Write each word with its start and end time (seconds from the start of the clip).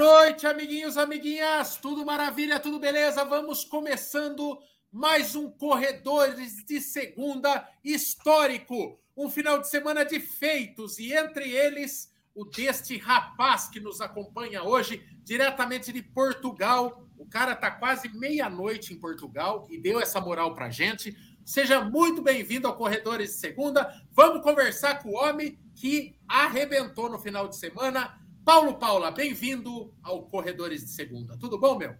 noite, 0.00 0.46
amiguinhos, 0.46 0.96
amiguinhas. 0.96 1.76
Tudo 1.76 2.06
maravilha, 2.06 2.58
tudo 2.58 2.78
beleza? 2.78 3.22
Vamos 3.22 3.66
começando 3.66 4.58
mais 4.90 5.36
um 5.36 5.50
Corredores 5.50 6.64
de 6.64 6.80
Segunda 6.80 7.68
histórico. 7.84 8.98
Um 9.14 9.28
final 9.28 9.58
de 9.58 9.68
semana 9.68 10.02
de 10.02 10.18
feitos 10.18 10.98
e 10.98 11.12
entre 11.12 11.50
eles 11.50 12.10
o 12.34 12.46
deste 12.46 12.96
rapaz 12.96 13.68
que 13.68 13.78
nos 13.78 14.00
acompanha 14.00 14.62
hoje, 14.62 15.04
diretamente 15.22 15.92
de 15.92 16.00
Portugal. 16.00 17.06
O 17.18 17.26
cara 17.26 17.54
tá 17.54 17.70
quase 17.70 18.08
meia-noite 18.08 18.94
em 18.94 18.98
Portugal 18.98 19.66
e 19.68 19.76
deu 19.76 20.00
essa 20.00 20.18
moral 20.18 20.54
pra 20.54 20.70
gente. 20.70 21.14
Seja 21.44 21.84
muito 21.84 22.22
bem-vindo 22.22 22.66
ao 22.66 22.74
Corredores 22.74 23.32
de 23.32 23.36
Segunda. 23.36 23.94
Vamos 24.12 24.42
conversar 24.42 25.02
com 25.02 25.10
o 25.10 25.16
homem 25.16 25.58
que 25.74 26.16
arrebentou 26.26 27.10
no 27.10 27.18
final 27.18 27.46
de 27.46 27.56
semana 27.58 28.18
Paulo 28.50 28.74
Paula, 28.74 29.12
bem-vindo 29.12 29.94
ao 30.02 30.24
Corredores 30.24 30.84
de 30.84 30.90
Segunda. 30.90 31.38
Tudo 31.38 31.56
bom, 31.56 31.78
meu? 31.78 31.94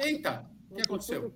Eita, 0.00 0.50
o 0.70 0.74
que 0.74 0.80
aconteceu? 0.80 1.34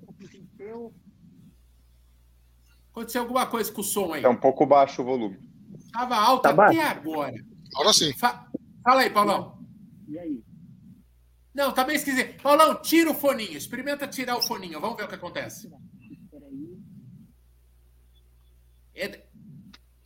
Aconteceu 2.90 3.20
alguma 3.20 3.46
coisa 3.46 3.70
com 3.70 3.82
o 3.82 3.84
som 3.84 4.14
aí? 4.14 4.24
É 4.24 4.28
um 4.30 4.34
pouco 4.34 4.64
baixo 4.64 5.02
o 5.02 5.04
volume. 5.04 5.38
Estava 5.78 6.16
alto 6.16 6.44
tá 6.44 6.64
até 6.64 6.80
agora. 6.80 7.34
Agora 7.74 7.92
sim. 7.92 8.14
Fa 8.14 8.50
Fala 8.82 9.02
aí, 9.02 9.10
Paulão. 9.10 9.62
E 10.08 10.18
aí? 10.18 10.42
Não, 11.52 11.70
tá 11.70 11.84
bem 11.84 11.96
esquisito. 11.96 12.42
Paulão, 12.42 12.80
tira 12.80 13.10
o 13.10 13.14
foninho. 13.14 13.58
Experimenta 13.58 14.08
tirar 14.08 14.38
o 14.38 14.42
foninho. 14.42 14.80
Vamos 14.80 14.96
ver 14.96 15.04
o 15.04 15.08
que 15.08 15.16
acontece. 15.16 15.70
É... 18.98 19.24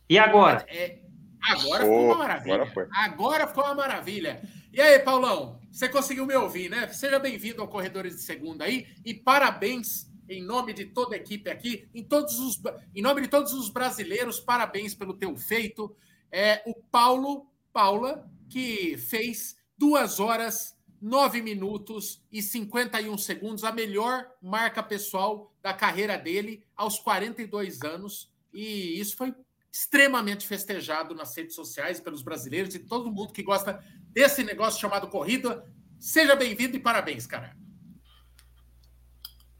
E 0.09 0.17
agora? 0.17 0.65
É... 0.69 1.01
Agora 1.41 1.83
ficou 1.83 2.05
uma 2.05 2.15
maravilha. 2.15 2.55
Agora, 2.55 2.89
agora, 2.93 3.47
ficou 3.47 3.63
uma 3.65 3.75
maravilha. 3.75 4.41
E 4.71 4.79
aí, 4.79 4.99
Paulão, 4.99 5.59
você 5.69 5.89
conseguiu 5.89 6.25
me 6.25 6.35
ouvir, 6.35 6.69
né? 6.69 6.87
Seja 6.87 7.19
bem-vindo 7.19 7.61
ao 7.61 7.67
Corredores 7.67 8.15
de 8.15 8.21
Segunda 8.21 8.63
aí 8.63 8.87
e 9.03 9.13
parabéns 9.13 10.09
em 10.29 10.41
nome 10.41 10.71
de 10.73 10.85
toda 10.85 11.15
a 11.15 11.17
equipe 11.17 11.49
aqui, 11.49 11.89
em, 11.93 12.03
todos 12.03 12.39
os, 12.39 12.61
em 12.95 13.01
nome 13.01 13.21
de 13.21 13.27
todos 13.27 13.51
os 13.53 13.69
brasileiros, 13.69 14.39
parabéns 14.39 14.95
pelo 14.95 15.13
teu 15.13 15.35
feito. 15.35 15.95
É 16.31 16.63
o 16.65 16.73
Paulo 16.73 17.45
Paula, 17.73 18.29
que 18.49 18.97
fez 18.97 19.57
duas 19.77 20.19
horas, 20.19 20.77
nove 21.01 21.41
minutos 21.41 22.23
e 22.31 22.41
51 22.41 23.17
segundos, 23.17 23.63
a 23.63 23.71
melhor 23.71 24.25
marca 24.41 24.81
pessoal 24.81 25.53
da 25.61 25.73
carreira 25.73 26.17
dele 26.17 26.63
aos 26.75 26.97
42 26.99 27.81
anos. 27.81 28.31
E 28.53 28.99
isso 28.99 29.17
foi 29.17 29.33
extremamente 29.71 30.45
festejado 30.47 31.15
nas 31.15 31.35
redes 31.35 31.55
sociais 31.55 31.99
pelos 31.99 32.21
brasileiros 32.21 32.75
e 32.75 32.79
todo 32.79 33.11
mundo 33.11 33.33
que 33.33 33.41
gosta 33.41 33.83
desse 34.11 34.43
negócio 34.43 34.79
chamado 34.79 35.07
corrida. 35.07 35.65
Seja 35.99 36.35
bem-vindo 36.35 36.77
e 36.77 36.79
parabéns, 36.79 37.25
cara. 37.25 37.55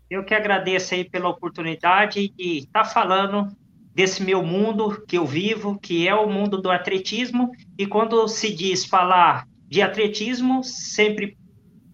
Eu 0.08 0.24
que 0.24 0.36
agradeço 0.36 0.94
aí 0.94 1.10
pela 1.10 1.30
oportunidade 1.30 2.30
de 2.30 2.60
estar 2.60 2.86
falando 2.86 3.48
desse 3.96 4.22
meu 4.22 4.44
mundo 4.44 5.04
que 5.08 5.18
eu 5.18 5.26
vivo, 5.26 5.80
que 5.80 6.08
é 6.08 6.14
o 6.14 6.30
mundo 6.30 6.62
do 6.62 6.70
atletismo. 6.70 7.52
E 7.76 7.88
quando 7.88 8.28
se 8.28 8.54
diz 8.54 8.86
falar 8.86 9.48
de 9.68 9.82
atletismo, 9.82 10.64
sempre 10.64 11.36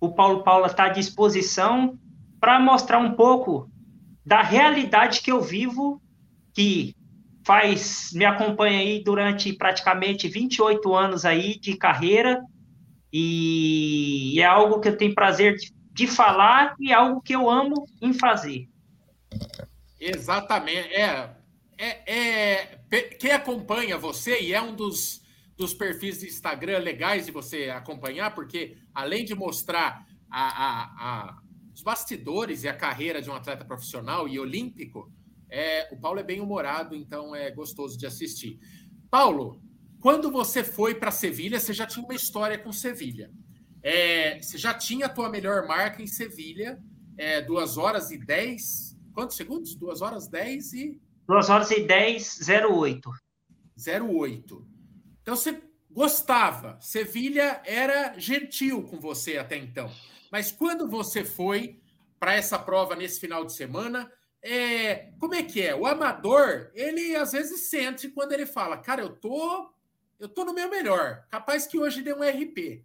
o 0.02 0.14
Paulo 0.14 0.44
Paula 0.44 0.68
está 0.68 0.86
à 0.86 0.90
disposição 0.90 1.98
para 2.40 2.60
mostrar 2.60 3.00
um 3.00 3.14
pouco 3.14 3.70
da 4.26 4.42
realidade 4.42 5.22
que 5.22 5.32
eu 5.32 5.42
vivo 5.42 6.02
que 6.54 6.96
faz 7.46 8.12
me 8.14 8.26
acompanha 8.26 8.80
aí 8.80 9.04
durante 9.04 9.54
praticamente 9.54 10.28
28 10.28 10.94
anos 10.94 11.26
aí 11.26 11.58
de 11.58 11.76
carreira 11.76 12.42
e 13.12 14.40
é 14.40 14.46
algo 14.46 14.80
que 14.80 14.88
eu 14.88 14.98
tenho 14.98 15.16
prazer 15.16 15.56
de, 15.56 15.74
de 15.92 16.08
falar 16.08 16.76
e 16.80 16.92
é 16.92 16.96
algo 16.96 17.22
que 17.22 17.36
eu 17.36 17.50
amo 17.50 17.86
em 18.02 18.14
fazer. 18.14 18.70
Exatamente. 20.00 20.94
É, 20.94 21.36
é, 21.78 22.14
é, 22.16 23.02
quem 23.20 23.32
acompanha 23.32 23.98
você 23.98 24.42
e 24.42 24.54
é 24.54 24.62
um 24.62 24.76
dos, 24.76 25.22
dos 25.58 25.74
perfis 25.74 26.20
de 26.20 26.28
Instagram 26.28 26.80
legais 26.80 27.26
de 27.26 27.32
você 27.32 27.70
acompanhar, 27.70 28.36
porque 28.36 28.78
além 28.94 29.26
de 29.26 29.34
mostrar 29.34 30.06
a, 30.30 30.42
a, 30.42 30.84
a, 30.84 31.42
os 31.74 31.82
bastidores 31.82 32.64
e 32.64 32.68
a 32.68 32.76
carreira 32.76 33.22
de 33.22 33.30
um 33.30 33.34
atleta 33.34 33.66
profissional 33.66 34.28
e 34.28 34.40
olímpico, 34.40 35.12
é, 35.50 35.88
o 35.92 35.98
Paulo 35.98 36.20
é 36.20 36.24
bem 36.24 36.40
humorado, 36.40 36.96
então 36.96 37.36
é 37.36 37.50
gostoso 37.52 37.98
de 37.98 38.06
assistir. 38.06 38.60
Paulo, 39.10 39.62
quando 40.00 40.32
você 40.32 40.64
foi 40.64 40.96
para 40.96 41.12
Sevilha, 41.12 41.60
você 41.60 41.74
já 41.74 41.86
tinha 41.86 42.06
uma 42.06 42.16
história 42.16 42.58
com 42.58 42.72
Sevilha. 42.72 43.32
É, 43.82 44.42
você 44.42 44.58
já 44.58 44.74
tinha 44.74 45.08
a 45.08 45.10
tua 45.10 45.30
melhor 45.30 45.68
marca 45.68 46.02
em 46.02 46.08
Sevilha, 46.08 46.80
é, 47.18 47.42
2 47.42 47.78
horas 47.78 48.12
e 48.12 48.18
10. 48.18 48.98
Quantos 49.14 49.36
segundos? 49.36 49.76
2 49.76 50.02
horas 50.02 50.28
10 50.28 50.74
e. 50.74 51.02
2 51.28 51.50
horas 51.50 51.72
e 51.72 51.86
10, 51.86 52.40
08. 52.48 53.12
08. 53.78 54.68
Então 55.22 55.36
você 55.36 55.62
gostava. 55.92 56.78
Sevilha 56.80 57.62
era 57.66 58.18
gentil 58.18 58.84
com 58.84 59.00
você 59.00 59.38
até 59.38 59.58
então. 59.58 59.92
Mas 60.32 60.52
quando 60.52 60.88
você 60.88 61.24
foi 61.24 61.80
para 62.20 62.36
essa 62.36 62.60
prova 62.60 62.96
nesse 62.96 63.20
final 63.20 63.46
de 63.46 63.54
semana, 63.54 64.12
é, 64.42 65.12
como 65.20 65.36
é 65.36 65.44
que 65.44 65.62
é? 65.62 65.76
O 65.76 65.86
amador, 65.86 66.72
ele 66.74 67.16
às 67.16 67.34
vezes 67.34 67.62
sente 67.62 68.08
quando 68.10 68.32
ele 68.32 68.46
fala, 68.46 68.78
cara, 68.78 69.02
eu 69.02 69.10
tô, 69.10 69.72
eu 70.20 70.30
tô 70.30 70.46
no 70.46 70.54
meu 70.54 70.70
melhor. 70.70 71.26
Capaz 71.30 71.68
que 71.68 71.78
hoje 71.78 72.02
deu 72.02 72.18
um 72.18 72.24
RP. 72.24 72.84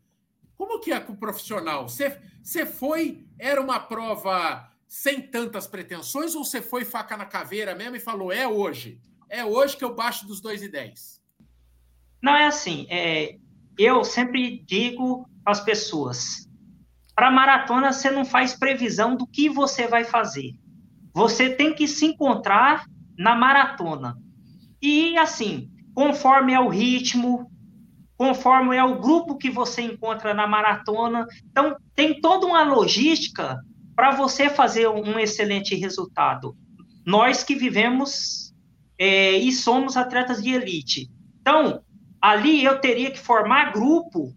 Como 0.57 0.81
que 0.81 0.93
é 0.93 1.01
com 1.01 1.13
o 1.13 1.17
profissional? 1.17 1.89
Você, 1.89 2.21
você 2.43 2.67
foi, 2.67 3.27
era 3.39 3.61
uma 3.61 3.79
prova 3.81 4.69
sem 4.87 5.21
tantas 5.21 5.67
pretensões 5.67 6.35
ou 6.35 6.45
você 6.45 6.61
foi 6.61 6.85
faca 6.85 7.17
na 7.17 7.25
caveira 7.25 7.75
mesmo 7.75 7.97
e 7.97 8.01
falou, 8.01 8.33
é 8.33 8.47
hoje? 8.47 9.01
É 9.29 9.45
hoje 9.45 9.77
que 9.77 9.85
eu 9.85 9.95
baixo 9.95 10.27
dos 10.27 10.41
2 10.41 10.63
e 10.63 10.69
10? 10.69 11.23
Não, 12.23 12.35
é 12.35 12.47
assim, 12.47 12.87
é, 12.89 13.37
eu 13.79 14.05
sempre 14.05 14.61
digo 14.61 15.29
às 15.45 15.61
pessoas, 15.61 16.49
para 17.15 17.31
maratona 17.31 17.93
você 17.93 18.11
não 18.11 18.25
faz 18.25 18.55
previsão 18.55 19.17
do 19.17 19.27
que 19.27 19.49
você 19.49 19.87
vai 19.87 20.05
fazer 20.05 20.55
você 21.15 21.49
tem 21.49 21.73
que 21.73 21.87
se 21.87 22.07
encontrar 22.07 22.85
na 23.17 23.37
maratona. 23.37 24.19
E 24.83 25.17
assim, 25.17 25.71
conforme 25.95 26.53
é 26.53 26.61
o 26.61 26.69
ritmo, 26.69 27.49
conforme 28.17 28.77
é 28.77 28.85
o 28.85 29.01
grupo 29.01 29.39
que 29.39 29.49
você 29.49 29.83
encontra 29.83 30.35
na 30.35 30.47
maratona, 30.47 31.27
então 31.49 31.77
tem 31.95 32.21
toda 32.21 32.47
uma 32.47 32.65
logística 32.65 33.61
para 33.95 34.11
você 34.11 34.51
fazer 34.51 34.89
um 34.89 35.19
excelente 35.19 35.75
resultado. 35.77 36.57
Nós 37.07 37.45
que 37.45 37.55
vivemos 37.55 38.53
é, 38.99 39.33
e 39.37 39.53
somos 39.53 39.97
atletas 39.97 40.43
de 40.43 40.51
elite. 40.51 41.11
Então, 41.41 41.83
ali 42.21 42.65
eu 42.65 42.81
teria 42.81 43.11
que 43.11 43.19
formar 43.19 43.73
grupo, 43.73 44.35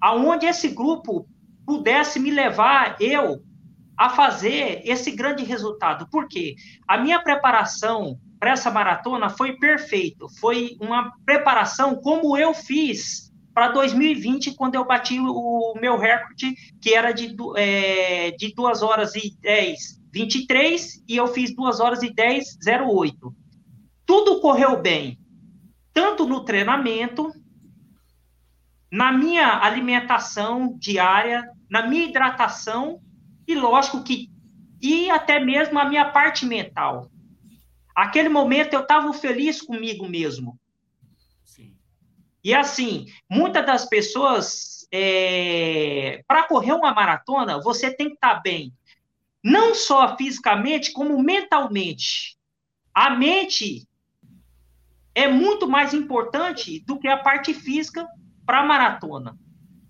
aonde 0.00 0.46
esse 0.46 0.68
grupo 0.68 1.26
pudesse 1.66 2.20
me 2.20 2.30
levar, 2.30 2.96
eu, 3.00 3.42
a 4.00 4.08
fazer 4.08 4.80
esse 4.82 5.10
grande 5.10 5.44
resultado. 5.44 6.08
Por 6.08 6.26
quê? 6.26 6.56
A 6.88 6.96
minha 6.96 7.22
preparação 7.22 8.18
para 8.38 8.52
essa 8.52 8.70
maratona 8.70 9.28
foi 9.28 9.58
perfeito. 9.58 10.26
Foi 10.40 10.74
uma 10.80 11.12
preparação 11.26 11.94
como 11.96 12.34
eu 12.34 12.54
fiz 12.54 13.30
para 13.52 13.68
2020, 13.68 14.54
quando 14.54 14.76
eu 14.76 14.86
bati 14.86 15.20
o 15.20 15.74
meu 15.78 15.98
recorde, 15.98 16.54
que 16.80 16.94
era 16.94 17.12
de, 17.12 17.36
é, 17.58 18.30
de 18.30 18.54
2 18.54 18.80
horas 18.80 19.14
e 19.14 19.36
10, 19.38 20.00
23, 20.10 21.04
e 21.06 21.18
eu 21.18 21.26
fiz 21.26 21.54
2 21.54 21.78
horas 21.78 22.02
e 22.02 22.10
10, 22.10 22.56
08. 22.66 23.34
Tudo 24.06 24.40
correu 24.40 24.80
bem, 24.80 25.18
tanto 25.92 26.24
no 26.24 26.42
treinamento, 26.42 27.30
na 28.90 29.12
minha 29.12 29.62
alimentação 29.62 30.74
diária, 30.78 31.46
na 31.70 31.86
minha 31.86 32.06
hidratação 32.06 32.98
e 33.50 33.54
lógico 33.54 34.02
que. 34.02 34.30
E 34.80 35.10
até 35.10 35.38
mesmo 35.38 35.78
a 35.78 35.84
minha 35.84 36.10
parte 36.10 36.46
mental. 36.46 37.10
Aquele 37.94 38.28
momento 38.28 38.72
eu 38.72 38.80
estava 38.80 39.12
feliz 39.12 39.60
comigo 39.60 40.08
mesmo. 40.08 40.58
Sim. 41.44 41.76
E 42.42 42.54
assim, 42.54 43.06
muitas 43.28 43.66
das 43.66 43.84
pessoas, 43.86 44.86
é, 44.90 46.22
para 46.26 46.44
correr 46.44 46.72
uma 46.72 46.94
maratona, 46.94 47.60
você 47.60 47.94
tem 47.94 48.08
que 48.08 48.14
estar 48.14 48.36
tá 48.36 48.40
bem. 48.40 48.72
Não 49.42 49.74
só 49.74 50.16
fisicamente, 50.16 50.92
como 50.92 51.22
mentalmente. 51.22 52.38
A 52.94 53.10
mente 53.10 53.86
é 55.14 55.28
muito 55.28 55.68
mais 55.68 55.92
importante 55.92 56.80
do 56.86 56.98
que 56.98 57.08
a 57.08 57.18
parte 57.18 57.52
física 57.52 58.06
para 58.46 58.60
a 58.60 58.66
maratona. 58.66 59.36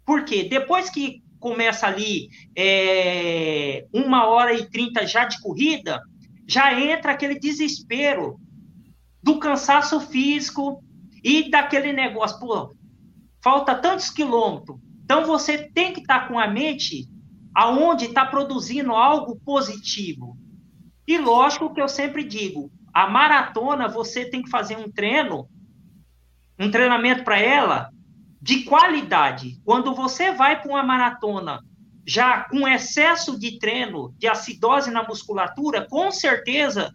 Porque 0.04 0.44
depois 0.44 0.90
que 0.90 1.22
começa 1.40 1.86
ali 1.86 2.28
é, 2.56 3.86
uma 3.92 4.26
hora 4.26 4.52
e 4.52 4.68
trinta 4.68 5.06
já 5.06 5.24
de 5.24 5.40
corrida, 5.40 6.00
já 6.46 6.78
entra 6.78 7.12
aquele 7.12 7.38
desespero 7.38 8.38
do 9.22 9.38
cansaço 9.38 10.00
físico 10.00 10.84
e 11.24 11.50
daquele 11.50 11.92
negócio, 11.92 12.38
pô, 12.38 12.76
falta 13.42 13.74
tantos 13.74 14.10
quilômetros. 14.10 14.78
Então 15.02 15.24
você 15.24 15.70
tem 15.70 15.92
que 15.92 16.00
estar 16.00 16.20
tá 16.20 16.28
com 16.28 16.38
a 16.38 16.46
mente 16.46 17.08
aonde 17.54 18.04
está 18.04 18.24
produzindo 18.24 18.92
algo 18.92 19.36
positivo. 19.44 20.36
E 21.06 21.18
lógico 21.18 21.72
que 21.74 21.80
eu 21.80 21.88
sempre 21.88 22.22
digo, 22.22 22.70
a 22.92 23.08
maratona 23.08 23.88
você 23.88 24.24
tem 24.24 24.42
que 24.42 24.50
fazer 24.50 24.76
um 24.76 24.90
treino, 24.90 25.48
um 26.58 26.70
treinamento 26.70 27.24
para 27.24 27.40
ela 27.40 27.90
de 28.40 28.64
qualidade. 28.64 29.60
Quando 29.64 29.94
você 29.94 30.32
vai 30.32 30.60
para 30.60 30.70
uma 30.70 30.82
maratona 30.82 31.60
já 32.06 32.44
com 32.44 32.66
excesso 32.66 33.38
de 33.38 33.58
treino, 33.58 34.14
de 34.18 34.26
acidose 34.26 34.90
na 34.90 35.06
musculatura, 35.06 35.86
com 35.88 36.10
certeza 36.10 36.92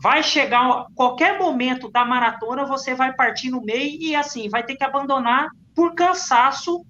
vai 0.00 0.22
chegar 0.22 0.86
qualquer 0.94 1.38
momento 1.38 1.90
da 1.90 2.04
maratona, 2.04 2.64
você 2.64 2.94
vai 2.94 3.12
partir 3.14 3.50
no 3.50 3.60
meio 3.60 4.00
e 4.00 4.14
assim, 4.14 4.48
vai 4.48 4.62
ter 4.62 4.76
que 4.76 4.84
abandonar 4.84 5.48
por 5.74 5.94
cansaço, 5.94 6.84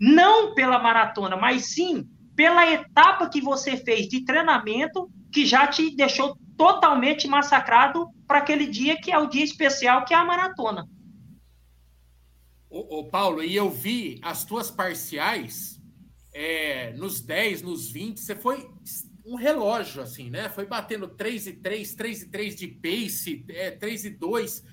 não 0.00 0.54
pela 0.54 0.78
maratona, 0.78 1.36
mas 1.36 1.66
sim 1.74 2.08
pela 2.34 2.70
etapa 2.70 3.28
que 3.28 3.40
você 3.40 3.76
fez 3.76 4.08
de 4.08 4.24
treinamento 4.24 5.10
que 5.30 5.44
já 5.44 5.66
te 5.66 5.94
deixou 5.94 6.38
totalmente 6.56 7.28
massacrado 7.28 8.08
para 8.26 8.38
aquele 8.38 8.66
dia 8.66 8.96
que 9.00 9.12
é 9.12 9.18
o 9.18 9.28
dia 9.28 9.44
especial 9.44 10.04
que 10.04 10.14
é 10.14 10.16
a 10.16 10.24
maratona. 10.24 10.86
Ô, 12.70 12.98
ô 12.98 13.04
Paulo, 13.04 13.42
e 13.42 13.56
eu 13.56 13.70
vi 13.70 14.18
as 14.22 14.44
tuas 14.44 14.70
parciais 14.70 15.80
é, 16.34 16.92
nos 16.92 17.20
10, 17.20 17.62
nos 17.62 17.90
20, 17.90 18.20
você 18.20 18.36
foi 18.36 18.68
um 19.24 19.36
relógio, 19.36 20.02
assim, 20.02 20.28
né? 20.30 20.48
Foi 20.48 20.66
batendo 20.66 21.08
3 21.08 21.46
e 21.46 21.52
3, 21.54 21.94
3 21.94 22.22
e 22.22 22.28
3 22.30 22.56
de 22.56 22.68
pace, 22.68 23.44
é, 23.48 23.70
3 23.70 24.04
e 24.04 24.10
2. 24.10 24.64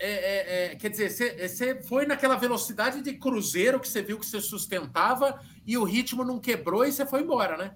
É, 0.00 0.10
é, 0.10 0.64
é, 0.72 0.76
quer 0.76 0.90
dizer, 0.90 1.10
você, 1.10 1.48
você 1.48 1.82
foi 1.82 2.06
naquela 2.06 2.36
velocidade 2.36 3.02
de 3.02 3.14
cruzeiro 3.14 3.80
que 3.80 3.88
você 3.88 4.00
viu 4.00 4.18
que 4.18 4.26
você 4.26 4.40
sustentava 4.40 5.40
e 5.66 5.76
o 5.76 5.82
ritmo 5.82 6.24
não 6.24 6.38
quebrou 6.38 6.84
e 6.84 6.92
você 6.92 7.04
foi 7.04 7.22
embora, 7.22 7.56
né? 7.56 7.74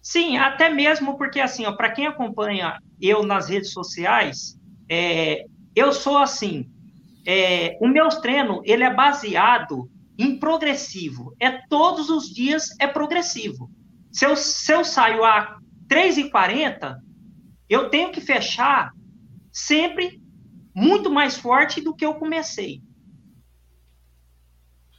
Sim, 0.00 0.38
até 0.38 0.68
mesmo 0.70 1.18
porque, 1.18 1.40
assim, 1.40 1.64
para 1.76 1.90
quem 1.90 2.06
acompanha 2.06 2.80
eu 3.00 3.24
nas 3.24 3.48
redes 3.48 3.72
sociais, 3.72 4.56
é, 4.88 5.44
eu 5.74 5.92
sou 5.92 6.16
assim, 6.16 6.70
é, 7.26 7.78
o 7.80 7.88
meu 7.88 8.08
treino, 8.08 8.62
ele 8.64 8.84
é 8.84 8.92
baseado 8.92 9.90
em 10.18 10.38
progressivo. 10.38 11.34
É 11.40 11.66
todos 11.68 12.10
os 12.10 12.28
dias 12.28 12.68
é 12.78 12.86
progressivo. 12.86 13.70
Se 14.12 14.26
eu, 14.26 14.36
se 14.36 14.72
eu 14.72 14.84
saio 14.84 15.24
a 15.24 15.58
3,40, 15.88 16.96
eu 17.68 17.88
tenho 17.88 18.10
que 18.10 18.20
fechar 18.20 18.92
sempre 19.52 20.20
muito 20.74 21.10
mais 21.10 21.36
forte 21.36 21.80
do 21.80 21.94
que 21.94 22.04
eu 22.04 22.14
comecei. 22.14 22.82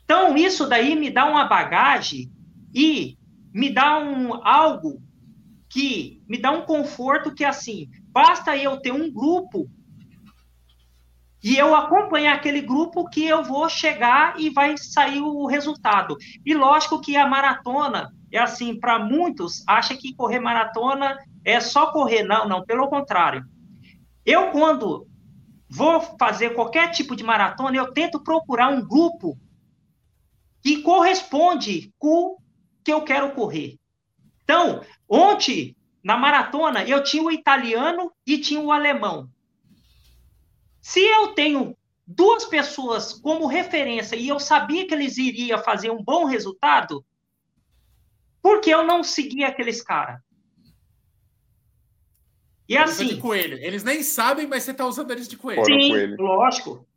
Então, 0.03 0.35
isso 0.35 0.67
daí 0.67 0.95
me 0.95 1.09
dá 1.09 1.25
uma 1.25 1.45
bagagem 1.45 2.31
e 2.73 3.17
me 3.53 3.69
dá 3.69 3.97
um 3.97 4.45
algo 4.45 5.01
que 5.69 6.21
me 6.27 6.37
dá 6.37 6.51
um 6.51 6.65
conforto 6.65 7.33
que 7.33 7.45
assim, 7.45 7.89
basta 8.07 8.57
eu 8.57 8.81
ter 8.81 8.91
um 8.91 9.11
grupo 9.11 9.69
e 11.43 11.57
eu 11.57 11.75
acompanhar 11.75 12.35
aquele 12.35 12.61
grupo 12.61 13.09
que 13.09 13.25
eu 13.25 13.43
vou 13.43 13.67
chegar 13.67 14.39
e 14.39 14.49
vai 14.49 14.77
sair 14.77 15.21
o 15.21 15.47
resultado. 15.47 16.15
E 16.45 16.53
lógico 16.53 17.01
que 17.01 17.17
a 17.17 17.27
maratona 17.27 18.13
é 18.31 18.37
assim, 18.37 18.79
para 18.79 18.99
muitos, 18.99 19.63
acha 19.67 19.95
que 19.95 20.13
correr 20.13 20.39
maratona 20.39 21.17
é 21.43 21.59
só 21.59 21.91
correr. 21.91 22.23
Não, 22.23 22.47
não, 22.47 22.63
pelo 22.63 22.87
contrário. 22.87 23.43
Eu, 24.25 24.51
quando 24.51 25.07
vou 25.67 26.01
fazer 26.19 26.51
qualquer 26.51 26.91
tipo 26.91 27.15
de 27.15 27.23
maratona, 27.23 27.75
eu 27.75 27.91
tento 27.91 28.23
procurar 28.23 28.69
um 28.69 28.85
grupo 28.85 29.37
que 30.61 30.83
corresponde 30.83 31.91
com 31.97 32.35
o 32.35 32.37
que 32.83 32.93
eu 32.93 33.01
quero 33.01 33.31
correr. 33.31 33.77
Então, 34.43 34.81
ontem, 35.09 35.75
na 36.03 36.15
maratona, 36.17 36.83
eu 36.83 37.03
tinha 37.03 37.23
o 37.23 37.31
italiano 37.31 38.11
e 38.27 38.37
tinha 38.37 38.59
o 38.59 38.71
alemão. 38.71 39.27
Se 40.81 40.99
eu 40.99 41.33
tenho 41.33 41.77
duas 42.05 42.45
pessoas 42.45 43.13
como 43.13 43.47
referência 43.47 44.15
e 44.15 44.27
eu 44.27 44.39
sabia 44.39 44.85
que 44.87 44.93
eles 44.93 45.17
iriam 45.17 45.63
fazer 45.63 45.91
um 45.91 46.03
bom 46.03 46.25
resultado, 46.25 47.05
por 48.41 48.59
que 48.59 48.69
eu 48.71 48.83
não 48.83 49.03
segui 49.03 49.43
aqueles 49.43 49.81
caras? 49.81 50.19
E 52.67 52.77
assim. 52.77 53.07
De 53.07 53.17
coelho. 53.17 53.57
Eles 53.59 53.83
nem 53.83 54.01
sabem, 54.01 54.47
mas 54.47 54.63
você 54.63 54.71
está 54.71 54.85
usando 54.85 55.11
eles 55.11 55.27
de 55.27 55.37
coelho. 55.37 55.63
Sim, 55.65 55.89
coelho. 55.89 56.15
lógico. 56.17 56.87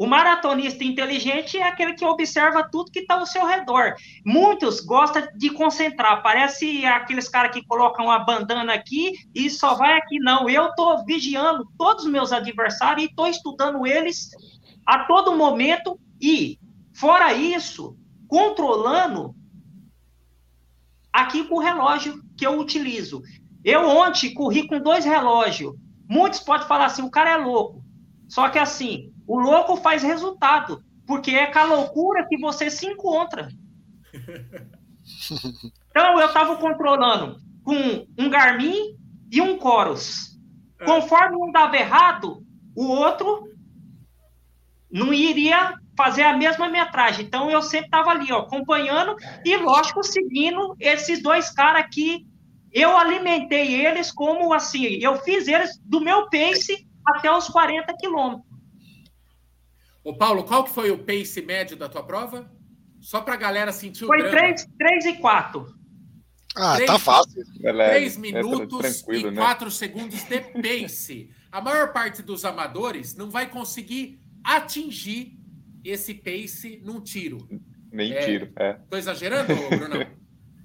O 0.00 0.06
maratonista 0.06 0.82
inteligente 0.82 1.58
é 1.58 1.62
aquele 1.62 1.92
que 1.92 2.06
observa 2.06 2.66
tudo 2.66 2.90
que 2.90 3.00
está 3.00 3.16
ao 3.16 3.26
seu 3.26 3.44
redor. 3.44 3.96
Muitos 4.24 4.80
gostam 4.80 5.28
de 5.36 5.50
concentrar. 5.50 6.22
Parece 6.22 6.86
aqueles 6.86 7.28
caras 7.28 7.52
que 7.52 7.66
colocam 7.66 8.06
uma 8.06 8.18
bandana 8.18 8.72
aqui 8.72 9.12
e 9.34 9.50
só 9.50 9.74
vai 9.74 9.98
aqui. 9.98 10.18
Não, 10.18 10.48
eu 10.48 10.68
estou 10.68 11.04
vigiando 11.04 11.70
todos 11.76 12.06
os 12.06 12.10
meus 12.10 12.32
adversários 12.32 13.02
e 13.02 13.10
estou 13.10 13.26
estudando 13.26 13.86
eles 13.86 14.30
a 14.86 15.04
todo 15.04 15.36
momento 15.36 16.00
e, 16.18 16.58
fora 16.94 17.34
isso, 17.34 17.94
controlando 18.26 19.34
aqui 21.12 21.44
com 21.44 21.56
o 21.56 21.60
relógio 21.60 22.22
que 22.38 22.46
eu 22.46 22.58
utilizo. 22.58 23.20
Eu 23.62 23.86
ontem 23.86 24.32
corri 24.32 24.66
com 24.66 24.80
dois 24.80 25.04
relógios. 25.04 25.74
Muitos 26.08 26.40
podem 26.40 26.66
falar 26.66 26.86
assim, 26.86 27.02
o 27.02 27.10
cara 27.10 27.32
é 27.32 27.36
louco. 27.36 27.84
Só 28.30 28.48
que 28.48 28.58
assim, 28.58 29.12
o 29.26 29.38
louco 29.38 29.76
faz 29.76 30.02
resultado, 30.02 30.82
porque 31.06 31.32
é 31.32 31.46
com 31.46 31.58
a 31.58 31.64
loucura 31.64 32.26
que 32.28 32.38
você 32.38 32.70
se 32.70 32.86
encontra. 32.86 33.48
Então 35.90 36.20
eu 36.20 36.26
estava 36.28 36.56
controlando 36.56 37.36
com 37.64 38.06
um 38.16 38.30
Garmin 38.30 38.96
e 39.30 39.40
um 39.40 39.58
Coros. 39.58 40.38
É. 40.78 40.84
Conforme 40.84 41.36
um 41.36 41.50
dava 41.50 41.76
errado, 41.76 42.44
o 42.76 42.86
outro 42.86 43.48
não 44.90 45.12
iria 45.12 45.74
fazer 45.96 46.22
a 46.22 46.36
mesma 46.36 46.68
metragem. 46.68 47.26
Então 47.26 47.50
eu 47.50 47.60
sempre 47.60 47.86
estava 47.86 48.10
ali, 48.10 48.32
ó, 48.32 48.38
acompanhando 48.38 49.16
e, 49.44 49.56
lógico, 49.56 50.02
seguindo 50.02 50.74
esses 50.78 51.22
dois 51.22 51.50
caras 51.50 51.86
que 51.92 52.26
eu 52.72 52.96
alimentei 52.96 53.84
eles 53.84 54.12
como 54.12 54.52
assim, 54.54 54.98
eu 55.00 55.16
fiz 55.18 55.48
eles 55.48 55.78
do 55.84 56.00
meu 56.00 56.30
pace 56.30 56.86
até 57.04 57.30
os 57.30 57.48
40 57.48 57.94
quilômetros. 57.98 58.49
Ô 60.02 60.16
Paulo, 60.16 60.44
qual 60.44 60.64
que 60.64 60.70
foi 60.70 60.90
o 60.90 60.98
pace 60.98 61.42
médio 61.42 61.76
da 61.76 61.88
tua 61.88 62.02
prova? 62.02 62.50
Só 63.00 63.20
para 63.20 63.34
a 63.34 63.36
galera 63.36 63.72
sentir 63.72 64.04
o 64.04 64.06
Foi 64.06 64.28
3, 64.30 64.66
3 64.78 65.04
e 65.06 65.12
4. 65.14 65.66
Ah, 66.56 66.76
3, 66.76 66.90
tá 66.90 66.98
fácil. 66.98 67.42
3 67.62 68.16
minutos 68.16 69.04
e 69.08 69.32
4 69.32 69.64
né? 69.64 69.70
segundos 69.70 70.24
de 70.24 70.40
pace. 70.40 71.30
A 71.50 71.60
maior 71.60 71.92
parte 71.92 72.22
dos 72.22 72.44
amadores 72.44 73.14
não 73.14 73.30
vai 73.30 73.48
conseguir 73.48 74.20
atingir 74.42 75.38
esse 75.84 76.14
pace 76.14 76.80
num 76.84 77.00
tiro. 77.00 77.38
Nem 77.92 78.12
é, 78.12 78.24
tiro, 78.24 78.52
é. 78.56 78.74
Tô 78.88 78.96
exagerando, 78.96 79.54
Brunão? 79.68 80.06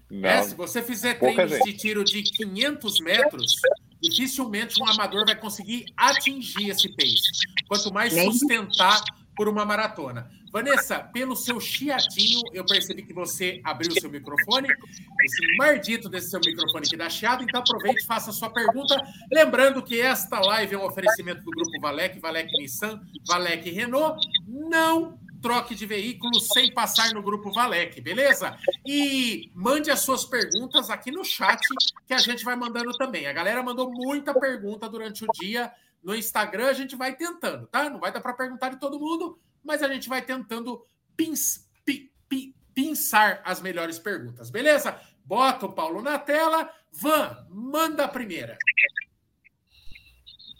Não. 0.08 0.30
É, 0.30 0.44
se 0.44 0.54
você 0.54 0.84
fizer 0.84 1.16
treinos 1.16 1.52
gente. 1.52 1.64
de 1.64 1.74
tiro 1.74 2.04
de 2.04 2.22
500 2.22 3.00
metros, 3.00 3.56
dificilmente 4.00 4.80
um 4.82 4.88
amador 4.88 5.26
vai 5.26 5.36
conseguir 5.36 5.86
atingir 5.98 6.70
esse 6.70 6.88
pace. 6.96 7.32
Quanto 7.68 7.92
mais 7.92 8.14
sustentar 8.14 9.04
por 9.36 9.48
uma 9.48 9.66
maratona. 9.66 10.30
Vanessa, 10.52 11.00
pelo 11.00 11.36
seu 11.36 11.60
chiadinho, 11.60 12.42
eu 12.54 12.66
percebi 12.66 13.04
que 13.04 13.14
você 13.14 13.60
abriu 13.64 13.92
o 13.92 14.00
seu 14.00 14.10
microfone. 14.10 14.70
Esse 14.70 15.58
mardito 15.58 16.08
desse 16.08 16.30
seu 16.30 16.40
microfone 16.40 16.88
que 16.88 16.96
dá 16.96 17.10
chiado, 17.10 17.44
então 17.44 17.60
aproveite 17.60 18.04
e 18.04 18.06
faça 18.06 18.30
a 18.30 18.34
sua 18.34 18.50
pergunta. 18.50 18.96
Lembrando 19.32 19.84
que 19.84 20.00
esta 20.00 20.40
live 20.40 20.76
é 20.76 20.78
um 20.78 20.86
oferecimento 20.86 21.44
do 21.44 21.52
Grupo 21.52 21.82
Valec, 21.82 22.20
Valec 22.20 22.50
Nissan, 22.58 23.02
Valec 23.28 23.70
Renault. 23.70 24.18
Não 24.48 25.20
troque 25.42 25.76
de 25.76 25.86
veículo 25.86 26.40
sem 26.40 26.74
passar 26.74 27.14
no 27.14 27.22
Grupo 27.22 27.52
Valec, 27.52 28.02
beleza? 28.02 28.58
E 28.84 29.52
mande 29.54 29.92
as 29.92 30.00
suas 30.00 30.26
perguntas 30.26 30.90
aqui 30.90 31.12
no 31.12 31.24
chat, 31.24 31.60
que 32.08 32.16
a 32.16 32.18
gente 32.18 32.44
vai 32.44 32.56
mandando 32.56 32.92
também. 32.94 33.28
A 33.28 33.34
galera 33.34 33.62
mandou 33.62 33.92
muita 33.92 34.34
pergunta 34.34 34.90
durante 34.90 35.24
o 35.24 35.28
dia 35.40 35.72
no 36.06 36.16
Instagram, 36.16 36.68
a 36.68 36.74
gente 36.74 36.96
vai 36.96 37.16
tentando, 37.16 37.66
tá? 37.66 37.90
Não 37.90 38.00
vai 38.00 38.14
dar 38.14 38.22
para 38.22 38.34
perguntar 38.34 38.70
de 38.70 38.80
todo 38.80 39.00
mundo, 39.00 39.40
mas 39.64 39.82
a 39.82 39.92
gente 39.92 40.08
vai 40.08 40.22
tentando 40.22 40.86
pins, 41.18 41.68
pi, 41.84 42.12
pi, 42.30 42.56
pensar 42.76 43.42
as 43.44 43.60
melhores 43.60 43.98
perguntas, 43.98 44.52
beleza? 44.52 44.96
Bota 45.26 45.66
o 45.66 45.74
Paulo 45.74 46.04
na 46.04 46.20
tela. 46.20 46.70
Van, 46.92 47.48
manda 47.50 48.06
a 48.06 48.08
primeira. 48.08 48.56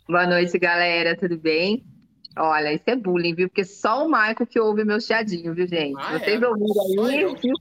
Boa 0.08 0.26
noite, 0.26 0.58
galera. 0.58 1.16
Tudo 1.16 1.38
bem? 1.38 1.86
Olha, 2.36 2.74
isso 2.74 2.84
é 2.88 2.96
bullying, 2.96 3.36
viu? 3.36 3.48
Porque 3.48 3.64
só 3.64 4.04
o 4.04 4.10
Maico 4.10 4.48
que 4.48 4.60
ouve 4.60 4.84
meu 4.84 5.00
chiadinho, 5.00 5.54
viu, 5.54 5.68
gente? 5.68 5.96
Ah, 6.00 6.18
Vocês 6.18 6.42
é? 6.42 6.48
ouviram 6.48 7.06
aí? 7.06 7.36
Viu? 7.36 7.54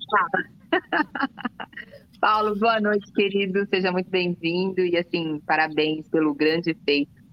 Paulo, 2.18 2.58
boa 2.58 2.80
noite, 2.80 3.12
querido. 3.12 3.66
Seja 3.66 3.92
muito 3.92 4.10
bem-vindo. 4.10 4.80
E, 4.80 4.96
assim, 4.96 5.38
parabéns 5.46 6.08
pelo 6.08 6.34
grande 6.34 6.74
feito 6.84 7.23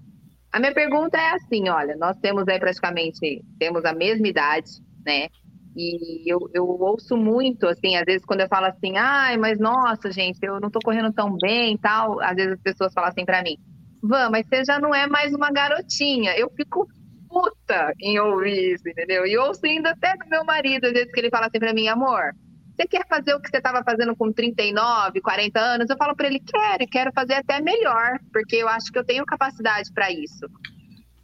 A 0.52 0.60
minha 0.60 0.74
pergunta 0.74 1.16
é 1.16 1.30
assim, 1.32 1.68
olha, 1.68 1.96
nós 1.96 2.16
temos 2.18 2.46
aí 2.46 2.58
praticamente, 2.58 3.42
temos 3.58 3.84
a 3.84 3.94
mesma 3.94 4.28
idade, 4.28 4.70
né? 5.04 5.28
E 5.74 6.30
eu, 6.30 6.38
eu 6.52 6.66
ouço 6.66 7.16
muito, 7.16 7.66
assim, 7.66 7.96
às 7.96 8.04
vezes 8.04 8.24
quando 8.26 8.40
eu 8.40 8.48
falo 8.48 8.66
assim, 8.66 8.96
ai, 8.98 9.38
mas 9.38 9.58
nossa, 9.58 10.12
gente, 10.12 10.38
eu 10.42 10.60
não 10.60 10.70
tô 10.70 10.78
correndo 10.84 11.10
tão 11.12 11.34
bem 11.38 11.78
tal, 11.78 12.20
às 12.20 12.36
vezes 12.36 12.52
as 12.52 12.60
pessoas 12.60 12.92
falam 12.92 13.08
assim 13.08 13.24
para 13.24 13.42
mim, 13.42 13.56
Van, 14.02 14.30
mas 14.30 14.46
você 14.46 14.64
já 14.64 14.78
não 14.78 14.94
é 14.94 15.06
mais 15.06 15.32
uma 15.32 15.50
garotinha. 15.50 16.36
Eu 16.36 16.50
fico 16.50 16.86
puta 17.28 17.94
em 18.00 18.18
ouvir 18.18 18.74
isso, 18.74 18.86
entendeu? 18.86 19.24
E 19.24 19.38
ouço 19.38 19.64
ainda 19.64 19.90
até 19.90 20.14
do 20.16 20.28
meu 20.28 20.44
marido, 20.44 20.86
às 20.86 20.92
vezes 20.92 21.10
que 21.10 21.20
ele 21.20 21.30
fala 21.30 21.46
assim 21.46 21.58
para 21.58 21.72
mim, 21.72 21.88
amor, 21.88 22.34
você 22.76 22.86
quer 22.86 23.06
fazer 23.06 23.34
o 23.34 23.40
que 23.40 23.50
você 23.50 23.58
estava 23.58 23.82
fazendo 23.84 24.16
com 24.16 24.32
39, 24.32 25.20
40 25.20 25.60
anos? 25.60 25.90
Eu 25.90 25.96
falo 25.96 26.16
para 26.16 26.26
ele, 26.26 26.40
quero, 26.40 26.86
quero 26.90 27.12
fazer 27.12 27.34
até 27.34 27.60
melhor, 27.60 28.18
porque 28.32 28.56
eu 28.56 28.68
acho 28.68 28.90
que 28.90 28.98
eu 28.98 29.04
tenho 29.04 29.24
capacidade 29.26 29.92
para 29.92 30.10
isso. 30.10 30.46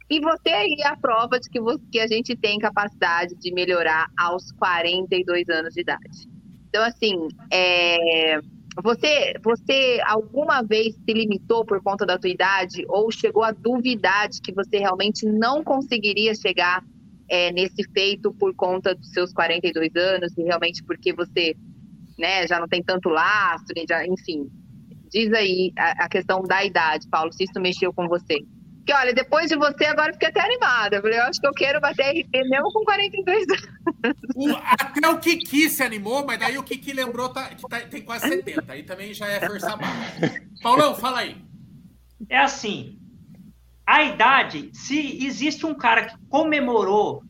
E 0.09 0.19
você 0.19 0.49
aí 0.49 0.75
é 0.79 0.87
a 0.87 0.97
prova 0.97 1.39
de 1.39 1.49
que, 1.49 1.59
você, 1.59 1.83
que 1.91 1.99
a 1.99 2.07
gente 2.07 2.35
tem 2.35 2.57
capacidade 2.57 3.35
de 3.35 3.53
melhorar 3.53 4.07
aos 4.17 4.51
42 4.53 5.47
anos 5.49 5.73
de 5.73 5.81
idade. 5.81 6.27
Então, 6.67 6.83
assim, 6.83 7.27
é, 7.51 8.39
você, 8.81 9.33
você 9.43 9.99
alguma 10.05 10.61
vez 10.61 10.95
se 10.95 11.13
limitou 11.13 11.65
por 11.65 11.81
conta 11.81 12.05
da 12.05 12.17
tua 12.17 12.29
idade 12.29 12.85
ou 12.87 13.11
chegou 13.11 13.43
a 13.43 13.51
duvidar 13.51 14.29
de 14.29 14.41
que 14.41 14.51
você 14.51 14.77
realmente 14.77 15.25
não 15.25 15.63
conseguiria 15.63 16.33
chegar 16.33 16.83
é, 17.29 17.51
nesse 17.51 17.83
feito 17.93 18.33
por 18.33 18.55
conta 18.55 18.95
dos 18.95 19.11
seus 19.11 19.31
42 19.31 19.95
anos 19.95 20.37
e 20.37 20.43
realmente 20.43 20.83
porque 20.83 21.13
você 21.13 21.55
né, 22.17 22.45
já 22.47 22.59
não 22.59 22.67
tem 22.67 22.83
tanto 22.83 23.09
lastro, 23.09 23.73
já, 23.87 24.05
enfim. 24.05 24.49
Diz 25.09 25.31
aí 25.33 25.71
a, 25.77 26.05
a, 26.05 26.09
questão 26.09 26.43
da 26.43 26.63
idade, 26.63 27.07
Paulo, 27.09 27.31
se 27.31 27.43
isso 27.43 27.59
mexeu 27.59 27.93
com 27.93 28.07
você. 28.07 28.37
Porque, 28.77 28.93
olha, 28.93 29.13
depois 29.13 29.49
de 29.49 29.55
você, 29.55 29.85
agora 29.85 30.13
fiquei 30.13 30.29
até 30.29 30.41
animada. 30.41 30.97
Eu 30.97 31.01
falei, 31.01 31.19
eu 31.19 31.23
acho 31.23 31.39
que 31.39 31.47
eu 31.47 31.53
quero 31.53 31.79
bater 31.79 32.11
RT 32.11 32.49
mesmo 32.49 32.71
com 32.71 32.83
42 32.83 33.45
anos. 33.49 34.19
O, 34.35 34.55
até 34.55 35.07
o 35.07 35.19
Kiki 35.19 35.69
se 35.69 35.83
animou, 35.83 36.25
mas 36.25 36.39
daí 36.39 36.57
o 36.57 36.63
Kiki 36.63 36.93
lembrou 36.93 37.29
tá, 37.29 37.49
que 37.49 37.61
tá, 37.67 37.79
tem 37.81 38.01
quase 38.01 38.27
70. 38.27 38.71
Aí 38.71 38.83
também 38.83 39.13
já 39.13 39.27
é 39.27 39.39
força 39.39 39.75
baixa. 39.75 40.43
Paulão, 40.61 40.95
fala 40.95 41.19
aí. 41.19 41.37
É 42.29 42.39
assim, 42.39 42.98
a 43.89 44.03
idade, 44.03 44.69
se 44.71 45.25
existe 45.25 45.65
um 45.65 45.73
cara 45.73 46.05
que 46.05 46.15
comemorou 46.29 47.23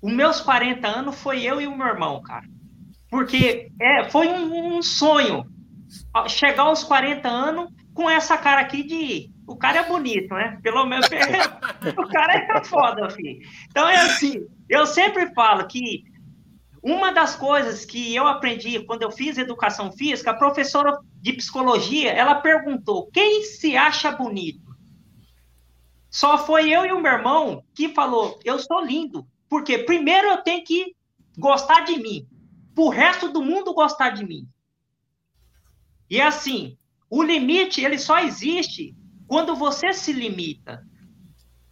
os 0.00 0.10
meus 0.10 0.40
40 0.40 0.88
anos, 0.88 1.20
foi 1.20 1.42
eu 1.42 1.60
e 1.60 1.66
o 1.66 1.76
meu 1.76 1.86
irmão, 1.86 2.22
cara. 2.22 2.46
Porque 3.10 3.70
é, 3.78 4.08
foi 4.08 4.26
um, 4.26 4.78
um 4.78 4.82
sonho 4.82 5.44
chegar 6.28 6.62
aos 6.62 6.82
40 6.82 7.28
anos 7.28 7.70
com 7.92 8.08
essa 8.08 8.38
cara 8.38 8.62
aqui 8.62 8.82
de. 8.82 9.30
O 9.46 9.54
cara 9.54 9.80
é 9.80 9.86
bonito, 9.86 10.32
né? 10.32 10.58
Pelo 10.62 10.86
menos. 10.86 11.06
o 11.98 12.08
cara 12.08 12.34
é 12.34 12.64
foda, 12.64 13.10
filho. 13.10 13.46
Então 13.68 13.86
é 13.86 13.96
assim, 13.96 14.46
eu 14.66 14.86
sempre 14.86 15.34
falo 15.34 15.66
que 15.66 16.04
uma 16.82 17.12
das 17.12 17.36
coisas 17.36 17.84
que 17.84 18.14
eu 18.14 18.26
aprendi 18.26 18.80
quando 18.80 19.02
eu 19.02 19.10
fiz 19.10 19.36
educação 19.36 19.92
física, 19.92 20.30
a 20.30 20.38
professora 20.38 20.98
de 21.20 21.34
psicologia, 21.34 22.12
ela 22.12 22.36
perguntou: 22.36 23.10
quem 23.12 23.42
se 23.42 23.76
acha 23.76 24.10
bonito? 24.10 24.67
Só 26.10 26.38
foi 26.38 26.70
eu 26.70 26.84
e 26.86 26.92
o 26.92 27.00
meu 27.00 27.12
irmão 27.12 27.64
que 27.74 27.88
falou: 27.90 28.38
eu 28.44 28.58
sou 28.58 28.84
lindo. 28.84 29.26
Porque 29.48 29.78
primeiro 29.78 30.28
eu 30.28 30.38
tenho 30.38 30.64
que 30.64 30.94
gostar 31.38 31.84
de 31.84 31.98
mim, 31.98 32.26
o 32.76 32.88
resto 32.90 33.32
do 33.32 33.42
mundo 33.42 33.74
gostar 33.74 34.10
de 34.10 34.24
mim. 34.24 34.46
E 36.10 36.20
assim, 36.20 36.76
o 37.10 37.22
limite 37.22 37.80
ele 37.80 37.98
só 37.98 38.18
existe 38.18 38.94
quando 39.26 39.56
você 39.56 39.92
se 39.92 40.12
limita. 40.12 40.86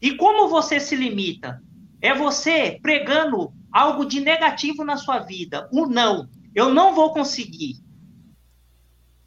E 0.01 0.15
como 0.17 0.49
você 0.49 0.79
se 0.79 0.95
limita? 0.95 1.63
É 2.01 2.15
você 2.15 2.79
pregando 2.83 3.53
algo 3.73 4.05
de 4.05 4.21
negativo 4.21 4.85
na 4.85 4.97
sua 4.97 5.21
vida, 5.21 5.69
o 5.73 5.87
não. 5.87 6.29
Eu 6.55 6.73
não 6.73 6.95
vou 6.95 7.13
conseguir. 7.13 7.77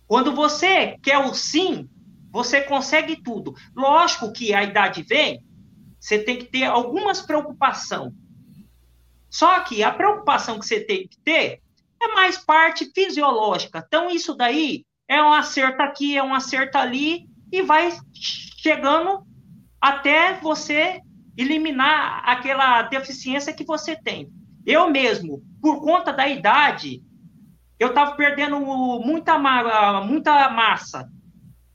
Quando 0.07 0.33
você 0.33 0.97
quer 1.01 1.19
o 1.19 1.33
sim, 1.33 1.89
você 2.31 2.61
consegue 2.61 3.21
tudo. 3.21 3.53
Lógico 3.75 4.31
que 4.31 4.53
a 4.53 4.63
idade 4.63 5.03
vem, 5.03 5.43
você 5.99 6.19
tem 6.19 6.37
que 6.37 6.45
ter 6.45 6.65
algumas 6.65 7.21
preocupações. 7.21 8.13
Só 9.29 9.59
que 9.61 9.83
a 9.83 9.91
preocupação 9.91 10.57
que 10.57 10.65
você 10.65 10.79
tem 10.79 11.07
que 11.07 11.19
ter 11.19 11.61
é 12.01 12.07
mais 12.13 12.37
parte 12.37 12.89
fisiológica. 12.93 13.83
Então, 13.85 14.09
isso 14.09 14.33
daí 14.33 14.85
é 15.07 15.21
um 15.21 15.33
acerto 15.33 15.81
aqui, 15.81 16.17
é 16.17 16.23
um 16.23 16.33
acerto 16.33 16.77
ali, 16.77 17.27
e 17.51 17.61
vai 17.61 17.91
chegando 18.13 19.23
até 19.81 20.39
você 20.39 21.01
eliminar 21.37 22.21
aquela 22.25 22.83
deficiência 22.83 23.53
que 23.53 23.63
você 23.63 23.95
tem. 23.95 24.29
Eu 24.65 24.89
mesmo, 24.89 25.41
por 25.61 25.81
conta 25.81 26.11
da 26.11 26.27
idade, 26.27 27.01
eu 27.79 27.89
estava 27.89 28.15
perdendo 28.15 28.59
muita, 28.59 29.37
muita 30.03 30.49
massa, 30.49 31.09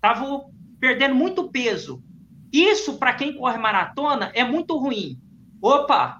estava 0.05 0.45
perdendo 0.79 1.15
muito 1.15 1.51
peso. 1.51 2.05
Isso, 2.53 2.99
para 2.99 3.15
quem 3.15 3.37
corre 3.37 3.57
maratona, 3.57 4.31
é 4.35 4.45
muito 4.45 4.77
ruim. 4.77 5.19
Opa, 5.63 6.19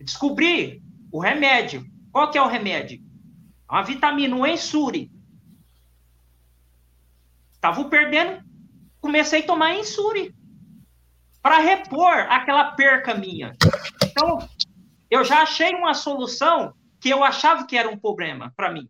descobri 0.00 0.82
o 1.12 1.20
remédio. 1.20 1.86
Qual 2.10 2.30
que 2.30 2.36
é 2.36 2.42
o 2.42 2.48
remédio? 2.48 3.00
Uma 3.70 3.82
vitamina, 3.82 4.34
um 4.34 4.44
ensure. 4.44 5.10
Estava 7.52 7.84
perdendo, 7.84 8.42
comecei 9.00 9.40
a 9.40 9.46
tomar 9.46 9.74
ensure 9.74 10.34
para 11.40 11.58
repor 11.58 12.26
aquela 12.28 12.72
perca 12.72 13.14
minha. 13.14 13.56
Então, 14.04 14.46
eu 15.10 15.24
já 15.24 15.42
achei 15.42 15.72
uma 15.74 15.94
solução 15.94 16.74
que 17.00 17.10
eu 17.10 17.22
achava 17.22 17.66
que 17.66 17.76
era 17.76 17.88
um 17.88 17.98
problema 17.98 18.52
para 18.56 18.72
mim. 18.72 18.88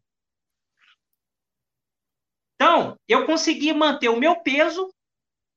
Então, 2.64 2.99
eu 3.06 3.26
consegui 3.26 3.75
manter 3.75 4.09
o 4.09 4.18
meu 4.18 4.40
peso, 4.40 4.90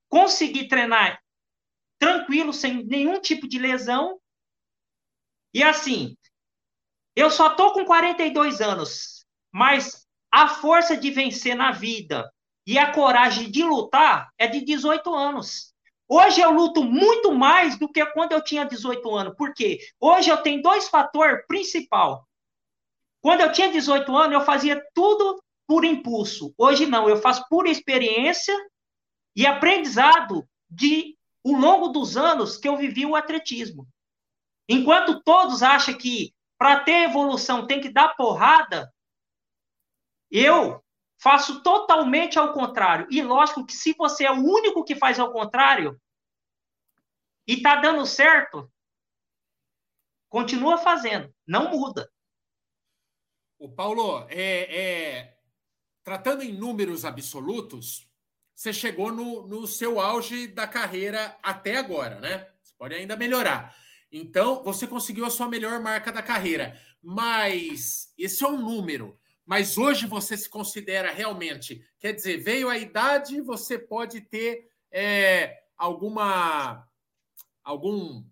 consegui 0.09 0.67
treinar 0.67 1.17
tranquilo, 1.97 2.51
sem 2.51 2.83
nenhum 2.83 3.21
tipo 3.21 3.47
de 3.47 3.57
lesão, 3.57 4.19
e 5.53 5.63
assim, 5.63 6.17
eu 7.15 7.31
só 7.31 7.55
tô 7.55 7.71
com 7.71 7.85
42 7.85 8.59
anos, 8.59 9.25
mas 9.53 10.05
a 10.29 10.49
força 10.49 10.97
de 10.97 11.09
vencer 11.09 11.55
na 11.55 11.71
vida 11.71 12.29
e 12.67 12.77
a 12.77 12.91
coragem 12.91 13.49
de 13.49 13.63
lutar 13.63 14.29
é 14.37 14.45
de 14.45 14.59
18 14.59 15.09
anos. 15.15 15.73
Hoje 16.09 16.41
eu 16.41 16.51
luto 16.51 16.83
muito 16.83 17.31
mais 17.31 17.79
do 17.79 17.87
que 17.89 18.05
quando 18.07 18.33
eu 18.33 18.43
tinha 18.43 18.65
18 18.65 19.15
anos. 19.15 19.33
Por 19.37 19.53
quê? 19.53 19.79
Hoje 19.97 20.29
eu 20.29 20.43
tenho 20.43 20.61
dois 20.61 20.89
fatores 20.89 21.47
principal. 21.47 22.27
Quando 23.21 23.39
eu 23.39 23.51
tinha 23.53 23.71
18 23.71 24.13
anos, 24.13 24.33
eu 24.33 24.41
fazia 24.41 24.85
tudo 24.93 25.41
por 25.67 25.83
impulso. 25.83 26.53
Hoje 26.57 26.85
não, 26.85 27.09
eu 27.09 27.17
faço 27.17 27.45
por 27.49 27.67
experiência 27.67 28.55
e 29.35 29.45
aprendizado 29.45 30.47
de 30.69 31.17
ao 31.45 31.51
longo 31.51 31.89
dos 31.89 32.17
anos 32.17 32.57
que 32.57 32.67
eu 32.67 32.77
vivi 32.77 33.05
o 33.05 33.15
atletismo. 33.15 33.87
Enquanto 34.67 35.21
todos 35.21 35.61
acham 35.61 35.97
que 35.97 36.33
para 36.57 36.79
ter 36.79 37.03
evolução 37.03 37.67
tem 37.67 37.79
que 37.79 37.89
dar 37.89 38.15
porrada, 38.15 38.91
eu 40.31 40.83
faço 41.21 41.61
totalmente 41.61 42.39
ao 42.39 42.53
contrário. 42.53 43.07
E 43.09 43.21
lógico 43.21 43.65
que 43.65 43.73
se 43.73 43.93
você 43.93 44.25
é 44.25 44.31
o 44.31 44.43
único 44.43 44.83
que 44.83 44.95
faz 44.95 45.19
ao 45.19 45.31
contrário 45.31 45.99
e 47.47 47.53
está 47.53 47.75
dando 47.75 48.05
certo, 48.05 48.71
continua 50.29 50.77
fazendo, 50.77 51.33
não 51.45 51.69
muda. 51.69 52.11
O 53.59 53.71
Paulo, 53.71 54.27
é, 54.29 54.75
é, 54.75 55.36
tratando 56.07 56.41
em 56.41 56.53
números 56.53 57.03
absolutos, 57.03 58.09
você 58.55 58.71
chegou 58.71 59.11
no, 59.11 59.45
no 59.45 59.67
seu 59.67 59.99
auge 59.99 60.47
da 60.47 60.65
carreira 60.65 61.37
até 61.43 61.75
agora, 61.75 62.21
né? 62.21 62.47
Você 62.63 62.73
pode 62.77 62.95
ainda 62.95 63.17
melhorar. 63.17 63.75
Então, 64.09 64.63
você 64.63 64.87
conseguiu 64.87 65.25
a 65.25 65.29
sua 65.29 65.49
melhor 65.49 65.81
marca 65.81 66.09
da 66.09 66.23
carreira. 66.23 66.79
Mas 67.03 68.13
esse 68.17 68.41
é 68.41 68.47
um 68.47 68.57
número. 68.57 69.19
Mas 69.45 69.77
hoje 69.77 70.07
você 70.07 70.37
se 70.37 70.49
considera 70.49 71.11
realmente. 71.11 71.85
Quer 71.99 72.13
dizer, 72.13 72.37
veio 72.37 72.69
a 72.69 72.77
idade, 72.77 73.41
você 73.41 73.77
pode 73.77 74.21
ter 74.21 74.69
é, 74.89 75.57
alguma. 75.75 76.87
algum. 77.61 78.23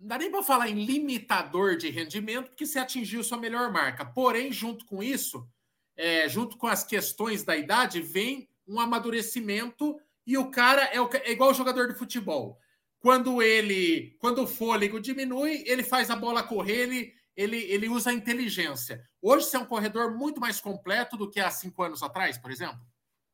Não 0.00 0.08
dá 0.08 0.18
nem 0.18 0.32
para 0.32 0.42
falar 0.42 0.68
em 0.68 0.84
limitador 0.84 1.76
de 1.76 1.90
rendimento, 1.90 2.48
porque 2.48 2.66
você 2.66 2.80
atingiu 2.80 3.22
sua 3.22 3.38
melhor 3.38 3.70
marca. 3.70 4.04
Porém, 4.04 4.50
junto 4.50 4.84
com 4.84 5.00
isso, 5.00 5.48
é, 5.96 6.28
junto 6.28 6.56
com 6.56 6.66
as 6.66 6.84
questões 6.84 7.42
da 7.42 7.56
idade, 7.56 8.00
vem 8.00 8.48
um 8.66 8.80
amadurecimento 8.80 9.98
e 10.26 10.38
o 10.38 10.50
cara 10.50 10.82
é, 10.84 11.00
o, 11.00 11.08
é 11.12 11.32
igual 11.32 11.50
o 11.50 11.54
jogador 11.54 11.88
de 11.88 11.98
futebol 11.98 12.58
quando 13.04 13.42
ele, 13.42 14.16
quando 14.18 14.42
o 14.42 14.46
fôlego 14.46 14.98
diminui, 14.98 15.62
ele 15.66 15.82
faz 15.82 16.08
a 16.08 16.16
bola 16.16 16.42
correr, 16.42 16.84
ele, 16.84 17.14
ele, 17.36 17.58
ele 17.64 17.86
usa 17.86 18.08
a 18.08 18.14
inteligência. 18.14 19.04
Hoje 19.20 19.44
você 19.44 19.58
é 19.58 19.60
um 19.60 19.66
corredor 19.66 20.16
muito 20.16 20.40
mais 20.40 20.58
completo 20.58 21.14
do 21.14 21.30
que 21.30 21.38
há 21.38 21.50
cinco 21.50 21.82
anos 21.82 22.02
atrás, 22.02 22.38
por 22.38 22.50
exemplo? 22.50 22.80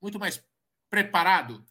Muito 0.02 0.18
mais 0.18 0.42
preparado? 0.90 1.64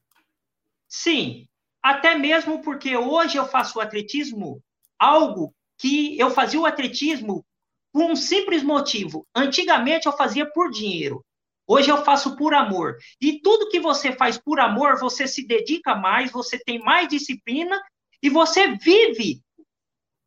Sim. 0.88 1.46
Até 1.84 2.15
mesmo 2.15 2.62
porque 2.62 2.96
hoje 2.96 3.36
eu 3.36 3.46
faço 3.46 3.79
o 3.79 3.81
atletismo 3.81 4.63
algo 4.98 5.53
que 5.77 6.17
eu 6.17 6.31
fazia 6.31 6.62
o 6.62 6.65
atletismo 6.65 7.46
por 7.91 8.03
um 8.03 8.15
simples 8.15 8.63
motivo. 8.63 9.25
Antigamente 9.36 10.05
eu 10.05 10.13
fazia 10.13 10.50
por 10.51 10.69
dinheiro. 10.72 11.24
Hoje 11.67 11.91
eu 11.91 12.03
faço 12.03 12.36
por 12.36 12.53
amor. 12.53 12.98
E 13.22 13.39
tudo 13.41 13.69
que 13.69 13.79
você 13.79 14.12
faz 14.12 14.38
por 14.38 14.60
amor, 14.60 15.00
você 15.00 15.27
se 15.27 15.46
dedica 15.46 15.96
mais, 15.96 16.31
você 16.31 16.58
tem 16.58 16.79
mais 16.79 17.08
disciplina 17.08 17.79
e 18.24 18.29
você 18.29 18.75
vive 18.75 19.41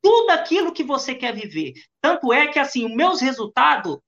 tudo 0.00 0.30
aquilo 0.30 0.72
que 0.72 0.84
você 0.84 1.14
quer 1.14 1.34
viver. 1.34 1.72
Tanto 2.00 2.32
é 2.32 2.48
que, 2.48 2.58
assim, 2.58 2.86
os 2.86 2.94
meus 2.94 3.20
resultados, 3.20 3.98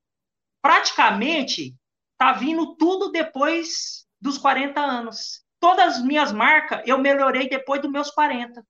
praticamente, 0.63 1.75
tá 2.19 2.33
vindo 2.33 2.77
tudo 2.77 3.11
depois 3.11 4.07
dos 4.21 4.39
40 4.39 4.81
anos. 4.81 5.43
Todas 5.61 5.97
as 5.97 6.05
minhas 6.05 6.33
marcas 6.33 6.83
eu 6.87 6.99
melhorei 6.99 7.49
depois 7.49 7.81
dos 7.81 7.91
meus 7.91 8.11
40. 8.11 8.65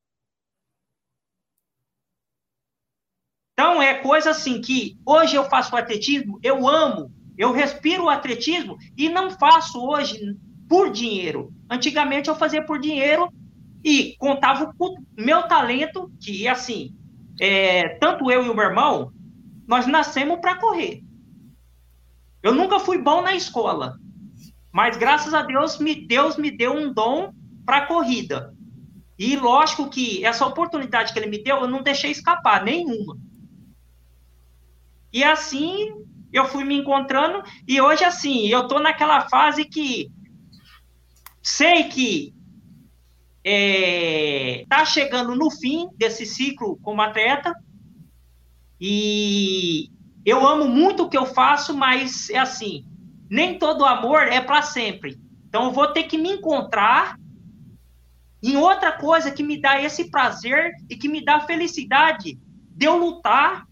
Então, 3.54 3.80
é 3.80 3.94
coisa 3.94 4.30
assim 4.30 4.61
que 4.61 4.99
hoje 5.06 5.37
eu 5.37 5.44
faço 5.44 5.75
atletismo, 5.76 6.40
eu 6.42 6.68
amo, 6.68 7.12
eu 7.38 7.52
respiro 7.52 8.04
o 8.04 8.11
atletismo 8.11 8.76
e 8.96 9.08
não 9.08 9.30
faço 9.30 9.80
hoje 9.80 10.37
por 10.68 10.90
dinheiro. 10.90 11.52
Antigamente 11.70 12.28
eu 12.28 12.34
fazia 12.34 12.64
por 12.64 12.80
dinheiro 12.80 13.32
e 13.84 14.16
contava 14.18 14.75
com 14.76 14.87
o 14.87 15.04
meu 15.16 15.44
talento, 15.44 16.11
que 16.20 16.49
assim, 16.49 16.96
é, 17.40 17.96
tanto 18.00 18.28
eu 18.28 18.44
e 18.44 18.49
o 18.49 18.54
meu 18.54 18.64
irmão, 18.64 19.12
nós 19.68 19.87
nascemos 19.87 20.40
para 20.40 20.56
correr. 20.56 21.04
Eu 22.42 22.52
nunca 22.52 22.80
fui 22.80 22.99
bom 22.99 23.23
na 23.23 23.37
escola, 23.37 23.96
mas 24.73 24.96
graças 24.96 25.32
a 25.32 25.42
Deus, 25.42 25.78
me, 25.78 25.94
Deus 25.94 26.37
me 26.37 26.50
deu 26.50 26.73
um 26.73 26.92
dom 26.92 27.32
para 27.64 27.87
corrida. 27.87 28.52
E 29.16 29.37
lógico 29.37 29.88
que 29.88 30.25
essa 30.25 30.44
oportunidade 30.44 31.12
que 31.12 31.18
ele 31.20 31.30
me 31.30 31.42
deu, 31.42 31.58
eu 31.58 31.68
não 31.68 31.84
deixei 31.84 32.11
escapar 32.11 32.64
nenhuma. 32.64 33.16
E 35.14 35.23
assim 35.23 36.04
eu 36.33 36.47
fui 36.47 36.64
me 36.64 36.75
encontrando, 36.75 37.44
e 37.66 37.80
hoje, 37.80 38.02
assim, 38.02 38.49
eu 38.49 38.66
tô 38.66 38.80
naquela 38.80 39.28
fase 39.28 39.64
que 39.64 40.11
sei 41.40 41.85
que 41.85 42.35
é, 43.44 44.64
tá 44.68 44.85
chegando 44.85 45.37
no 45.37 45.49
fim 45.49 45.88
desse 45.97 46.26
ciclo 46.26 46.76
como 46.83 47.00
atleta, 47.00 47.54
e 48.80 49.92
eu 50.26 50.44
amo 50.44 50.66
muito 50.66 51.04
o 51.04 51.09
que 51.09 51.16
eu 51.16 51.25
faço, 51.25 51.73
mas 51.73 52.28
é 52.30 52.38
assim, 52.38 52.85
nem 53.30 53.56
todo 53.56 53.85
amor 53.85 54.23
é 54.23 54.40
para 54.40 54.62
sempre. 54.62 55.16
Então 55.49 55.66
eu 55.66 55.71
vou 55.71 55.92
ter 55.92 56.02
que 56.02 56.18
me 56.18 56.33
encontrar 56.33 57.16
em 58.42 58.56
outra 58.56 58.90
coisa 58.90 59.30
que 59.30 59.44
me 59.44 59.61
dá 59.61 59.80
esse 59.80 60.11
prazer 60.11 60.73
e 60.90 60.97
que 60.97 61.09
me 61.09 61.25
dá 61.25 61.38
felicidade 61.42 62.40
de 62.71 62.87
eu 62.87 62.97
lutar 62.97 63.68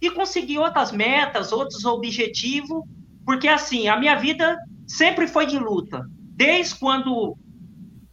e 0.00 0.10
conseguir 0.10 0.58
outras 0.58 0.92
metas, 0.92 1.52
outros 1.52 1.84
objetivos, 1.84 2.84
porque 3.24 3.48
assim, 3.48 3.88
a 3.88 3.96
minha 3.96 4.14
vida 4.16 4.58
sempre 4.86 5.26
foi 5.26 5.46
de 5.46 5.58
luta. 5.58 6.06
Desde 6.12 6.74
quando 6.76 7.36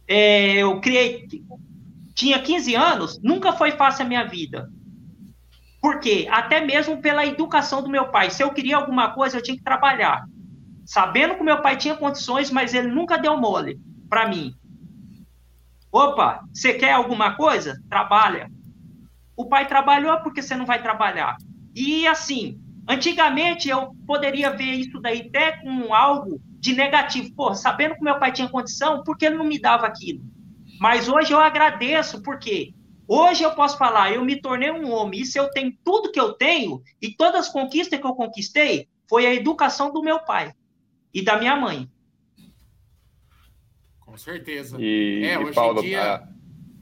é, 0.08 0.56
eu 0.58 0.80
criei, 0.80 1.26
tinha 2.14 2.40
15 2.40 2.74
anos, 2.74 3.20
nunca 3.22 3.52
foi 3.52 3.72
fácil 3.72 4.04
a 4.04 4.08
minha 4.08 4.24
vida. 4.24 4.68
Por 5.80 6.00
quê? 6.00 6.26
Até 6.30 6.64
mesmo 6.64 7.02
pela 7.02 7.26
educação 7.26 7.82
do 7.82 7.90
meu 7.90 8.08
pai. 8.08 8.30
Se 8.30 8.42
eu 8.42 8.50
queria 8.50 8.76
alguma 8.76 9.10
coisa, 9.12 9.36
eu 9.36 9.42
tinha 9.42 9.56
que 9.56 9.62
trabalhar. 9.62 10.24
Sabendo 10.86 11.34
que 11.34 11.42
meu 11.42 11.60
pai 11.60 11.76
tinha 11.76 11.94
condições, 11.94 12.50
mas 12.50 12.72
ele 12.72 12.88
nunca 12.88 13.18
deu 13.18 13.36
mole 13.36 13.78
para 14.08 14.28
mim. 14.28 14.54
Opa, 15.92 16.42
você 16.52 16.74
quer 16.74 16.92
alguma 16.92 17.36
coisa? 17.36 17.78
Trabalha. 17.88 18.50
O 19.36 19.46
pai 19.46 19.68
trabalhou 19.68 20.18
porque 20.20 20.40
você 20.40 20.56
não 20.56 20.64
vai 20.64 20.82
trabalhar. 20.82 21.36
E 21.74 22.06
assim, 22.06 22.60
antigamente 22.88 23.68
eu 23.68 23.94
poderia 24.06 24.50
ver 24.50 24.72
isso 24.72 25.00
daí 25.00 25.22
até 25.22 25.52
com 25.60 25.92
algo 25.92 26.40
de 26.60 26.74
negativo. 26.74 27.34
Pô, 27.34 27.54
sabendo 27.54 27.96
que 27.96 28.02
meu 28.02 28.18
pai 28.18 28.32
tinha 28.32 28.48
condição, 28.48 29.02
por 29.02 29.18
que 29.18 29.26
ele 29.26 29.36
não 29.36 29.44
me 29.44 29.58
dava 29.58 29.86
aquilo? 29.86 30.22
Mas 30.78 31.08
hoje 31.08 31.32
eu 31.32 31.40
agradeço, 31.40 32.22
porque 32.22 32.72
hoje 33.08 33.42
eu 33.42 33.52
posso 33.54 33.76
falar, 33.76 34.12
eu 34.12 34.24
me 34.24 34.40
tornei 34.40 34.70
um 34.70 34.90
homem, 34.90 35.20
e 35.20 35.26
se 35.26 35.38
eu 35.38 35.50
tenho 35.50 35.76
tudo 35.84 36.10
que 36.10 36.20
eu 36.20 36.32
tenho, 36.32 36.82
e 37.00 37.14
todas 37.14 37.46
as 37.46 37.52
conquistas 37.52 37.98
que 37.98 38.06
eu 38.06 38.14
conquistei, 38.14 38.88
foi 39.08 39.26
a 39.26 39.34
educação 39.34 39.92
do 39.92 40.02
meu 40.02 40.20
pai 40.20 40.52
e 41.12 41.22
da 41.22 41.38
minha 41.38 41.56
mãe. 41.56 41.88
Com 44.00 44.16
certeza. 44.16 44.76
E, 44.80 45.24
é, 45.24 45.34
e 45.34 45.38
hoje, 45.38 45.54
Paulo, 45.54 45.80
em 45.80 45.82
dia, 45.84 46.14
a... 46.14 46.28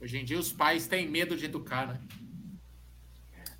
hoje 0.00 0.18
em 0.18 0.24
dia 0.24 0.38
os 0.38 0.52
pais 0.52 0.86
têm 0.86 1.08
medo 1.08 1.36
de 1.36 1.46
educar, 1.46 1.86
né? 1.86 2.00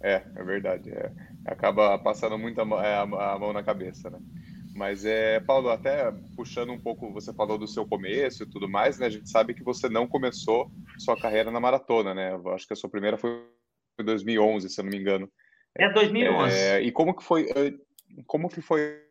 É, 0.02 0.22
é 0.34 0.42
verdade. 0.42 0.90
É. 0.90 1.12
Acaba 1.46 1.98
passando 1.98 2.36
muito 2.38 2.60
a, 2.60 2.84
é, 2.84 2.94
a, 2.94 3.02
a, 3.02 3.38
mão 3.38 3.52
na 3.52 3.62
cabeça, 3.62 4.10
né? 4.10 4.18
Mas, 4.74 5.04
é, 5.04 5.38
Paulo, 5.40 5.70
até 5.70 6.10
puxando 6.34 6.72
um 6.72 6.80
pouco, 6.80 7.12
você 7.12 7.32
falou 7.32 7.58
do 7.58 7.68
seu 7.68 7.86
começo 7.86 8.42
e 8.42 8.46
tudo 8.46 8.68
mais, 8.68 8.98
né? 8.98 9.06
A 9.06 9.10
gente 9.10 9.30
sabe 9.30 9.54
que 9.54 9.62
você 9.62 9.88
não 9.88 10.08
começou 10.08 10.70
sua 10.98 11.16
carreira 11.16 11.50
na 11.50 11.60
maratona, 11.60 12.14
né? 12.14 12.32
Eu 12.32 12.52
acho 12.52 12.66
que 12.66 12.72
a 12.72 12.76
sua 12.76 12.90
primeira 12.90 13.18
foi 13.18 13.46
em 14.00 14.04
2011, 14.04 14.68
se 14.68 14.80
eu 14.80 14.84
não 14.84 14.90
me 14.90 14.98
engano. 14.98 15.30
É 15.78 15.92
2011. 15.92 16.56
É, 16.56 16.80
e 16.80 16.90
como 16.90 17.14
que 17.14 17.22
foi, 17.22 17.48
é, 17.50 17.72
como 18.26 18.48
que 18.48 18.60
foi 18.60 19.02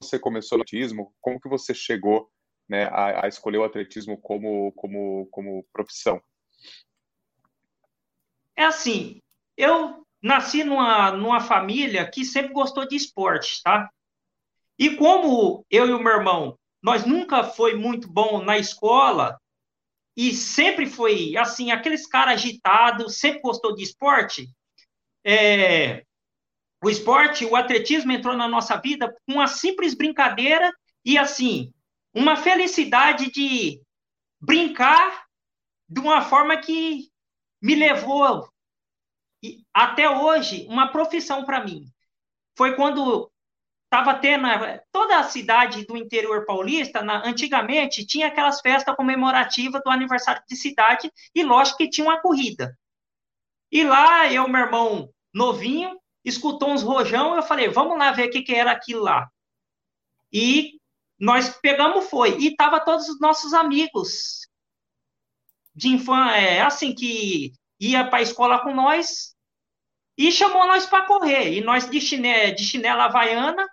você 0.00 0.18
começou 0.18 0.58
no 0.58 0.62
atletismo? 0.62 1.12
Como 1.20 1.40
que 1.40 1.48
você 1.48 1.74
chegou 1.74 2.30
né, 2.68 2.84
a, 2.84 3.24
a 3.24 3.28
escolher 3.28 3.58
o 3.58 3.64
atletismo 3.64 4.16
como, 4.20 4.72
como, 4.72 5.26
como 5.30 5.66
profissão? 5.72 6.22
É 8.56 8.64
assim, 8.64 9.20
eu 9.56 10.06
nasci 10.22 10.62
numa, 10.64 11.10
numa 11.12 11.40
família 11.40 12.08
que 12.08 12.24
sempre 12.24 12.52
gostou 12.52 12.86
de 12.86 12.96
esporte, 12.96 13.62
tá? 13.62 13.90
E 14.78 14.96
como 14.96 15.64
eu 15.70 15.88
e 15.88 15.92
o 15.92 16.02
meu 16.02 16.12
irmão, 16.12 16.58
nós 16.82 17.04
nunca 17.04 17.44
foi 17.44 17.74
muito 17.74 18.08
bom 18.08 18.42
na 18.42 18.58
escola 18.58 19.40
e 20.16 20.34
sempre 20.34 20.86
foi, 20.86 21.36
assim, 21.36 21.70
aqueles 21.70 22.06
caras 22.06 22.34
agitados, 22.34 23.18
sempre 23.18 23.40
gostou 23.40 23.74
de 23.74 23.82
esporte, 23.82 24.48
é, 25.24 26.04
o 26.82 26.90
esporte, 26.90 27.44
o 27.44 27.54
atletismo 27.54 28.10
entrou 28.10 28.36
na 28.36 28.48
nossa 28.48 28.76
vida 28.76 29.14
com 29.24 29.34
uma 29.34 29.46
simples 29.46 29.94
brincadeira 29.94 30.72
e, 31.04 31.16
assim, 31.16 31.72
uma 32.12 32.36
felicidade 32.36 33.30
de 33.30 33.80
brincar 34.40 35.24
de 35.88 36.00
uma 36.00 36.22
forma 36.22 36.56
que 36.56 37.11
me 37.62 37.76
levou 37.76 38.48
até 39.72 40.10
hoje 40.10 40.66
uma 40.68 40.88
profissão 40.88 41.44
para 41.44 41.64
mim. 41.64 41.86
Foi 42.56 42.74
quando 42.74 43.30
estava 43.84 44.18
tendo 44.18 44.46
toda 44.90 45.18
a 45.18 45.24
cidade 45.24 45.86
do 45.86 45.96
interior 45.96 46.44
paulista, 46.46 47.02
na, 47.02 47.26
antigamente 47.26 48.06
tinha 48.06 48.28
aquelas 48.28 48.60
festas 48.60 48.96
comemorativas 48.96 49.82
do 49.84 49.90
aniversário 49.90 50.42
de 50.48 50.56
cidade 50.56 51.12
e 51.34 51.44
lógico 51.44 51.78
que 51.78 51.90
tinha 51.90 52.06
uma 52.06 52.20
corrida. 52.20 52.76
E 53.70 53.84
lá 53.84 54.30
eu, 54.32 54.48
meu 54.48 54.62
irmão 54.62 55.10
novinho, 55.32 55.98
escutou 56.24 56.70
uns 56.70 56.82
rojão, 56.82 57.36
eu 57.36 57.42
falei, 57.42 57.68
vamos 57.68 57.98
lá 57.98 58.12
ver 58.12 58.28
o 58.28 58.30
que, 58.30 58.42
que 58.42 58.54
era 58.54 58.72
aquilo 58.72 59.02
lá. 59.02 59.28
E 60.32 60.80
nós 61.18 61.50
pegamos 61.60 62.08
foi 62.08 62.38
e 62.38 62.56
tava 62.56 62.80
todos 62.80 63.08
os 63.08 63.20
nossos 63.20 63.52
amigos 63.52 64.41
de 65.74 65.88
infância, 65.88 66.36
é, 66.36 66.60
assim 66.60 66.94
que 66.94 67.52
ia 67.80 68.04
para 68.04 68.18
a 68.18 68.22
escola 68.22 68.60
com 68.60 68.74
nós 68.74 69.34
e 70.16 70.30
chamou 70.30 70.66
nós 70.66 70.86
para 70.86 71.06
correr. 71.06 71.52
E 71.52 71.60
nós 71.60 71.88
de 71.88 72.00
chinela, 72.00 72.52
de 72.52 72.64
chinela 72.64 73.04
havaiana, 73.04 73.66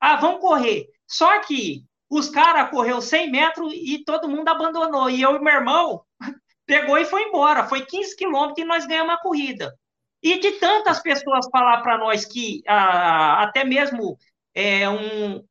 ah, 0.00 0.16
vamos 0.16 0.40
correr. 0.40 0.86
Só 1.06 1.40
que 1.40 1.84
os 2.10 2.28
caras 2.28 2.70
correu 2.70 3.00
100 3.00 3.30
metros 3.30 3.72
e 3.74 4.04
todo 4.04 4.28
mundo 4.28 4.48
abandonou. 4.48 5.08
E 5.08 5.22
eu 5.22 5.36
e 5.36 5.40
meu 5.40 5.54
irmão 5.54 6.04
pegou 6.66 6.98
e 6.98 7.04
foi 7.04 7.22
embora. 7.22 7.66
Foi 7.66 7.84
15 7.84 8.16
quilômetros 8.16 8.58
e 8.58 8.64
nós 8.64 8.86
ganhamos 8.86 9.14
a 9.14 9.18
corrida. 9.18 9.74
E 10.22 10.38
de 10.38 10.52
tantas 10.52 11.00
pessoas 11.00 11.48
falar 11.50 11.82
para 11.82 11.98
nós 11.98 12.24
que 12.24 12.62
ah, 12.66 13.42
até 13.42 13.64
mesmo 13.64 14.18
é, 14.54 14.88
um, 14.88 15.44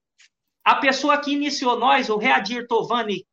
a 0.63 0.75
pessoa 0.75 1.19
que 1.19 1.31
iniciou 1.31 1.77
nós, 1.77 2.09
o 2.09 2.17
Readir 2.17 2.67
Tovani, 2.67 3.25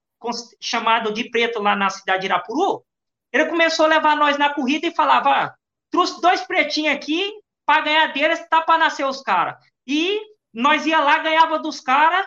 chamado 0.60 1.12
de 1.12 1.30
preto 1.30 1.60
lá 1.60 1.74
na 1.74 1.90
cidade 1.90 2.20
de 2.20 2.26
Irapuru, 2.26 2.84
ele 3.32 3.46
começou 3.46 3.86
a 3.86 3.88
levar 3.88 4.16
nós 4.16 4.36
na 4.36 4.52
corrida 4.52 4.86
e 4.86 4.94
falava: 4.94 5.30
ah, 5.30 5.54
trouxe 5.90 6.20
dois 6.20 6.40
pretinhos 6.42 6.94
aqui 6.94 7.32
para 7.64 7.82
ganhar 7.82 8.06
deles, 8.08 8.46
tá 8.48 8.62
para 8.62 8.78
nascer 8.78 9.06
os 9.06 9.22
caras. 9.22 9.56
E 9.86 10.20
nós 10.52 10.86
ia 10.86 11.00
lá, 11.00 11.18
ganhava 11.18 11.58
dos 11.58 11.80
caras. 11.80 12.26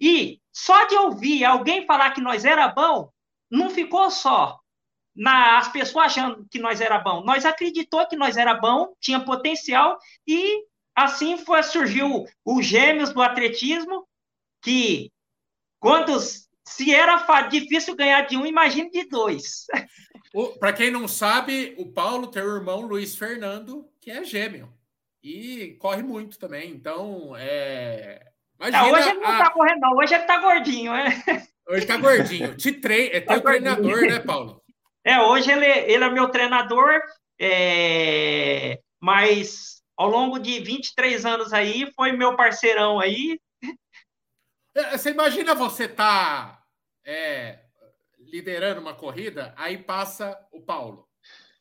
E 0.00 0.40
só 0.52 0.84
de 0.86 0.94
ouvir 0.94 1.44
alguém 1.44 1.86
falar 1.86 2.12
que 2.12 2.20
nós 2.20 2.44
era 2.44 2.68
bom, 2.68 3.10
não 3.50 3.68
ficou 3.68 4.10
só 4.10 4.58
na, 5.18 5.58
as 5.58 5.68
pessoas 5.72 6.06
achando 6.06 6.46
que 6.48 6.60
nós 6.60 6.80
era 6.80 6.98
bom. 6.98 7.24
Nós 7.24 7.44
acreditou 7.44 8.06
que 8.06 8.16
nós 8.16 8.36
era 8.36 8.54
bom, 8.54 8.94
tinha 9.00 9.18
potencial 9.24 9.98
e 10.26 10.64
assim 10.94 11.36
foi 11.38 11.62
surgiu 11.64 12.24
os 12.44 12.64
gêmeos 12.64 13.12
do 13.12 13.20
atletismo 13.20 14.06
que 14.62 15.12
quando 15.80 16.16
se 16.68 16.94
era 16.94 17.16
difícil 17.48 17.96
ganhar 17.96 18.22
de 18.26 18.36
um, 18.36 18.44
imagine 18.44 18.90
de 18.90 19.08
dois. 19.08 19.66
Para 20.60 20.72
quem 20.72 20.90
não 20.90 21.08
sabe, 21.08 21.74
o 21.78 21.90
Paulo 21.90 22.26
tem 22.26 22.42
o 22.42 22.56
irmão 22.56 22.82
Luiz 22.82 23.16
Fernando, 23.16 23.88
que 24.00 24.10
é 24.10 24.22
gêmeo. 24.22 24.72
E 25.22 25.76
corre 25.80 26.02
muito 26.02 26.38
também. 26.38 26.70
Então, 26.70 27.34
é. 27.36 28.22
Imagina 28.60 28.86
é, 28.86 28.92
hoje 28.92 29.08
ele 29.08 29.20
não 29.20 29.30
a... 29.30 29.38
tá 29.38 29.50
correndo, 29.50 29.80
não. 29.80 29.96
Hoje 29.96 30.14
ele 30.14 30.24
tá 30.24 30.36
gordinho, 30.38 30.92
é. 30.94 31.06
Hoje 31.68 31.86
tá 31.86 31.96
gordinho. 31.96 32.56
Te 32.56 32.72
tre... 32.72 33.08
É 33.08 33.20
tá 33.20 33.34
teu 33.34 33.42
treinador, 33.42 34.02
né, 34.02 34.20
Paulo? 34.20 34.62
É, 35.04 35.20
hoje 35.20 35.50
ele, 35.50 35.66
ele 35.66 36.04
é 36.04 36.10
meu 36.10 36.28
treinador, 36.28 37.00
é... 37.40 38.78
mas 39.00 39.82
ao 39.96 40.08
longo 40.08 40.38
de 40.38 40.60
23 40.60 41.24
anos 41.24 41.52
aí, 41.52 41.90
foi 41.96 42.12
meu 42.12 42.36
parceirão 42.36 43.00
aí. 43.00 43.40
É, 44.74 44.96
você 44.96 45.10
imagina 45.10 45.54
você 45.54 45.88
tá 45.88 46.57
é, 47.08 47.60
liderando 48.18 48.82
uma 48.82 48.92
corrida, 48.92 49.54
aí 49.56 49.78
passa 49.78 50.38
o 50.52 50.60
Paulo. 50.60 51.08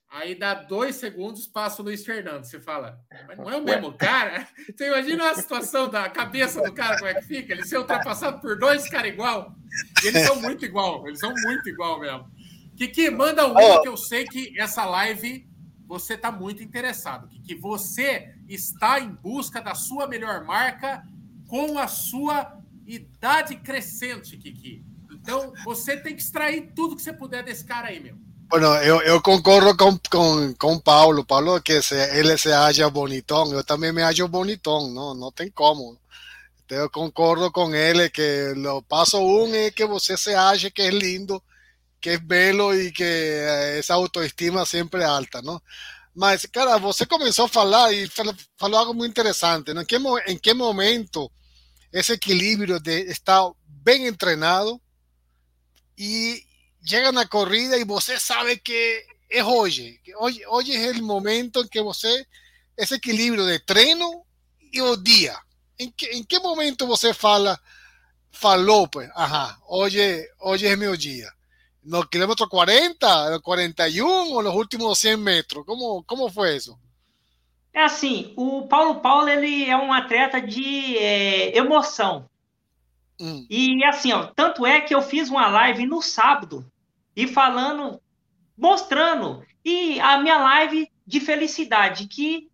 Aí 0.09 0.35
dá 0.35 0.53
dois 0.53 0.97
segundos, 0.97 1.47
passa 1.47 1.81
o 1.81 1.85
Luiz 1.85 2.05
Fernando. 2.05 2.43
Você 2.43 2.59
fala, 2.59 2.99
mas 3.25 3.37
não 3.37 3.49
é 3.49 3.55
o 3.55 3.63
mesmo 3.63 3.93
cara? 3.93 4.45
Você 4.75 4.87
imagina 4.87 5.31
a 5.31 5.35
situação 5.35 5.89
da 5.89 6.09
cabeça 6.09 6.61
do 6.61 6.73
cara, 6.73 6.97
como 6.97 7.09
é 7.09 7.13
que 7.13 7.21
fica? 7.21 7.53
Ele 7.53 7.65
ser 7.65 7.77
ultrapassado 7.77 8.41
por 8.41 8.59
dois 8.59 8.89
caras 8.89 9.11
igual. 9.11 9.55
E 10.03 10.07
eles 10.07 10.25
são 10.25 10.41
muito 10.41 10.65
igual, 10.65 11.07
eles 11.07 11.19
são 11.19 11.33
muito 11.33 11.69
igual 11.69 11.99
mesmo. 11.99 12.29
Kiki, 12.75 13.09
manda 13.09 13.47
um 13.47 13.55
oh. 13.55 13.81
que 13.81 13.87
eu 13.87 13.97
sei 13.97 14.25
que 14.25 14.53
essa 14.59 14.85
live 14.85 15.47
você 15.85 16.15
está 16.15 16.29
muito 16.29 16.61
interessado. 16.61 17.29
Que 17.45 17.55
você 17.55 18.33
está 18.49 18.99
em 18.99 19.09
busca 19.09 19.61
da 19.61 19.75
sua 19.75 20.07
melhor 20.07 20.43
marca 20.43 21.03
com 21.47 21.79
a 21.79 21.87
sua 21.87 22.61
idade 22.85 23.55
crescente, 23.57 24.37
Kiki. 24.37 24.86
Então, 25.27 25.51
você 25.65 25.97
tem 25.97 26.15
que 26.15 26.21
extrair 26.21 26.71
tudo 26.73 26.95
que 26.95 27.01
você 27.01 27.11
puder 27.11 27.43
desse 27.43 27.65
cara 27.65 27.89
aí, 27.89 27.99
meu. 27.99 28.15
Bueno, 28.49 28.81
yo, 28.81 29.03
yo 29.03 29.21
concordo 29.21 29.75
con, 29.75 29.99
con, 30.09 30.53
con, 30.53 30.79
Paulo, 30.79 31.25
Paulo 31.25 31.61
que 31.61 31.81
se, 31.81 32.17
él 32.17 32.39
se 32.39 32.53
halla 32.53 32.87
bonitón, 32.87 33.51
yo 33.51 33.61
también 33.61 33.93
me 33.93 34.03
hallo 34.03 34.29
bonitón, 34.29 34.93
no, 34.93 35.13
no 35.13 35.33
te 35.33 35.43
incómodo. 35.43 35.99
Yo 36.69 36.89
concordo 36.89 37.51
con 37.51 37.75
él 37.75 38.09
que 38.09 38.53
lo 38.55 38.81
paso 38.81 39.19
un 39.19 39.53
es 39.53 39.73
que 39.73 39.83
usted 39.83 40.15
se 40.15 40.33
halle 40.33 40.71
que 40.71 40.87
es 40.87 40.93
lindo, 40.93 41.43
que 41.99 42.13
es 42.13 42.25
belo 42.25 42.73
y 42.73 42.93
que 42.93 43.03
eh, 43.03 43.79
esa 43.79 43.95
autoestima 43.95 44.65
siempre 44.65 45.03
alta, 45.03 45.41
¿no? 45.41 45.61
Mas, 46.15 46.47
cara, 46.49 46.77
você 46.77 47.05
começou 47.05 47.45
a 47.45 47.49
falar 47.49 47.93
e 47.93 48.07
falou 48.57 48.79
algo 48.79 48.93
muito 48.93 49.11
interessante, 49.11 49.73
¿no? 49.73 49.81
¿En 49.81 49.85
qué, 49.85 49.97
en 50.27 50.39
qué 50.39 50.53
momento 50.53 51.29
ese 51.91 52.13
equilibrio 52.13 52.79
de 52.79 53.01
estar 53.01 53.51
bien 53.83 54.05
entrenado 54.05 54.81
y 55.97 56.45
llega 56.81 57.11
na 57.11 57.27
corrida 57.27 57.75
e 57.77 57.83
você 57.83 58.19
sabe 58.19 58.59
que 58.59 59.03
é 59.29 59.43
hoje. 59.43 59.99
Que 60.03 60.15
hoje, 60.15 60.45
hoje 60.47 60.75
é 60.75 60.91
o 60.91 61.03
momento 61.03 61.61
em 61.61 61.67
que 61.67 61.81
você, 61.81 62.25
esse 62.77 62.95
equilíbrio 62.95 63.45
de 63.45 63.59
treino 63.59 64.23
e 64.71 64.81
o 64.81 64.95
dia. 64.95 65.35
Em 65.79 65.91
que, 65.91 66.05
em 66.07 66.23
que 66.23 66.39
momento 66.39 66.87
você 66.87 67.13
fala, 67.13 67.59
falou, 68.31 68.87
pues, 68.87 69.09
ajá, 69.15 69.57
hoje, 69.67 70.25
hoje 70.39 70.67
é 70.67 70.75
meu 70.75 70.95
dia? 70.95 71.29
No 71.83 72.07
quilômetro 72.07 72.47
40, 72.47 73.31
no 73.31 73.41
41 73.41 74.33
ou 74.33 74.43
nos 74.43 74.53
últimos 74.53 74.99
100 74.99 75.17
metros? 75.17 75.65
Como, 75.65 76.03
como 76.03 76.29
foi 76.29 76.55
isso? 76.57 76.77
É 77.73 77.83
assim, 77.83 78.33
o 78.35 78.67
Paulo 78.67 79.01
Paulo 79.01 79.29
ele 79.29 79.65
é 79.65 79.77
um 79.77 79.93
atleta 79.93 80.41
de 80.41 80.97
é, 80.97 81.57
emoção. 81.57 82.27
Hum. 83.19 83.45
E 83.49 83.83
assim, 83.83 84.11
ó, 84.11 84.27
tanto 84.27 84.65
é 84.65 84.81
que 84.81 84.93
eu 84.93 85.01
fiz 85.01 85.29
uma 85.29 85.47
live 85.47 85.85
no 85.85 86.01
sábado 86.01 86.65
e 87.15 87.27
falando, 87.27 87.99
mostrando, 88.57 89.43
e 89.65 89.99
a 89.99 90.19
minha 90.19 90.37
live 90.37 90.87
de 91.05 91.19
felicidade, 91.19 92.07
que 92.07 92.49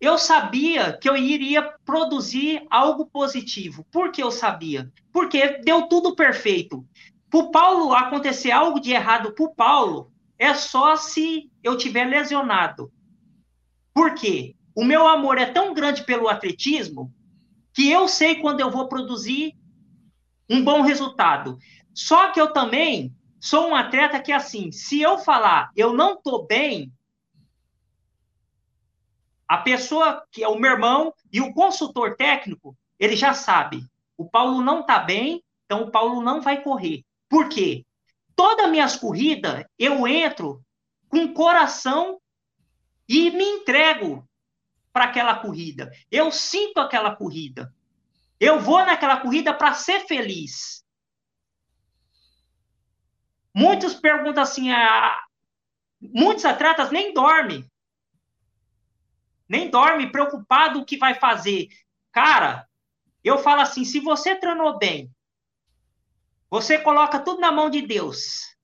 eu 0.00 0.18
sabia 0.18 0.96
que 0.96 1.08
eu 1.08 1.16
iria 1.16 1.62
produzir 1.84 2.64
algo 2.70 3.06
positivo. 3.06 3.84
Por 3.90 4.12
que 4.12 4.22
eu 4.22 4.30
sabia? 4.30 4.92
Porque 5.12 5.58
deu 5.64 5.88
tudo 5.88 6.14
perfeito. 6.14 6.86
Para 7.30 7.50
Paulo 7.50 7.92
acontecer 7.92 8.50
algo 8.50 8.78
de 8.78 8.92
errado 8.92 9.32
para 9.32 9.48
Paulo, 9.48 10.12
é 10.38 10.54
só 10.54 10.96
se 10.96 11.50
eu 11.62 11.76
tiver 11.76 12.04
lesionado. 12.04 12.92
Por 13.92 14.14
quê? 14.14 14.54
O 14.74 14.84
meu 14.84 15.08
amor 15.08 15.38
é 15.38 15.46
tão 15.46 15.72
grande 15.72 16.04
pelo 16.04 16.28
atletismo 16.28 17.12
que 17.72 17.90
eu 17.90 18.06
sei 18.06 18.36
quando 18.36 18.60
eu 18.60 18.70
vou 18.70 18.88
produzir 18.88 19.55
um 20.48 20.62
bom 20.64 20.82
resultado. 20.82 21.58
Só 21.94 22.30
que 22.32 22.40
eu 22.40 22.52
também 22.52 23.14
Sou 23.40 23.68
um 23.68 23.74
atleta 23.76 24.20
que, 24.20 24.32
assim, 24.32 24.72
se 24.72 25.00
eu 25.00 25.18
falar 25.18 25.70
eu 25.76 25.92
não 25.92 26.20
tô 26.20 26.46
bem, 26.46 26.92
a 29.46 29.58
pessoa 29.58 30.26
que 30.32 30.42
é 30.42 30.48
o 30.48 30.58
meu 30.58 30.72
irmão 30.72 31.14
e 31.32 31.40
o 31.40 31.54
consultor 31.54 32.16
técnico, 32.16 32.76
ele 32.98 33.14
já 33.14 33.32
sabe. 33.34 33.84
O 34.16 34.28
Paulo 34.28 34.60
não 34.60 34.82
tá 34.82 34.98
bem, 34.98 35.44
então 35.64 35.82
o 35.82 35.90
Paulo 35.92 36.20
não 36.20 36.40
vai 36.40 36.60
correr. 36.60 37.04
Por 37.28 37.48
quê? 37.48 37.84
Todas 38.34 38.68
minhas 38.68 38.96
corridas, 38.96 39.64
eu 39.78 40.06
entro 40.08 40.60
com 41.08 41.32
coração 41.32 42.20
e 43.08 43.30
me 43.30 43.44
entrego 43.44 44.28
para 44.92 45.04
aquela 45.04 45.36
corrida. 45.36 45.92
Eu 46.10 46.32
sinto 46.32 46.78
aquela 46.80 47.14
corrida. 47.14 47.72
Eu 48.38 48.60
vou 48.60 48.84
naquela 48.84 49.20
corrida 49.20 49.54
para 49.54 49.72
ser 49.72 50.06
feliz. 50.06 50.84
Muitos 53.54 53.94
perguntam 53.94 54.42
assim, 54.42 54.70
ah, 54.70 55.24
muitos 56.00 56.44
atletas 56.44 56.90
nem 56.90 57.14
dormem. 57.14 57.64
Nem 59.48 59.70
dorme 59.70 60.12
preocupado 60.12 60.80
o 60.80 60.84
que 60.84 60.98
vai 60.98 61.14
fazer. 61.14 61.68
Cara, 62.12 62.68
eu 63.24 63.38
falo 63.38 63.62
assim, 63.62 63.84
se 63.84 64.00
você 64.00 64.34
treinou 64.34 64.78
bem, 64.78 65.10
você 66.50 66.78
coloca 66.78 67.18
tudo 67.18 67.40
na 67.40 67.50
mão 67.50 67.70
de 67.70 67.82
Deus. 67.82 68.56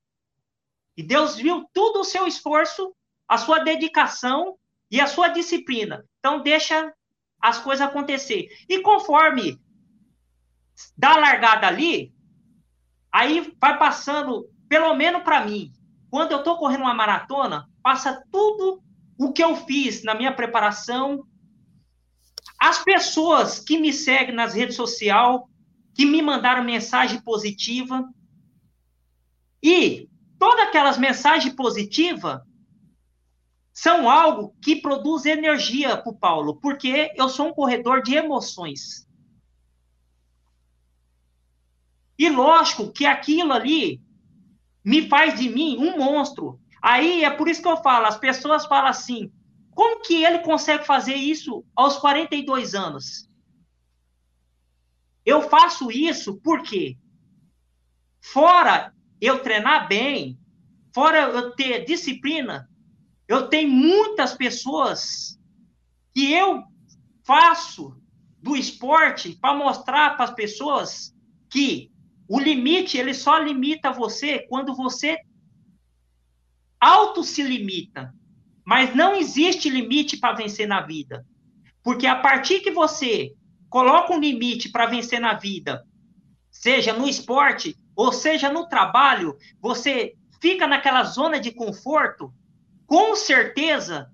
E 0.96 1.02
Deus 1.02 1.36
viu 1.36 1.66
tudo 1.72 2.00
o 2.00 2.04
seu 2.04 2.26
esforço, 2.26 2.94
a 3.26 3.38
sua 3.38 3.60
dedicação 3.60 4.58
e 4.90 5.00
a 5.00 5.06
sua 5.06 5.28
disciplina. 5.28 6.04
Então 6.18 6.42
deixa 6.42 6.94
as 7.42 7.58
coisas 7.58 7.86
acontecer. 7.86 8.48
E 8.68 8.80
conforme 8.80 9.60
dá 10.96 11.14
a 11.14 11.18
largada 11.18 11.66
ali, 11.66 12.14
aí 13.10 13.52
vai 13.60 13.76
passando 13.76 14.48
pelo 14.68 14.94
menos 14.94 15.22
para 15.22 15.44
mim, 15.44 15.70
quando 16.08 16.32
eu 16.32 16.38
estou 16.38 16.56
correndo 16.56 16.82
uma 16.82 16.94
maratona, 16.94 17.68
passa 17.82 18.22
tudo 18.30 18.82
o 19.18 19.32
que 19.32 19.42
eu 19.42 19.56
fiz 19.56 20.02
na 20.02 20.14
minha 20.14 20.32
preparação. 20.32 21.26
As 22.58 22.82
pessoas 22.82 23.58
que 23.58 23.78
me 23.78 23.92
seguem 23.92 24.34
nas 24.34 24.54
redes 24.54 24.76
sociais, 24.76 25.40
que 25.94 26.06
me 26.06 26.22
mandaram 26.22 26.64
mensagem 26.64 27.20
positiva. 27.20 28.08
E 29.62 30.08
todas 30.38 30.68
aquelas 30.68 30.96
mensagens 30.96 31.54
positivas 31.54 32.40
são 33.72 34.08
algo 34.08 34.54
que 34.62 34.76
produz 34.76 35.24
energia 35.24 35.96
para 35.96 36.12
o 36.12 36.16
Paulo, 36.16 36.56
porque 36.56 37.12
eu 37.16 37.28
sou 37.28 37.48
um 37.48 37.54
corredor 37.54 38.02
de 38.02 38.14
emoções. 38.14 39.08
E 42.18 42.28
lógico 42.28 42.92
que 42.92 43.06
aquilo 43.06 43.52
ali 43.52 44.00
me 44.84 45.08
faz 45.08 45.38
de 45.38 45.48
mim 45.48 45.78
um 45.78 45.96
monstro. 45.96 46.60
Aí 46.80 47.24
é 47.24 47.30
por 47.30 47.48
isso 47.48 47.62
que 47.62 47.68
eu 47.68 47.76
falo, 47.78 48.06
as 48.06 48.18
pessoas 48.18 48.66
falam 48.66 48.90
assim, 48.90 49.32
como 49.70 50.02
que 50.02 50.22
ele 50.22 50.40
consegue 50.40 50.84
fazer 50.84 51.14
isso 51.14 51.64
aos 51.74 51.96
42 51.96 52.74
anos? 52.74 53.28
Eu 55.24 55.48
faço 55.48 55.90
isso 55.90 56.38
porque, 56.42 56.98
fora 58.20 58.92
eu 59.20 59.38
treinar 59.38 59.88
bem, 59.88 60.38
fora 60.92 61.20
eu 61.20 61.52
ter 61.52 61.84
disciplina, 61.84 62.68
eu 63.32 63.48
tenho 63.48 63.70
muitas 63.70 64.34
pessoas 64.34 65.38
que 66.14 66.32
eu 66.32 66.62
faço 67.24 67.96
do 68.40 68.56
esporte 68.56 69.36
para 69.40 69.54
mostrar 69.54 70.16
para 70.16 70.24
as 70.26 70.34
pessoas 70.34 71.14
que 71.48 71.90
o 72.28 72.38
limite, 72.38 72.98
ele 72.98 73.14
só 73.14 73.38
limita 73.38 73.92
você 73.92 74.40
quando 74.48 74.74
você 74.74 75.18
auto 76.80 77.22
se 77.22 77.42
limita. 77.42 78.14
Mas 78.64 78.94
não 78.94 79.14
existe 79.14 79.68
limite 79.68 80.16
para 80.16 80.34
vencer 80.34 80.66
na 80.66 80.80
vida. 80.80 81.26
Porque 81.82 82.06
a 82.06 82.16
partir 82.16 82.60
que 82.60 82.70
você 82.70 83.34
coloca 83.68 84.12
um 84.12 84.20
limite 84.20 84.70
para 84.70 84.86
vencer 84.86 85.20
na 85.20 85.34
vida, 85.34 85.84
seja 86.50 86.92
no 86.92 87.08
esporte 87.08 87.76
ou 87.96 88.12
seja 88.12 88.50
no 88.50 88.68
trabalho, 88.68 89.36
você 89.60 90.14
fica 90.40 90.66
naquela 90.66 91.04
zona 91.04 91.40
de 91.40 91.50
conforto, 91.52 92.32
com 92.92 93.16
certeza, 93.16 94.10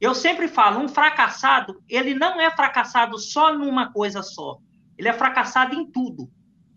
eu 0.00 0.14
sempre 0.14 0.46
falo, 0.46 0.78
um 0.78 0.86
fracassado, 0.86 1.82
ele 1.88 2.14
não 2.14 2.40
é 2.40 2.48
fracassado 2.52 3.18
só 3.18 3.52
numa 3.52 3.92
coisa 3.92 4.22
só. 4.22 4.58
Ele 4.96 5.08
é 5.08 5.12
fracassado 5.12 5.74
em 5.74 5.90
tudo. 5.90 6.30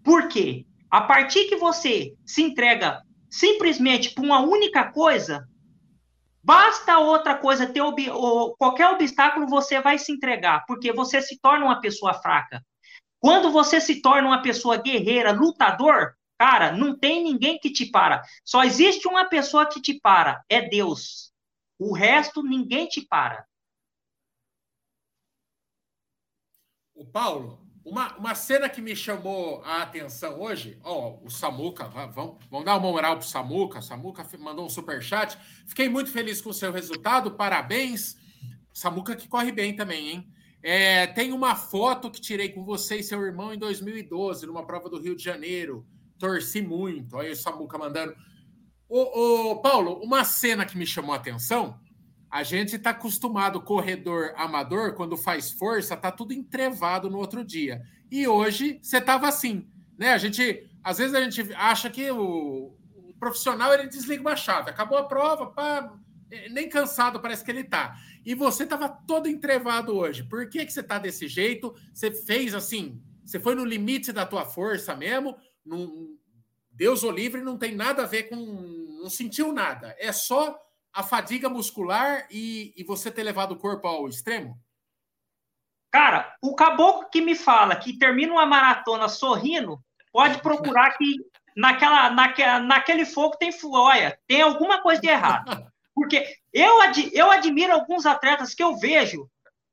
Por 0.03 0.27
quê? 0.27 0.65
A 0.89 1.01
partir 1.01 1.47
que 1.47 1.55
você 1.55 2.15
se 2.25 2.41
entrega 2.41 2.99
simplesmente 3.29 4.10
por 4.15 4.25
uma 4.25 4.39
única 4.39 4.91
coisa, 4.91 5.47
basta 6.43 6.97
outra 6.97 7.36
coisa 7.36 7.67
ter 7.67 7.81
ob... 7.81 8.03
qualquer 8.58 8.89
obstáculo, 8.89 9.45
você 9.45 9.79
vai 9.79 9.99
se 9.99 10.12
entregar, 10.12 10.65
porque 10.65 10.91
você 10.91 11.21
se 11.21 11.39
torna 11.39 11.65
uma 11.65 11.79
pessoa 11.79 12.15
fraca. 12.15 12.60
Quando 13.19 13.51
você 13.51 13.79
se 13.79 14.01
torna 14.01 14.29
uma 14.29 14.41
pessoa 14.41 14.77
guerreira, 14.77 15.31
lutador, 15.31 16.15
cara, 16.39 16.71
não 16.71 16.97
tem 16.97 17.23
ninguém 17.23 17.60
que 17.60 17.71
te 17.71 17.86
para. 17.86 18.23
Só 18.43 18.63
existe 18.63 19.08
uma 19.08 19.25
pessoa 19.25 19.67
que 19.67 19.79
te 19.79 19.99
para, 19.99 20.41
é 20.49 20.67
Deus. 20.67 21.35
O 21.77 21.93
resto 21.93 22.41
ninguém 22.41 22.88
te 22.88 23.01
para. 23.01 23.45
O 26.93 27.05
Paulo, 27.05 27.65
uma, 27.83 28.15
uma 28.17 28.33
cena 28.33 28.67
que 28.67 28.81
me 28.81 28.95
chamou 28.95 29.61
a 29.63 29.83
atenção 29.83 30.41
hoje, 30.41 30.79
ó, 30.83 31.19
o 31.21 31.29
Samuca, 31.29 31.88
vamos, 31.88 32.43
vamos 32.49 32.65
dar 32.65 32.77
uma 32.77 32.79
moral 32.79 33.17
pro 33.17 33.27
Samuca. 33.27 33.79
O 33.79 33.83
Samuca 33.83 34.25
mandou 34.39 34.65
um 34.65 34.69
super 34.69 35.03
chat. 35.03 35.38
Fiquei 35.67 35.88
muito 35.89 36.09
feliz 36.09 36.41
com 36.41 36.49
o 36.49 36.53
seu 36.53 36.71
resultado, 36.71 37.31
parabéns. 37.31 38.17
Samuca 38.73 39.15
que 39.15 39.27
corre 39.27 39.51
bem 39.51 39.75
também, 39.75 40.09
hein? 40.09 40.33
É, 40.63 41.05
tem 41.05 41.31
uma 41.31 41.55
foto 41.55 42.09
que 42.09 42.19
tirei 42.19 42.49
com 42.49 42.65
você 42.65 42.97
e 42.97 43.03
seu 43.03 43.21
irmão 43.23 43.53
em 43.53 43.59
2012, 43.59 44.47
numa 44.47 44.65
prova 44.65 44.89
do 44.89 44.99
Rio 44.99 45.15
de 45.15 45.23
Janeiro. 45.23 45.85
Torci 46.17 46.61
muito. 46.63 47.19
Aí 47.19 47.31
o 47.31 47.35
Samuca 47.35 47.77
mandando. 47.77 48.15
Ô, 48.88 49.56
Paulo, 49.62 50.00
uma 50.04 50.24
cena 50.24 50.65
que 50.65 50.78
me 50.78 50.86
chamou 50.86 51.13
a 51.13 51.17
atenção 51.17 51.80
a 52.36 52.43
gente 52.43 52.76
está 52.76 52.89
acostumado, 52.89 53.62
corredor 53.62 54.34
amador, 54.36 54.93
quando 54.93 55.15
faz 55.15 55.52
força, 55.52 55.95
tá 55.95 56.12
tudo 56.12 56.34
entrevado 56.34 57.10
no 57.10 57.17
outro 57.17 57.45
dia. 57.45 57.82
E 58.12 58.28
hoje 58.28 58.78
você 58.82 58.98
estava 58.98 59.26
assim, 59.26 59.69
né? 59.98 60.12
A 60.12 60.17
gente, 60.17 60.69
às 60.84 60.98
vezes 60.98 61.15
a 61.15 61.21
gente 61.21 61.54
acha 61.54 61.89
que 61.89 62.12
o, 62.12 62.76
o, 62.93 63.13
profissional 63.17 63.74
ele 63.74 63.88
desliga 63.88 64.19
uma 64.19 64.36
chave, 64.36 64.69
acabou 64.69 64.98
a 64.98 65.08
prova, 65.08 65.48
pá, 65.48 65.93
é, 66.30 66.50
nem 66.50 66.67
cansado 66.67 67.21
parece 67.21 67.41
que 67.41 67.52
ele 67.52 67.63
tá. 67.63 67.95
E 68.26 68.36
você 68.36 68.63
estava 68.63 68.89
todo 68.89 69.30
entrevado 69.30 69.95
hoje. 69.95 70.21
Por 70.21 70.50
que 70.50 70.65
que 70.65 70.74
você 70.74 70.84
tá 70.84 71.00
desse 71.00 71.30
jeito? 71.30 71.74
Você 71.93 72.12
fez 72.12 72.54
assim, 72.54 73.02
você 73.24 73.39
foi 73.39 73.56
no 73.56 73.63
limite 73.63 74.12
da 74.12 74.26
tua 74.26 74.45
força 74.45 74.93
mesmo? 74.93 75.38
Não, 75.65 76.10
Deus 76.75 77.03
o 77.03 77.11
livre 77.11 77.41
não 77.41 77.57
tem 77.57 77.73
nada 77.73 78.03
a 78.03 78.05
ver 78.05 78.23
com, 78.23 78.35
não 78.35 79.09
sentiu 79.09 79.53
nada. 79.53 79.95
É 79.97 80.11
só 80.11 80.59
a 80.93 81.01
fadiga 81.01 81.49
muscular 81.49 82.27
e, 82.29 82.73
e 82.75 82.83
você 82.83 83.09
ter 83.09 83.23
levado 83.23 83.53
o 83.53 83.57
corpo 83.57 83.88
ao 83.88 84.07
extremo? 84.07 84.59
Cara, 85.91 86.35
o 86.41 86.53
caboclo 86.53 87.09
que 87.09 87.21
me 87.21 87.33
fala 87.35 87.75
que 87.77 87.97
termina 87.97 88.33
uma 88.33 88.45
maratona 88.45 89.07
sorrindo, 89.07 89.79
pode 90.11 90.41
procurar 90.41 90.97
que 90.97 91.15
naquela, 91.55 92.09
naquela, 92.09 92.59
naquele 92.59 93.05
fogo 93.05 93.38
tem 93.38 93.51
olha, 93.71 94.19
tem 94.27 94.41
alguma 94.41 94.81
coisa 94.81 94.99
de 94.99 95.07
errado. 95.07 95.65
Porque 95.93 96.25
eu, 96.51 96.81
ad, 96.81 97.09
eu 97.13 97.31
admiro 97.31 97.71
alguns 97.71 98.05
atletas 98.05 98.53
que 98.53 98.61
eu 98.61 98.75
vejo, 98.77 99.29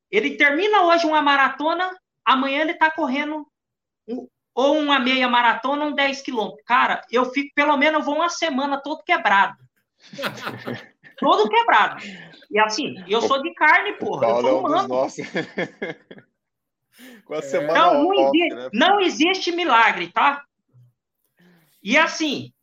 ele 0.09 0.37
termina 0.37 0.83
hoje 0.83 1.05
uma 1.05 1.21
maratona, 1.21 1.91
amanhã 2.23 2.61
ele 2.61 2.71
está 2.71 2.89
correndo 2.89 3.45
ou 4.53 4.77
uma 4.77 4.99
meia 4.99 5.27
maratona, 5.27 5.85
um 5.85 5.93
10 5.93 6.21
quilômetros. 6.21 6.63
Cara, 6.65 7.01
eu 7.11 7.25
fico, 7.25 7.53
pelo 7.55 7.75
menos, 7.77 7.99
eu 7.99 8.05
vou 8.05 8.15
uma 8.15 8.29
semana 8.29 8.77
todo 8.77 9.03
quebrado. 9.03 9.57
todo 11.17 11.49
quebrado. 11.49 12.03
E 12.51 12.59
assim, 12.59 13.03
eu 13.07 13.21
sou 13.21 13.41
de 13.41 13.53
carne, 13.53 13.93
porra. 13.93 14.27
Eu 14.27 14.41
sou 14.41 14.59
humano. 14.59 14.87
Nossa. 14.87 15.21
Com 17.25 17.33
a 17.33 17.41
semana 17.41 17.73
não, 17.73 18.03
não, 18.03 18.13
existe, 18.13 18.55
né? 18.55 18.69
não 18.71 18.99
existe 18.99 19.51
milagre, 19.51 20.11
tá? 20.11 20.43
E 21.81 21.97
assim, 21.97 22.53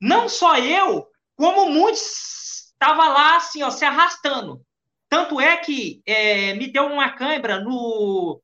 não 0.00 0.28
só 0.28 0.58
eu, 0.58 1.06
como 1.36 1.70
muitos 1.70 2.72
estavam 2.72 3.12
lá, 3.12 3.36
assim, 3.36 3.62
ó, 3.62 3.70
se 3.70 3.84
arrastando. 3.84 4.60
Tanto 5.08 5.40
é 5.40 5.56
que 5.56 6.02
é, 6.04 6.54
me 6.54 6.66
deu 6.66 6.86
uma 6.86 7.12
cãibra 7.12 7.60
no. 7.60 8.42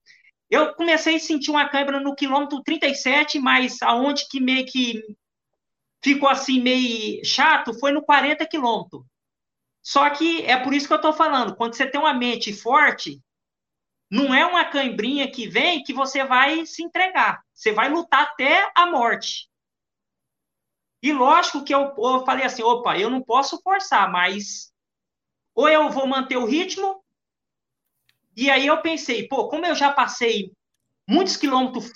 Eu 0.52 0.74
comecei 0.74 1.16
a 1.16 1.18
sentir 1.18 1.50
uma 1.50 1.66
cãibra 1.66 1.98
no 1.98 2.14
quilômetro 2.14 2.62
37, 2.62 3.38
mas 3.38 3.80
aonde 3.80 4.28
que 4.28 4.38
meio 4.38 4.66
que 4.66 5.02
ficou 6.04 6.28
assim 6.28 6.60
meio 6.60 7.24
chato 7.24 7.72
foi 7.80 7.90
no 7.90 8.02
40 8.02 8.46
quilômetros. 8.46 9.02
Só 9.82 10.10
que 10.10 10.44
é 10.44 10.58
por 10.58 10.74
isso 10.74 10.86
que 10.86 10.92
eu 10.92 10.98
estou 10.98 11.14
falando, 11.14 11.56
quando 11.56 11.72
você 11.72 11.86
tem 11.86 11.98
uma 11.98 12.12
mente 12.12 12.52
forte, 12.52 13.18
não 14.10 14.34
é 14.34 14.44
uma 14.44 14.62
cãibrinha 14.62 15.30
que 15.30 15.48
vem 15.48 15.82
que 15.82 15.94
você 15.94 16.22
vai 16.22 16.66
se 16.66 16.82
entregar. 16.82 17.42
Você 17.54 17.72
vai 17.72 17.88
lutar 17.88 18.20
até 18.20 18.70
a 18.74 18.84
morte. 18.84 19.48
E 21.02 21.14
lógico 21.14 21.64
que 21.64 21.74
eu, 21.74 21.94
eu 21.96 22.26
falei 22.26 22.44
assim, 22.44 22.62
opa, 22.62 22.98
eu 22.98 23.08
não 23.08 23.22
posso 23.22 23.58
forçar, 23.62 24.12
mas 24.12 24.70
ou 25.54 25.66
eu 25.66 25.88
vou 25.88 26.06
manter 26.06 26.36
o 26.36 26.44
ritmo. 26.44 27.01
E 28.36 28.50
aí 28.50 28.66
eu 28.66 28.80
pensei, 28.80 29.28
pô, 29.28 29.48
como 29.48 29.66
eu 29.66 29.74
já 29.74 29.92
passei 29.92 30.50
muitos 31.06 31.36
quilômetros 31.36 31.90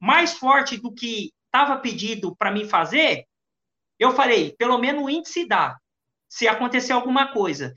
mais 0.00 0.34
forte 0.34 0.76
do 0.76 0.92
que 0.92 1.32
estava 1.46 1.78
pedido 1.78 2.36
para 2.36 2.50
mim 2.50 2.68
fazer, 2.68 3.24
eu 3.98 4.12
falei, 4.12 4.54
pelo 4.58 4.78
menos 4.78 5.02
o 5.02 5.10
índice 5.10 5.46
dá 5.46 5.76
se 6.28 6.46
acontecer 6.46 6.92
alguma 6.92 7.32
coisa. 7.32 7.72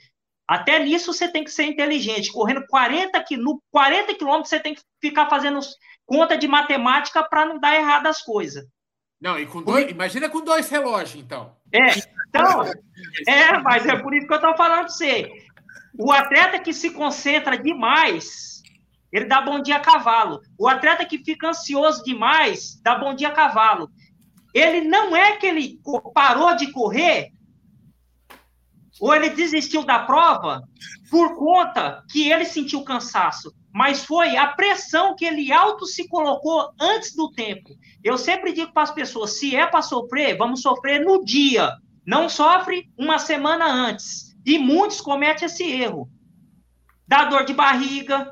Até 0.47 0.79
nisso 0.79 1.13
você 1.13 1.29
tem 1.29 1.43
que 1.43 1.51
ser 1.51 1.63
inteligente. 1.63 2.31
Correndo 2.31 2.65
40 2.67 3.23
no 3.37 3.61
40 3.71 4.13
quilômetros 4.15 4.49
você 4.49 4.59
tem 4.59 4.75
que 4.75 4.81
ficar 4.99 5.29
fazendo 5.29 5.59
conta 6.05 6.37
de 6.37 6.47
matemática 6.47 7.23
para 7.23 7.45
não 7.45 7.59
dar 7.59 7.75
errado 7.75 8.07
as 8.07 8.21
coisas. 8.21 8.65
Não, 9.19 9.39
e 9.39 9.45
com 9.45 9.61
dois, 9.61 9.89
imagina 9.89 10.27
com 10.29 10.41
dois 10.43 10.67
relógios, 10.67 11.23
então. 11.23 11.55
É, 11.71 11.91
então, 12.27 12.65
é, 13.27 13.59
mas 13.59 13.85
é 13.85 13.95
por 13.95 14.13
isso 14.13 14.27
que 14.27 14.33
eu 14.33 14.37
estou 14.37 14.57
falando 14.57 14.79
para 14.79 14.89
você. 14.89 15.31
O 15.97 16.11
atleta 16.11 16.59
que 16.59 16.73
se 16.73 16.91
concentra 16.91 17.57
demais, 17.57 18.61
ele 19.11 19.25
dá 19.25 19.41
bom 19.41 19.61
dia 19.61 19.77
a 19.77 19.81
cavalo. 19.81 20.39
O 20.57 20.67
atleta 20.67 21.05
que 21.05 21.17
fica 21.17 21.49
ansioso 21.49 22.03
demais, 22.03 22.79
dá 22.81 22.95
bom 22.95 23.13
dia 23.13 23.27
a 23.27 23.33
cavalo. 23.33 23.89
Ele 24.53 24.81
não 24.81 25.15
é 25.15 25.37
que 25.37 25.45
ele 25.45 25.79
parou 26.13 26.55
de 26.55 26.71
correr 26.71 27.31
ou 28.99 29.15
ele 29.15 29.29
desistiu 29.29 29.83
da 29.83 29.99
prova 29.99 30.61
por 31.09 31.35
conta 31.35 32.03
que 32.09 32.31
ele 32.31 32.45
sentiu 32.45 32.83
cansaço, 32.83 33.51
mas 33.73 34.05
foi 34.05 34.37
a 34.37 34.47
pressão 34.47 35.15
que 35.15 35.25
ele 35.25 35.51
auto 35.51 35.85
se 35.85 36.07
colocou 36.07 36.69
antes 36.79 37.15
do 37.15 37.31
tempo. 37.31 37.69
Eu 38.03 38.17
sempre 38.17 38.53
digo 38.53 38.71
para 38.71 38.83
as 38.83 38.91
pessoas: 38.91 39.39
se 39.39 39.55
é 39.55 39.65
para 39.65 39.81
sofrer, 39.81 40.37
vamos 40.37 40.61
sofrer 40.61 41.03
no 41.03 41.23
dia, 41.25 41.73
não 42.05 42.29
sofre 42.29 42.89
uma 42.97 43.17
semana 43.17 43.65
antes. 43.65 44.30
E 44.45 44.57
muitos 44.57 45.01
cometem 45.01 45.45
esse 45.45 45.63
erro. 45.63 46.09
Dá 47.07 47.25
dor 47.25 47.45
de 47.45 47.53
barriga, 47.53 48.31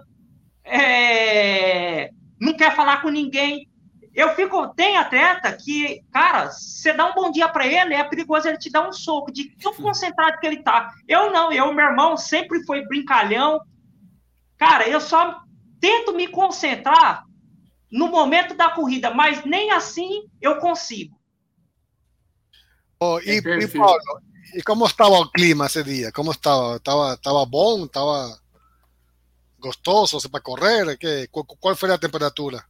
é... 0.64 2.10
não 2.40 2.54
quer 2.54 2.76
falar 2.76 3.02
com 3.02 3.10
ninguém, 3.10 3.70
eu 4.14 4.36
fico. 4.36 4.74
Tem 4.74 4.98
atleta 4.98 5.52
que, 5.54 6.02
cara, 6.12 6.50
você 6.50 6.94
dá 6.94 7.10
um 7.10 7.14
bom 7.14 7.32
dia 7.32 7.48
para 7.48 7.66
ele, 7.66 7.94
é 7.94 8.04
perigoso 8.04 8.48
ele 8.48 8.58
te 8.58 8.70
dar 8.70 8.88
um 8.88 8.92
soco 8.92 9.32
de 9.32 9.56
tão 9.58 9.74
concentrado 9.74 10.40
que 10.40 10.48
ele 10.48 10.64
tá. 10.64 10.92
Eu 11.08 11.32
não, 11.32 11.52
eu, 11.52 11.74
meu 11.74 11.86
irmão, 11.86 12.18
sempre 12.18 12.64
foi 12.66 12.86
brincalhão. 12.86 13.62
Cara, 14.58 14.88
eu 14.88 15.00
só 15.00 15.42
tento 15.80 16.14
me 16.14 16.28
concentrar 16.28 17.24
no 17.92 18.10
momento 18.10 18.56
da 18.56 18.70
corrida, 18.70 19.12
mas 19.14 19.44
nem 19.46 19.72
assim 19.72 20.24
eu 20.42 20.58
consigo. 20.58 21.18
Oh, 23.02 23.20
e, 23.22 23.38
e, 23.38 23.68
Paulo, 23.70 24.00
e 24.54 24.62
como 24.64 24.86
estava 24.86 25.20
o 25.20 25.32
clima 25.32 25.66
esse 25.66 25.84
dia? 25.84 26.12
Como 26.12 26.32
estava? 26.32 26.78
Estava, 26.78 27.14
estava 27.14 27.46
bom? 27.46 27.86
Estava 27.86 28.40
gostoso 29.60 30.30
para 30.30 30.42
correr? 30.42 30.98
Que, 30.98 31.28
qual 31.28 31.76
foi 31.76 31.92
a 31.92 31.98
temperatura? 31.98 32.64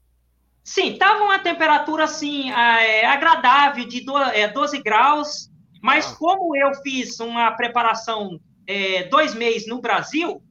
Sim, 0.63 0.93
estava 0.93 1.23
uma 1.23 1.39
temperatura 1.39 2.03
assim 2.03 2.51
é, 2.51 3.05
agradável 3.05 3.87
de 3.87 4.01
do, 4.01 4.17
é, 4.17 4.47
12 4.47 4.81
graus, 4.81 5.49
mas 5.81 6.05
ah. 6.05 6.15
como 6.15 6.55
eu 6.55 6.73
fiz 6.83 7.19
uma 7.19 7.51
preparação 7.51 8.39
é, 8.67 9.03
dois 9.05 9.33
meses 9.33 9.67
no 9.67 9.81
Brasil 9.81 10.43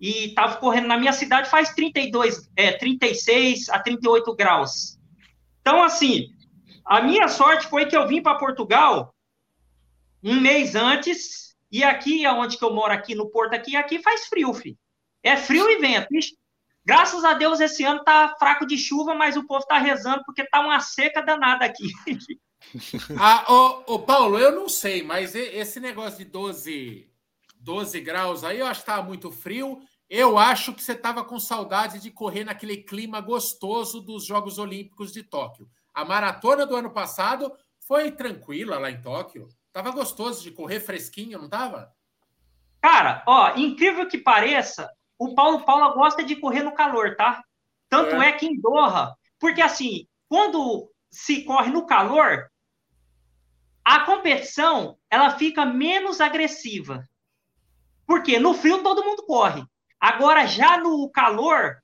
e 0.00 0.26
estava 0.26 0.56
correndo 0.56 0.86
na 0.86 0.98
minha 0.98 1.12
cidade 1.12 1.48
faz 1.48 1.70
32, 1.70 2.48
é, 2.56 2.72
36 2.72 3.68
a 3.70 3.78
38 3.78 4.34
graus. 4.34 4.98
Então, 5.60 5.82
assim, 5.82 6.26
a 6.84 7.00
minha 7.00 7.28
sorte 7.28 7.66
foi 7.68 7.86
que 7.86 7.96
eu 7.96 8.06
vim 8.06 8.22
para 8.22 8.38
Portugal 8.38 9.14
um 10.22 10.40
mês 10.40 10.74
antes 10.74 11.56
e 11.70 11.84
aqui, 11.84 12.26
onde 12.26 12.56
que 12.56 12.64
eu 12.64 12.74
moro 12.74 12.92
aqui 12.92 13.14
no 13.14 13.30
Porto 13.30 13.54
aqui, 13.54 13.76
aqui 13.76 14.02
faz 14.02 14.26
frio, 14.26 14.52
filho. 14.54 14.78
É 15.22 15.36
frio 15.36 15.68
e 15.68 15.78
vento. 15.78 16.08
Graças 16.84 17.22
a 17.24 17.34
Deus, 17.34 17.60
esse 17.60 17.84
ano 17.84 18.02
tá 18.02 18.34
fraco 18.38 18.66
de 18.66 18.78
chuva, 18.78 19.14
mas 19.14 19.36
o 19.36 19.46
povo 19.46 19.66
tá 19.66 19.76
rezando 19.76 20.22
porque 20.24 20.48
tá 20.48 20.60
uma 20.60 20.80
seca 20.80 21.20
danada 21.20 21.64
aqui. 21.66 21.86
ah, 23.20 23.44
ô, 23.52 23.94
ô, 23.94 23.98
Paulo, 23.98 24.38
eu 24.38 24.52
não 24.52 24.68
sei, 24.68 25.02
mas 25.02 25.34
esse 25.34 25.78
negócio 25.80 26.18
de 26.18 26.24
12, 26.24 27.10
12 27.60 28.00
graus 28.00 28.42
aí, 28.42 28.60
eu 28.60 28.66
acho 28.66 28.80
que 28.80 28.86
tá 28.86 29.02
muito 29.02 29.30
frio. 29.30 29.82
Eu 30.08 30.38
acho 30.38 30.72
que 30.72 30.82
você 30.82 30.94
tava 30.94 31.22
com 31.22 31.38
saudade 31.38 32.00
de 32.00 32.10
correr 32.10 32.44
naquele 32.44 32.78
clima 32.78 33.20
gostoso 33.20 34.00
dos 34.00 34.24
Jogos 34.24 34.58
Olímpicos 34.58 35.12
de 35.12 35.22
Tóquio. 35.22 35.68
a 35.92 36.04
maratona 36.04 36.64
do 36.64 36.74
ano 36.74 36.90
passado 36.90 37.52
foi 37.80 38.10
tranquila 38.10 38.78
lá 38.78 38.90
em 38.90 39.02
Tóquio. 39.02 39.46
Tava 39.72 39.90
gostoso 39.90 40.42
de 40.42 40.50
correr 40.50 40.80
fresquinho, 40.80 41.38
não 41.38 41.48
tava? 41.48 41.92
Cara, 42.80 43.22
ó, 43.26 43.54
incrível 43.56 44.08
que 44.08 44.18
pareça, 44.18 44.90
o 45.18 45.34
Paulo 45.34 45.64
Paula 45.64 45.92
gosta 45.94 46.22
de 46.22 46.36
correr 46.36 46.62
no 46.62 46.74
calor, 46.74 47.16
tá? 47.16 47.42
Tanto 47.88 48.16
é. 48.16 48.28
é 48.28 48.32
que 48.32 48.46
em 48.46 48.60
Doha, 48.60 49.14
porque 49.38 49.60
assim, 49.60 50.06
quando 50.28 50.90
se 51.10 51.42
corre 51.44 51.70
no 51.70 51.86
calor, 51.86 52.50
a 53.84 54.00
competição 54.00 54.98
ela 55.10 55.30
fica 55.30 55.64
menos 55.64 56.20
agressiva. 56.20 57.04
Porque 58.06 58.38
no 58.38 58.54
frio 58.54 58.82
todo 58.82 59.04
mundo 59.04 59.24
corre. 59.24 59.64
Agora, 59.98 60.46
já 60.46 60.78
no 60.78 61.10
calor, 61.10 61.82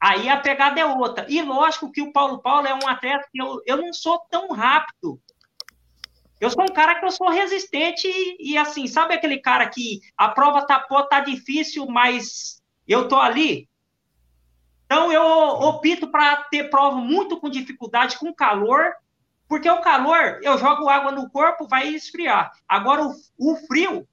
aí 0.00 0.28
a 0.28 0.40
pegada 0.40 0.80
é 0.80 0.86
outra. 0.86 1.26
E 1.28 1.42
lógico 1.42 1.90
que 1.90 2.00
o 2.00 2.12
Paulo 2.12 2.40
Paulo 2.40 2.66
é 2.66 2.74
um 2.74 2.88
atleta 2.88 3.28
que 3.30 3.40
eu, 3.40 3.60
eu 3.66 3.76
não 3.76 3.92
sou 3.92 4.18
tão 4.30 4.52
rápido. 4.52 5.20
Eu 6.42 6.50
sou 6.50 6.64
um 6.64 6.74
cara 6.74 6.96
que 6.98 7.04
eu 7.04 7.10
sou 7.12 7.30
resistente 7.30 8.08
e, 8.08 8.50
e 8.50 8.58
assim, 8.58 8.88
sabe 8.88 9.14
aquele 9.14 9.38
cara 9.38 9.68
que 9.68 10.00
a 10.16 10.28
prova 10.28 10.66
tá, 10.66 10.80
pô, 10.80 11.00
tá 11.04 11.20
difícil, 11.20 11.86
mas 11.86 12.60
eu 12.84 13.06
tô 13.06 13.14
ali? 13.14 13.68
Então 14.84 15.12
eu 15.12 15.22
opto 15.22 16.10
para 16.10 16.42
ter 16.50 16.68
prova 16.68 16.96
muito 16.96 17.38
com 17.38 17.48
dificuldade, 17.48 18.18
com 18.18 18.34
calor, 18.34 18.92
porque 19.46 19.70
o 19.70 19.82
calor, 19.82 20.40
eu 20.42 20.58
jogo 20.58 20.88
água 20.88 21.12
no 21.12 21.30
corpo, 21.30 21.68
vai 21.68 21.86
esfriar. 21.86 22.50
Agora 22.68 23.04
o, 23.04 23.12
o 23.38 23.56
frio, 23.68 24.04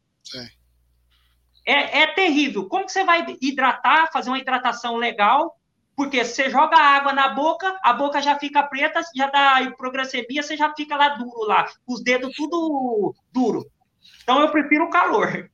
é, 1.66 2.02
é 2.02 2.14
terrível. 2.14 2.70
Como 2.70 2.86
que 2.86 2.92
você 2.92 3.04
vai 3.04 3.26
hidratar, 3.42 4.12
fazer 4.14 4.30
uma 4.30 4.38
hidratação 4.38 4.98
legal? 4.98 5.59
Porque 6.00 6.24
você 6.24 6.50
joga 6.50 6.78
água 6.78 7.12
na 7.12 7.28
boca, 7.28 7.78
a 7.84 7.92
boca 7.92 8.22
já 8.22 8.40
fica 8.40 8.64
preta, 8.64 9.02
já 9.14 9.30
dá 9.30 9.62
hiproglicemia, 9.64 10.42
você 10.42 10.56
já 10.56 10.74
fica 10.74 10.96
lá 10.96 11.10
duro 11.10 11.46
lá, 11.46 11.70
os 11.86 12.02
dedos 12.02 12.34
tudo 12.38 13.14
duro. 13.34 13.70
Então 14.24 14.40
eu 14.40 14.50
prefiro 14.50 14.86
o 14.86 14.90
calor. 14.90 15.52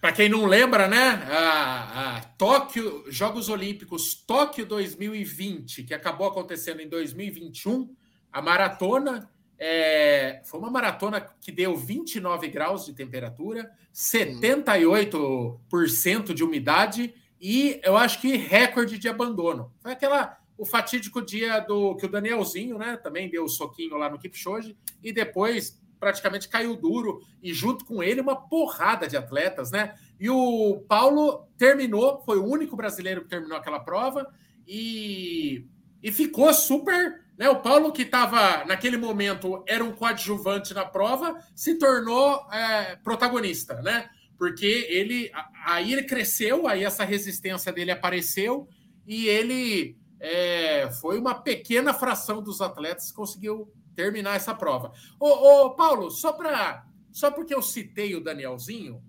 Para 0.00 0.10
quem 0.10 0.28
não 0.28 0.44
lembra, 0.44 0.88
né? 0.88 1.24
A, 1.30 2.16
a, 2.16 2.20
Tóquio, 2.36 3.04
Jogos 3.06 3.48
Olímpicos 3.48 4.16
Tóquio 4.26 4.66
2020, 4.66 5.84
que 5.84 5.94
acabou 5.94 6.26
acontecendo 6.26 6.80
em 6.80 6.88
2021, 6.88 7.94
a 8.32 8.42
maratona 8.42 9.30
é, 9.56 10.42
foi 10.44 10.58
uma 10.58 10.68
maratona 10.68 11.20
que 11.40 11.52
deu 11.52 11.76
29 11.76 12.48
graus 12.48 12.86
de 12.86 12.92
temperatura, 12.92 13.70
78% 13.94 16.34
de 16.34 16.42
umidade 16.42 17.14
e 17.46 17.78
eu 17.84 17.94
acho 17.94 18.22
que 18.22 18.38
recorde 18.38 18.96
de 18.96 19.06
abandono. 19.06 19.70
Foi 19.80 19.92
aquela 19.92 20.38
o 20.56 20.64
fatídico 20.64 21.20
dia 21.20 21.60
do 21.60 21.94
que 21.94 22.06
o 22.06 22.08
Danielzinho, 22.08 22.78
né, 22.78 22.96
também 22.96 23.28
deu 23.28 23.42
o 23.42 23.44
um 23.44 23.48
soquinho 23.48 23.98
lá 23.98 24.08
no 24.08 24.18
Kipchoge 24.18 24.74
e 25.02 25.12
depois 25.12 25.78
praticamente 26.00 26.48
caiu 26.48 26.74
duro 26.74 27.20
e 27.42 27.52
junto 27.52 27.84
com 27.84 28.02
ele 28.02 28.22
uma 28.22 28.34
porrada 28.34 29.06
de 29.06 29.14
atletas, 29.14 29.70
né? 29.70 29.94
E 30.18 30.30
o 30.30 30.82
Paulo 30.88 31.46
terminou, 31.58 32.22
foi 32.24 32.38
o 32.38 32.46
único 32.46 32.76
brasileiro 32.76 33.22
que 33.22 33.28
terminou 33.28 33.58
aquela 33.58 33.80
prova 33.80 34.26
e, 34.66 35.66
e 36.02 36.10
ficou 36.10 36.54
super 36.54 37.24
né? 37.36 37.48
O 37.48 37.60
Paulo, 37.60 37.92
que 37.92 38.02
estava 38.02 38.64
naquele 38.64 38.96
momento, 38.96 39.64
era 39.66 39.82
um 39.84 39.92
coadjuvante 39.92 40.72
na 40.72 40.84
prova, 40.84 41.38
se 41.54 41.74
tornou 41.74 42.46
é, 42.52 42.96
protagonista, 42.96 43.82
né? 43.82 44.08
Porque 44.44 44.86
ele 44.90 45.32
aí 45.64 45.90
ele 45.90 46.02
cresceu, 46.02 46.68
aí 46.68 46.84
essa 46.84 47.02
resistência 47.02 47.72
dele 47.72 47.90
apareceu 47.90 48.68
e 49.06 49.26
ele 49.26 49.96
é, 50.20 50.90
foi 51.00 51.18
uma 51.18 51.34
pequena 51.34 51.94
fração 51.94 52.42
dos 52.42 52.60
atletas 52.60 53.08
que 53.08 53.16
conseguiu 53.16 53.72
terminar 53.96 54.36
essa 54.36 54.54
prova. 54.54 54.92
Ô, 55.18 55.28
ô 55.28 55.70
Paulo, 55.74 56.10
só 56.10 56.30
para 56.30 56.86
só 57.10 57.30
porque 57.30 57.54
eu 57.54 57.62
citei 57.62 58.14
o 58.14 58.20
Danielzinho, 58.20 59.02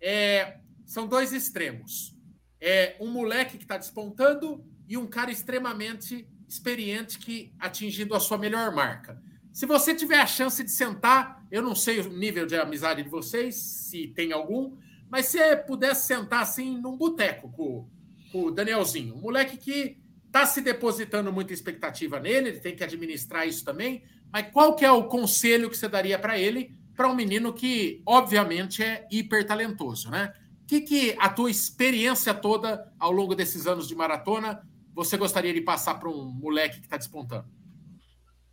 é, 0.00 0.58
são 0.86 1.06
dois 1.06 1.34
extremos. 1.34 2.16
É 2.58 2.96
um 2.98 3.08
moleque 3.08 3.58
que 3.58 3.64
está 3.64 3.76
despontando 3.76 4.64
e 4.88 4.96
um 4.96 5.06
cara 5.06 5.30
extremamente 5.30 6.26
experiente 6.48 7.18
que 7.18 7.52
atingindo 7.58 8.14
a 8.14 8.20
sua 8.20 8.38
melhor 8.38 8.74
marca. 8.74 9.22
Se 9.58 9.66
você 9.66 9.92
tiver 9.92 10.20
a 10.20 10.24
chance 10.24 10.62
de 10.62 10.70
sentar, 10.70 11.44
eu 11.50 11.60
não 11.60 11.74
sei 11.74 11.98
o 11.98 12.08
nível 12.08 12.46
de 12.46 12.54
amizade 12.54 13.02
de 13.02 13.08
vocês, 13.08 13.56
se 13.56 14.06
tem 14.06 14.32
algum, 14.32 14.76
mas 15.10 15.26
se 15.26 15.36
você 15.36 15.56
pudesse 15.56 16.06
sentar 16.06 16.42
assim 16.42 16.80
num 16.80 16.96
boteco 16.96 17.50
com, 17.50 17.88
com 18.30 18.44
o 18.44 18.50
Danielzinho, 18.52 19.16
um 19.16 19.20
moleque 19.20 19.56
que 19.56 19.98
está 20.24 20.46
se 20.46 20.60
depositando 20.60 21.32
muita 21.32 21.52
expectativa 21.52 22.20
nele, 22.20 22.50
ele 22.50 22.60
tem 22.60 22.76
que 22.76 22.84
administrar 22.84 23.48
isso 23.48 23.64
também, 23.64 24.04
mas 24.32 24.46
qual 24.52 24.76
que 24.76 24.84
é 24.84 24.92
o 24.92 25.08
conselho 25.08 25.68
que 25.68 25.76
você 25.76 25.88
daria 25.88 26.20
para 26.20 26.38
ele, 26.38 26.72
para 26.94 27.08
um 27.08 27.14
menino 27.16 27.52
que, 27.52 28.00
obviamente, 28.06 28.80
é 28.80 29.08
hiper 29.10 29.44
talentoso, 29.44 30.08
né? 30.08 30.34
O 30.62 30.66
que, 30.68 30.82
que 30.82 31.16
a 31.18 31.28
tua 31.28 31.50
experiência 31.50 32.32
toda 32.32 32.92
ao 32.96 33.10
longo 33.10 33.34
desses 33.34 33.66
anos 33.66 33.88
de 33.88 33.96
maratona 33.96 34.62
você 34.94 35.16
gostaria 35.16 35.52
de 35.52 35.62
passar 35.62 35.94
para 35.94 36.08
um 36.08 36.26
moleque 36.26 36.78
que 36.78 36.86
está 36.86 36.96
despontando? 36.96 37.57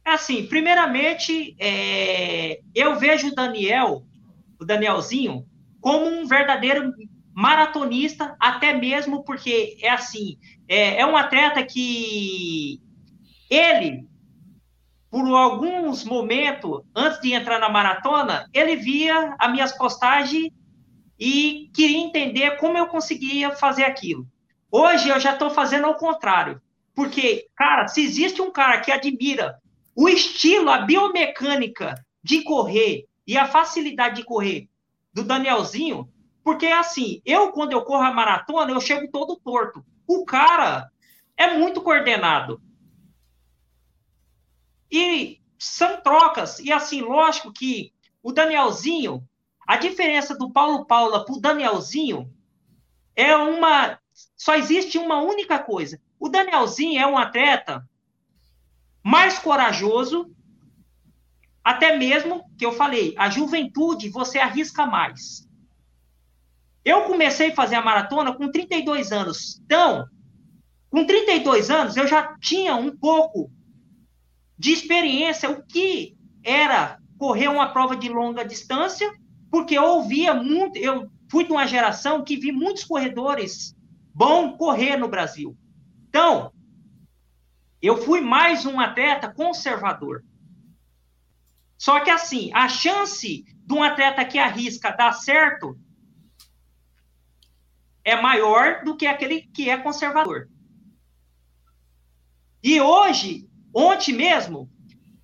É 0.06 0.12
assim, 0.12 0.46
primeiramente, 0.46 1.56
é, 1.60 2.60
eu 2.76 2.96
vejo 3.00 3.30
o 3.30 3.36
Daniel, 3.36 4.04
o 4.60 4.64
Danielzinho, 4.64 5.46
como 5.82 6.06
um 6.06 6.28
verdadeiro 6.28 6.94
maratonista, 7.34 8.36
até 8.40 8.72
mesmo 8.72 9.24
porque 9.24 9.78
é 9.82 9.90
assim, 9.90 10.38
é, 10.68 11.02
é 11.02 11.06
um 11.06 11.18
atleta 11.18 11.66
que 11.66 12.80
ele, 13.50 14.08
por 15.10 15.28
alguns 15.28 16.04
momentos, 16.04 16.84
antes 16.96 17.20
de 17.20 17.34
entrar 17.34 17.60
na 17.60 17.70
maratona, 17.70 18.48
ele 18.54 18.76
via 18.76 19.36
as 19.40 19.52
minhas 19.52 19.76
postagens 19.76 20.50
e 21.20 21.72
queria 21.74 21.98
entender 21.98 22.58
como 22.58 22.78
eu 22.78 22.86
conseguia 22.88 23.52
fazer 23.56 23.84
aquilo. 23.84 24.28
Hoje 24.72 25.10
eu 25.10 25.20
já 25.20 25.34
estou 25.34 25.50
fazendo 25.50 25.88
ao 25.88 25.96
contrário. 25.96 26.62
Porque, 26.94 27.48
cara, 27.56 27.88
se 27.88 28.02
existe 28.02 28.42
um 28.42 28.52
cara 28.52 28.80
que 28.80 28.92
admira 28.92 29.60
o 29.96 30.10
estilo, 30.10 30.70
a 30.70 30.80
biomecânica 30.80 32.06
de 32.22 32.44
correr 32.44 33.08
e 33.26 33.38
a 33.38 33.48
facilidade 33.48 34.18
de 34.18 34.24
correr 34.24 34.70
do 35.14 35.24
Danielzinho, 35.24 36.12
porque 36.44 36.68
assim, 36.68 37.22
eu 37.26 37.52
quando 37.52 37.72
eu 37.72 37.84
corro 37.84 38.04
a 38.04 38.14
maratona, 38.14 38.72
eu 38.72 38.82
chego 38.82 39.10
todo 39.10 39.38
torto. 39.38 39.84
O 40.06 40.26
cara 40.26 40.92
é 41.38 41.58
muito 41.58 41.82
coordenado. 41.82 42.62
E 44.92 45.42
são 45.58 46.02
trocas. 46.02 46.60
E 46.60 46.72
assim, 46.72 47.02
lógico 47.02 47.52
que 47.52 47.94
o 48.22 48.32
Danielzinho, 48.32 49.28
a 49.66 49.78
diferença 49.78 50.38
do 50.38 50.52
Paulo 50.52 50.86
Paula 50.86 51.26
para 51.26 51.34
o 51.34 51.42
Danielzinho 51.42 52.32
é 53.16 53.36
uma 53.36 53.98
só 54.36 54.56
existe 54.56 54.98
uma 54.98 55.22
única 55.22 55.60
coisa. 55.60 56.00
O 56.20 56.30
Danielzinho 56.30 57.02
é 57.02 57.08
um 57.08 57.18
atleta 57.18 57.88
mais 59.06 59.38
corajoso, 59.38 60.36
até 61.64 61.96
mesmo 61.96 62.44
que 62.58 62.66
eu 62.66 62.72
falei, 62.72 63.14
a 63.20 63.30
juventude 63.30 64.10
você 64.10 64.40
arrisca 64.40 64.88
mais. 64.88 65.48
Eu 66.84 67.04
comecei 67.04 67.52
a 67.52 67.56
fazer 67.56 67.76
a 67.76 67.84
maratona 67.84 68.34
com 68.36 68.52
32 68.52 69.12
anos. 69.12 69.62
Então, 69.64 70.08
com 70.90 71.06
32 71.06 71.70
anos, 71.70 71.96
eu 71.96 72.08
já 72.08 72.36
tinha 72.40 72.76
um 72.76 72.98
pouco 72.98 73.52
de 74.58 74.72
experiência, 74.72 75.52
o 75.52 75.64
que 75.64 76.18
era 76.44 76.98
correr 77.20 77.48
uma 77.48 77.72
prova 77.72 77.96
de 77.96 78.10
longa 78.10 78.44
distância, 78.44 79.08
porque 79.52 79.78
eu 79.78 79.84
ouvia 79.84 80.34
muito, 80.34 80.80
eu 80.80 81.08
fui 81.30 81.44
de 81.44 81.52
uma 81.52 81.68
geração 81.68 82.24
que 82.24 82.38
vi 82.38 82.52
muitos 82.52 82.84
corredores 82.84 83.76
bom 84.12 84.58
correr 84.58 84.98
no 84.98 85.08
Brasil. 85.08 85.56
Então, 86.10 86.52
eu 87.86 87.98
fui 87.98 88.22
mais 88.22 88.66
um 88.66 88.80
atleta 88.80 89.32
conservador. 89.32 90.24
Só 91.78 92.00
que 92.00 92.10
assim, 92.10 92.52
a 92.54 92.70
chance 92.70 93.44
de 93.44 93.74
um 93.74 93.84
atleta 93.84 94.24
que 94.24 94.40
arrisca 94.40 94.92
dar 94.92 95.12
certo 95.14 95.78
é 98.04 98.20
maior 98.22 98.84
do 98.84 98.96
que 98.96 99.06
aquele 99.06 99.42
que 99.42 99.70
é 99.70 99.78
conservador. 99.78 100.50
E 102.64 102.80
hoje, 102.80 103.50
ontem 103.74 104.14
mesmo, 104.14 104.70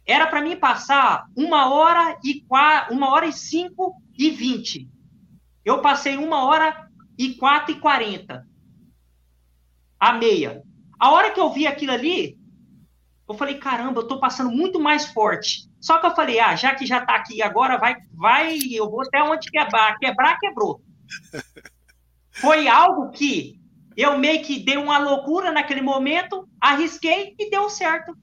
era 0.05 0.27
para 0.27 0.41
mim 0.41 0.57
passar 0.57 1.27
uma 1.35 1.73
hora 1.73 2.19
e 2.23 2.41
quatro, 2.41 2.93
uma 2.93 3.09
hora 3.11 3.27
e 3.27 3.33
cinco 3.33 3.95
e 4.17 4.29
vinte. 4.29 4.89
Eu 5.63 5.81
passei 5.81 6.17
uma 6.17 6.43
hora 6.43 6.89
e 7.17 7.35
quatro 7.35 7.71
e 7.71 7.79
quarenta 7.79 8.47
a 9.99 10.13
meia. 10.13 10.63
A 10.99 11.11
hora 11.11 11.31
que 11.31 11.39
eu 11.39 11.51
vi 11.51 11.67
aquilo 11.67 11.91
ali, 11.91 12.40
eu 13.31 13.37
falei, 13.37 13.55
caramba, 13.55 14.01
eu 14.01 14.07
tô 14.07 14.19
passando 14.19 14.51
muito 14.51 14.79
mais 14.79 15.07
forte. 15.07 15.69
Só 15.79 15.97
que 15.97 16.05
eu 16.05 16.15
falei, 16.15 16.39
ah, 16.39 16.55
já 16.55 16.75
que 16.75 16.85
já 16.85 17.05
tá 17.05 17.15
aqui 17.15 17.41
agora, 17.41 17.77
vai, 17.77 17.95
vai, 18.13 18.57
eu 18.71 18.89
vou 18.89 19.01
até 19.01 19.21
onde 19.23 19.49
quebrar. 19.49 19.97
Quebrar, 19.97 20.39
quebrou. 20.39 20.81
Foi 22.31 22.67
algo 22.67 23.09
que 23.11 23.59
eu 23.97 24.17
meio 24.17 24.41
que 24.43 24.59
dei 24.59 24.77
uma 24.77 24.97
loucura 24.97 25.51
naquele 25.51 25.81
momento, 25.81 26.47
arrisquei 26.59 27.35
e 27.37 27.49
deu 27.49 27.69
certo. 27.69 28.15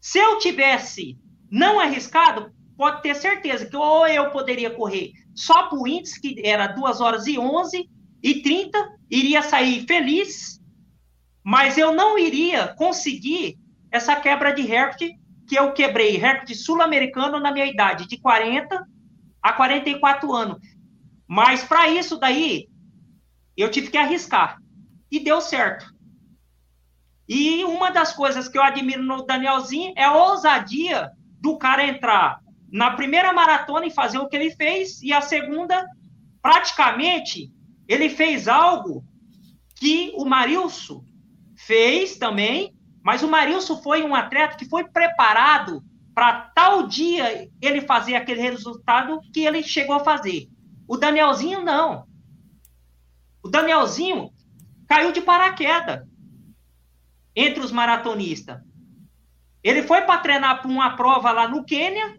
Se 0.00 0.18
eu 0.18 0.38
tivesse 0.38 1.18
não 1.50 1.80
arriscado, 1.80 2.52
pode 2.76 3.02
ter 3.02 3.14
certeza 3.14 3.66
que 3.66 3.76
ou 3.76 4.06
eu 4.06 4.30
poderia 4.30 4.70
correr 4.70 5.12
só 5.34 5.64
para 5.64 5.78
o 5.78 5.86
índice, 5.86 6.20
que 6.20 6.40
era 6.44 6.66
2 6.66 7.00
horas 7.00 7.26
e 7.26 7.38
11 7.38 7.88
e 8.22 8.42
30, 8.42 8.96
iria 9.10 9.42
sair 9.42 9.86
feliz, 9.86 10.60
mas 11.42 11.78
eu 11.78 11.94
não 11.94 12.18
iria 12.18 12.68
conseguir 12.68 13.58
essa 13.90 14.16
quebra 14.16 14.52
de 14.52 14.62
recorde 14.62 15.18
que 15.46 15.58
eu 15.58 15.72
quebrei, 15.72 16.16
recorde 16.16 16.54
sul-americano 16.54 17.40
na 17.40 17.52
minha 17.52 17.66
idade, 17.66 18.06
de 18.06 18.20
40 18.20 18.86
a 19.42 19.52
44 19.52 20.32
anos. 20.32 20.58
Mas 21.26 21.64
para 21.64 21.88
isso 21.88 22.18
daí, 22.18 22.68
eu 23.56 23.70
tive 23.70 23.90
que 23.90 23.98
arriscar. 23.98 24.58
E 25.10 25.18
deu 25.18 25.40
certo. 25.40 25.86
E 27.28 27.64
uma 27.64 27.90
das 27.90 28.12
coisas 28.12 28.48
que 28.48 28.58
eu 28.58 28.62
admiro 28.62 29.02
no 29.02 29.24
Danielzinho 29.24 29.92
é 29.96 30.04
a 30.04 30.14
ousadia 30.14 31.10
do 31.40 31.56
cara 31.58 31.86
entrar 31.86 32.40
na 32.70 32.92
primeira 32.92 33.32
maratona 33.32 33.86
e 33.86 33.90
fazer 33.90 34.18
o 34.18 34.28
que 34.28 34.36
ele 34.36 34.50
fez, 34.50 35.02
e 35.02 35.12
a 35.12 35.20
segunda, 35.20 35.84
praticamente, 36.40 37.52
ele 37.88 38.08
fez 38.08 38.46
algo 38.46 39.04
que 39.76 40.12
o 40.14 40.24
Marilson 40.24 41.04
fez 41.56 42.16
também, 42.16 42.74
mas 43.02 43.22
o 43.22 43.28
Marilson 43.28 43.80
foi 43.82 44.02
um 44.02 44.14
atleta 44.14 44.56
que 44.56 44.68
foi 44.68 44.84
preparado 44.84 45.82
para 46.14 46.50
tal 46.54 46.86
dia 46.86 47.50
ele 47.60 47.80
fazer 47.80 48.14
aquele 48.14 48.42
resultado 48.42 49.20
que 49.32 49.40
ele 49.40 49.62
chegou 49.62 49.96
a 49.96 50.04
fazer. 50.04 50.48
O 50.86 50.96
Danielzinho 50.96 51.62
não. 51.62 52.06
O 53.42 53.48
Danielzinho 53.48 54.30
caiu 54.86 55.12
de 55.12 55.20
paraquedas 55.20 56.06
entre 57.34 57.62
os 57.62 57.72
maratonistas. 57.72 58.60
Ele 59.62 59.82
foi 59.82 60.02
para 60.02 60.20
treinar 60.20 60.60
para 60.60 60.70
uma 60.70 60.96
prova 60.96 61.30
lá 61.30 61.48
no 61.48 61.64
Quênia 61.64 62.18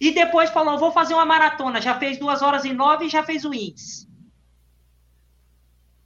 e 0.00 0.12
depois 0.12 0.50
falou: 0.50 0.78
vou 0.78 0.92
fazer 0.92 1.14
uma 1.14 1.26
maratona. 1.26 1.80
Já 1.80 1.98
fez 1.98 2.18
duas 2.18 2.40
horas 2.40 2.64
e 2.64 2.72
nove 2.72 3.06
e 3.06 3.08
já 3.08 3.22
fez 3.22 3.44
o 3.44 3.52
índice. 3.52 4.06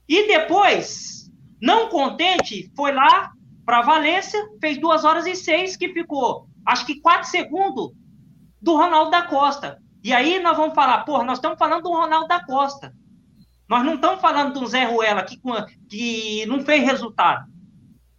E 0.07 0.27
depois, 0.27 1.31
não 1.61 1.89
contente, 1.89 2.71
foi 2.75 2.91
lá 2.91 3.31
para 3.65 3.81
Valência, 3.81 4.39
fez 4.59 4.79
duas 4.79 5.03
horas 5.03 5.25
e 5.25 5.35
seis, 5.35 5.77
que 5.77 5.89
ficou, 5.89 6.47
acho 6.65 6.85
que 6.85 6.99
quatro 6.99 7.29
segundos 7.29 7.91
do 8.61 8.75
Ronaldo 8.75 9.11
da 9.11 9.23
Costa. 9.23 9.81
E 10.03 10.13
aí 10.13 10.39
nós 10.39 10.57
vamos 10.57 10.73
falar, 10.73 11.03
porra, 11.03 11.23
nós 11.23 11.37
estamos 11.37 11.57
falando 11.57 11.83
do 11.83 11.91
Ronaldo 11.91 12.27
da 12.27 12.43
Costa. 12.43 12.93
Nós 13.69 13.85
não 13.85 13.95
estamos 13.95 14.19
falando 14.19 14.59
do 14.59 14.65
Zé 14.65 14.83
Ruela 14.85 15.23
que, 15.23 15.39
que 15.89 16.45
não 16.45 16.61
fez 16.61 16.83
resultado. 16.83 17.45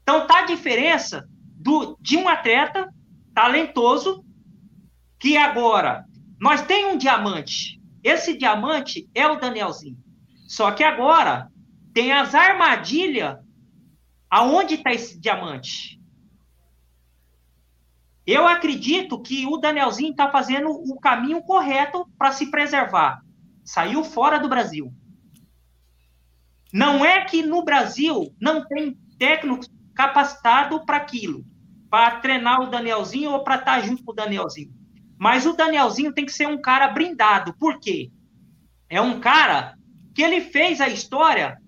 Então 0.03 0.26
tá 0.26 0.40
a 0.40 0.47
diferença 0.47 1.28
do, 1.57 1.97
de 2.01 2.16
um 2.16 2.28
atleta 2.28 2.88
talentoso 3.34 4.24
que 5.18 5.36
agora 5.36 6.05
nós 6.40 6.62
tem 6.62 6.86
um 6.86 6.97
diamante. 6.97 7.80
Esse 8.03 8.36
diamante 8.36 9.09
é 9.14 9.26
o 9.26 9.36
Danielzinho. 9.36 9.97
Só 10.49 10.72
que 10.72 10.82
agora 10.82 11.49
tem 11.95 12.12
as 12.12 12.34
armadilhas. 12.34 13.36
Aonde 14.32 14.76
está 14.76 14.90
esse 14.90 15.20
diamante? 15.20 16.00
Eu 18.26 18.48
acredito 18.48 19.20
que 19.20 19.44
o 19.44 19.58
Danielzinho 19.58 20.12
está 20.12 20.30
fazendo 20.30 20.70
o 20.70 20.98
caminho 20.98 21.42
correto 21.42 22.10
para 22.16 22.32
se 22.32 22.50
preservar. 22.50 23.20
Saiu 23.62 24.02
fora 24.02 24.38
do 24.38 24.48
Brasil. 24.48 24.90
Não 26.72 27.04
é 27.04 27.22
que 27.26 27.42
no 27.42 27.62
Brasil 27.62 28.34
não 28.40 28.66
tem 28.66 28.96
técnico 29.18 29.66
capacitado 29.94 30.82
para 30.86 30.96
aquilo, 30.96 31.44
para 31.90 32.18
treinar 32.20 32.62
o 32.62 32.70
Danielzinho 32.70 33.32
ou 33.32 33.44
para 33.44 33.56
estar 33.56 33.82
tá 33.82 33.86
junto 33.86 34.02
com 34.02 34.12
o 34.12 34.14
Danielzinho. 34.14 34.72
Mas 35.18 35.44
o 35.44 35.52
Danielzinho 35.52 36.14
tem 36.14 36.24
que 36.24 36.32
ser 36.32 36.48
um 36.48 36.58
cara 36.58 36.88
brindado. 36.88 37.52
Por 37.58 37.78
quê? 37.78 38.10
É 38.88 38.98
um 38.98 39.20
cara 39.20 39.76
que 40.14 40.22
ele 40.22 40.40
fez 40.40 40.80
a 40.80 40.88
história 40.88 41.61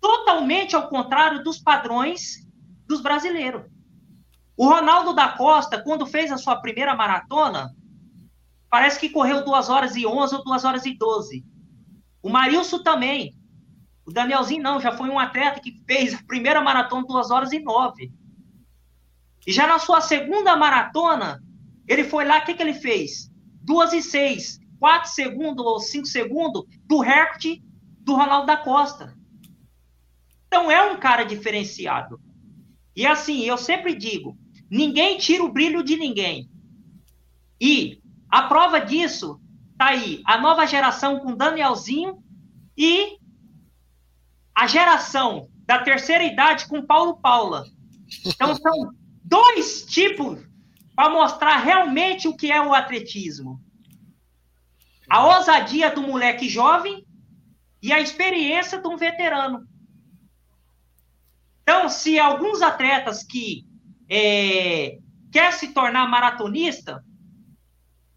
totalmente 0.00 0.74
ao 0.76 0.88
contrário 0.88 1.42
dos 1.42 1.58
padrões 1.58 2.46
dos 2.86 3.00
brasileiros. 3.00 3.62
O 4.56 4.66
Ronaldo 4.68 5.12
da 5.12 5.28
Costa, 5.28 5.80
quando 5.80 6.06
fez 6.06 6.32
a 6.32 6.38
sua 6.38 6.56
primeira 6.56 6.94
maratona, 6.94 7.72
parece 8.68 8.98
que 8.98 9.10
correu 9.10 9.44
2 9.44 9.68
horas 9.68 9.94
e 9.94 10.06
11 10.06 10.34
ou 10.34 10.44
2 10.44 10.64
horas 10.64 10.84
e 10.84 10.96
12. 10.96 11.44
O 12.22 12.28
Marilson 12.28 12.82
também. 12.82 13.34
O 14.04 14.12
Danielzinho 14.12 14.62
não, 14.62 14.80
já 14.80 14.90
foi 14.90 15.08
um 15.08 15.18
atleta 15.18 15.60
que 15.60 15.82
fez 15.86 16.14
a 16.14 16.22
primeira 16.26 16.60
maratona 16.60 17.06
2 17.06 17.30
horas 17.30 17.52
e 17.52 17.60
9. 17.60 18.10
E 19.46 19.52
já 19.52 19.66
na 19.66 19.78
sua 19.78 20.00
segunda 20.00 20.56
maratona, 20.56 21.42
ele 21.86 22.04
foi 22.04 22.24
lá, 22.24 22.38
o 22.38 22.44
que, 22.44 22.54
que 22.54 22.62
ele 22.62 22.74
fez? 22.74 23.30
Duas 23.62 23.92
e 23.92 24.02
seis, 24.02 24.58
quatro 24.78 25.10
segundos 25.10 25.64
ou 25.64 25.78
cinco 25.78 26.06
segundos 26.06 26.64
do 26.86 27.00
recorde 27.00 27.62
do 28.00 28.14
Ronaldo 28.14 28.46
da 28.46 28.56
Costa. 28.56 29.17
Então 30.48 30.70
é 30.70 30.90
um 30.90 30.98
cara 30.98 31.24
diferenciado. 31.24 32.20
E 32.96 33.06
assim, 33.06 33.44
eu 33.44 33.56
sempre 33.56 33.94
digo, 33.94 34.36
ninguém 34.68 35.18
tira 35.18 35.44
o 35.44 35.52
brilho 35.52 35.84
de 35.84 35.96
ninguém. 35.96 36.50
E 37.60 38.02
a 38.28 38.42
prova 38.42 38.80
disso 38.80 39.40
tá 39.76 39.90
aí, 39.90 40.22
a 40.24 40.38
nova 40.38 40.66
geração 40.66 41.20
com 41.20 41.36
Danielzinho 41.36 42.22
e 42.76 43.18
a 44.54 44.66
geração 44.66 45.48
da 45.66 45.78
terceira 45.78 46.24
idade 46.24 46.66
com 46.66 46.84
Paulo 46.84 47.18
Paula. 47.18 47.64
Então 48.24 48.54
são 48.56 48.92
dois 49.22 49.84
tipos 49.84 50.40
para 50.96 51.10
mostrar 51.10 51.58
realmente 51.58 52.26
o 52.26 52.36
que 52.36 52.50
é 52.50 52.60
o 52.60 52.74
atletismo. 52.74 53.60
A 55.08 55.24
ousadia 55.24 55.90
do 55.90 56.02
moleque 56.02 56.48
jovem 56.48 57.06
e 57.80 57.92
a 57.92 58.00
experiência 58.00 58.80
de 58.80 58.88
um 58.88 58.96
veterano. 58.96 59.68
Então, 61.68 61.86
se 61.90 62.18
alguns 62.18 62.62
atletas 62.62 63.22
que 63.22 63.62
é, 64.08 64.96
quer 65.30 65.52
se 65.52 65.68
tornar 65.68 66.08
maratonista, 66.08 67.04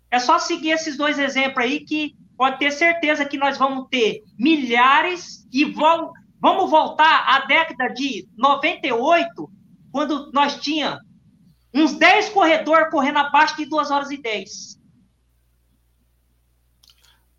é 0.10 0.20
só 0.20 0.40
seguir 0.40 0.70
esses 0.70 0.96
dois 0.96 1.20
exemplos 1.20 1.66
aí 1.66 1.82
que 1.82 2.16
pode 2.38 2.60
ter 2.60 2.72
certeza 2.72 3.26
que 3.26 3.36
nós 3.36 3.58
vamos 3.58 3.90
ter 3.90 4.24
milhares 4.40 5.46
e 5.52 5.66
vamos, 5.66 6.12
vamos 6.40 6.72
voltar 6.72 7.26
à 7.28 7.46
década 7.46 7.90
de 7.90 8.26
98, 8.38 9.52
quando 9.92 10.32
nós 10.32 10.56
tinha 10.62 10.98
uns 11.74 11.92
10 11.96 12.30
corredores 12.30 12.90
correndo 12.90 13.18
abaixo 13.18 13.58
de 13.58 13.66
2 13.66 13.92
horas 13.92 14.12
e 14.12 14.18
10. 14.18 14.80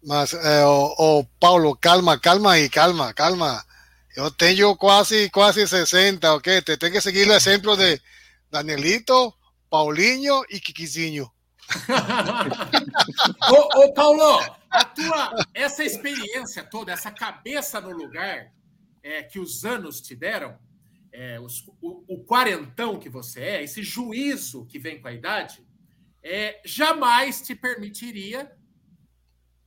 Mas, 0.04 0.34
eh, 0.34 0.66
oh, 0.66 0.94
oh, 0.98 1.24
Paulo, 1.40 1.74
calma, 1.74 2.20
calma 2.20 2.52
aí, 2.52 2.68
calma, 2.68 3.14
calma. 3.14 3.64
Eu 4.14 4.30
tenho 4.30 4.76
quase, 4.76 5.30
quase 5.30 5.66
60, 5.66 6.34
ok? 6.34 6.60
Te 6.62 6.76
tem 6.76 6.92
que 6.92 7.00
seguir 7.00 7.28
o 7.28 7.32
exemplo 7.32 7.76
de 7.76 8.00
Danielito, 8.50 9.34
Paulinho 9.70 10.44
e 10.50 10.60
Kikizinho. 10.60 11.30
ô, 13.50 13.84
ô, 13.84 13.92
Paulo, 13.94 14.38
a 14.70 14.84
tua, 14.84 15.34
essa 15.54 15.82
experiência 15.82 16.62
toda, 16.62 16.92
essa 16.92 17.10
cabeça 17.10 17.80
no 17.80 17.90
lugar 17.90 18.52
é, 19.02 19.22
que 19.22 19.38
os 19.38 19.64
anos 19.64 20.02
te 20.02 20.14
deram, 20.14 20.58
é, 21.10 21.40
os, 21.40 21.66
o, 21.80 22.04
o, 22.06 22.24
quarentão 22.24 22.98
que 22.98 23.08
você 23.08 23.40
é, 23.40 23.62
esse 23.62 23.82
juízo 23.82 24.66
que 24.66 24.78
vem 24.78 25.00
com 25.00 25.08
a 25.08 25.12
idade, 25.12 25.66
é, 26.22 26.60
jamais 26.64 27.40
te 27.40 27.54
permitiria 27.54 28.52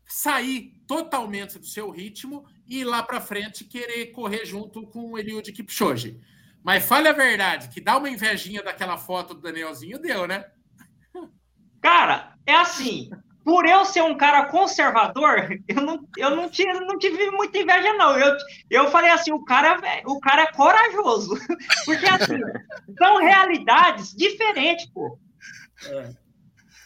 sair 0.05 0.73
totalmente 0.87 1.57
do 1.57 1.65
seu 1.65 1.89
ritmo 1.89 2.45
e 2.68 2.80
ir 2.80 2.84
lá 2.84 3.03
para 3.03 3.22
frente 3.22 3.63
querer 3.63 4.07
correr 4.07 4.45
junto 4.45 4.88
com 4.88 5.11
o 5.11 5.18
Eliud 5.18 5.51
Kipchoge. 5.51 6.20
Mas 6.63 6.86
fale 6.86 7.07
a 7.07 7.13
verdade, 7.13 7.70
que 7.70 7.80
dá 7.80 7.97
uma 7.97 8.09
invejinha 8.09 8.63
daquela 8.63 8.97
foto 8.97 9.34
do 9.34 9.41
Danielzinho, 9.41 9.99
deu, 9.99 10.28
né? 10.28 10.45
Cara, 11.80 12.36
é 12.45 12.55
assim, 12.55 13.11
por 13.43 13.68
eu 13.68 13.86
ser 13.86 14.01
um 14.01 14.18
cara 14.18 14.45
conservador, 14.45 15.47
eu 15.68 15.82
não, 15.82 16.07
eu 16.18 16.36
não, 16.36 16.49
tive, 16.49 16.74
não 16.80 16.97
tive 16.97 17.30
muita 17.30 17.59
inveja, 17.59 17.93
não. 17.93 18.18
Eu, 18.18 18.36
eu 18.72 18.89
falei 18.89 19.11
assim, 19.11 19.32
o 19.32 19.45
cara, 19.45 19.80
o 20.07 20.20
cara 20.20 20.41
é 20.41 20.51
corajoso. 20.51 21.38
Porque, 21.86 22.07
assim, 22.07 22.39
são 22.97 23.18
realidades 23.20 24.16
diferentes, 24.16 24.88
pô. 24.88 25.20
É. 25.88 26.09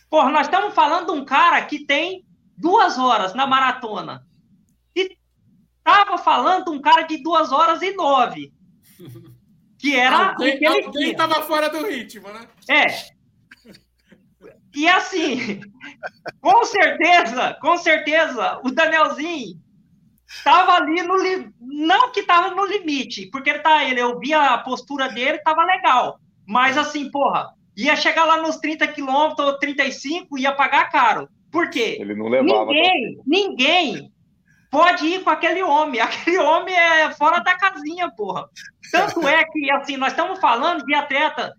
Pô, 0.10 0.30
nós 0.30 0.48
estamos 0.48 0.74
falando 0.74 1.14
de 1.14 1.20
um 1.20 1.24
cara 1.24 1.64
que 1.64 1.86
tem 1.86 2.26
duas 2.58 2.98
horas 2.98 3.34
na 3.34 3.48
maratona. 3.48 4.28
E 5.90 6.06
tava 6.06 6.18
falando 6.18 6.66
de 6.66 6.72
um 6.72 6.82
cara 6.82 7.04
de 7.04 7.22
duas 7.22 7.52
horas 7.52 7.82
e 7.82 7.94
nove. 7.94 8.54
Que 9.78 9.96
era 9.96 10.32
alguém, 10.32 10.56
o 10.56 10.60
que 10.60 10.66
ele 10.66 10.86
alguém 10.86 11.16
tava 11.16 11.42
fora 11.44 11.70
do 11.70 11.86
ritmo, 11.86 12.28
né? 12.30 12.48
É. 12.68 12.88
E 14.76 14.88
assim, 14.88 15.62
com 16.42 16.64
certeza, 16.66 17.58
com 17.62 17.78
certeza, 17.78 18.60
o 18.64 18.72
Danielzinho 18.72 19.58
estava 20.28 20.74
ali 20.74 21.02
no 21.02 21.16
não 21.60 22.12
que 22.12 22.20
estava 22.20 22.54
no 22.54 22.66
limite, 22.66 23.28
porque 23.32 23.50
ele 23.50 23.60
tá, 23.60 23.84
ele 23.84 24.00
eu 24.00 24.20
via 24.20 24.54
a 24.54 24.58
postura 24.60 25.10
dele, 25.10 25.38
estava 25.38 25.64
legal, 25.64 26.20
Mas 26.46 26.78
assim, 26.78 27.10
porra, 27.10 27.50
ia 27.76 27.96
chegar 27.96 28.26
lá 28.26 28.42
nos 28.42 28.58
30 28.58 28.88
quilômetros 28.90 29.48
ou 29.48 29.58
35 29.58 30.38
ia 30.38 30.52
pagar 30.52 30.92
caro. 30.92 31.28
Por 31.52 31.70
quê? 31.70 31.98
Ele 32.00 32.14
não 32.14 32.28
levava. 32.28 32.66
Ninguém, 32.66 33.22
ninguém 33.26 34.12
pode 34.70 35.06
ir 35.06 35.24
com 35.24 35.30
aquele 35.30 35.64
homem. 35.64 36.00
Aquele 36.02 36.38
homem 36.38 36.76
é 36.76 37.12
fora 37.12 37.40
da 37.40 37.56
casinha, 37.58 38.10
porra. 38.12 38.48
Tanto 38.92 39.28
é 39.28 39.44
que, 39.46 39.72
assim, 39.72 39.98
nós 39.98 40.12
estamos 40.12 40.40
falando 40.40 40.86
de 40.86 40.94
atleta 40.94 41.54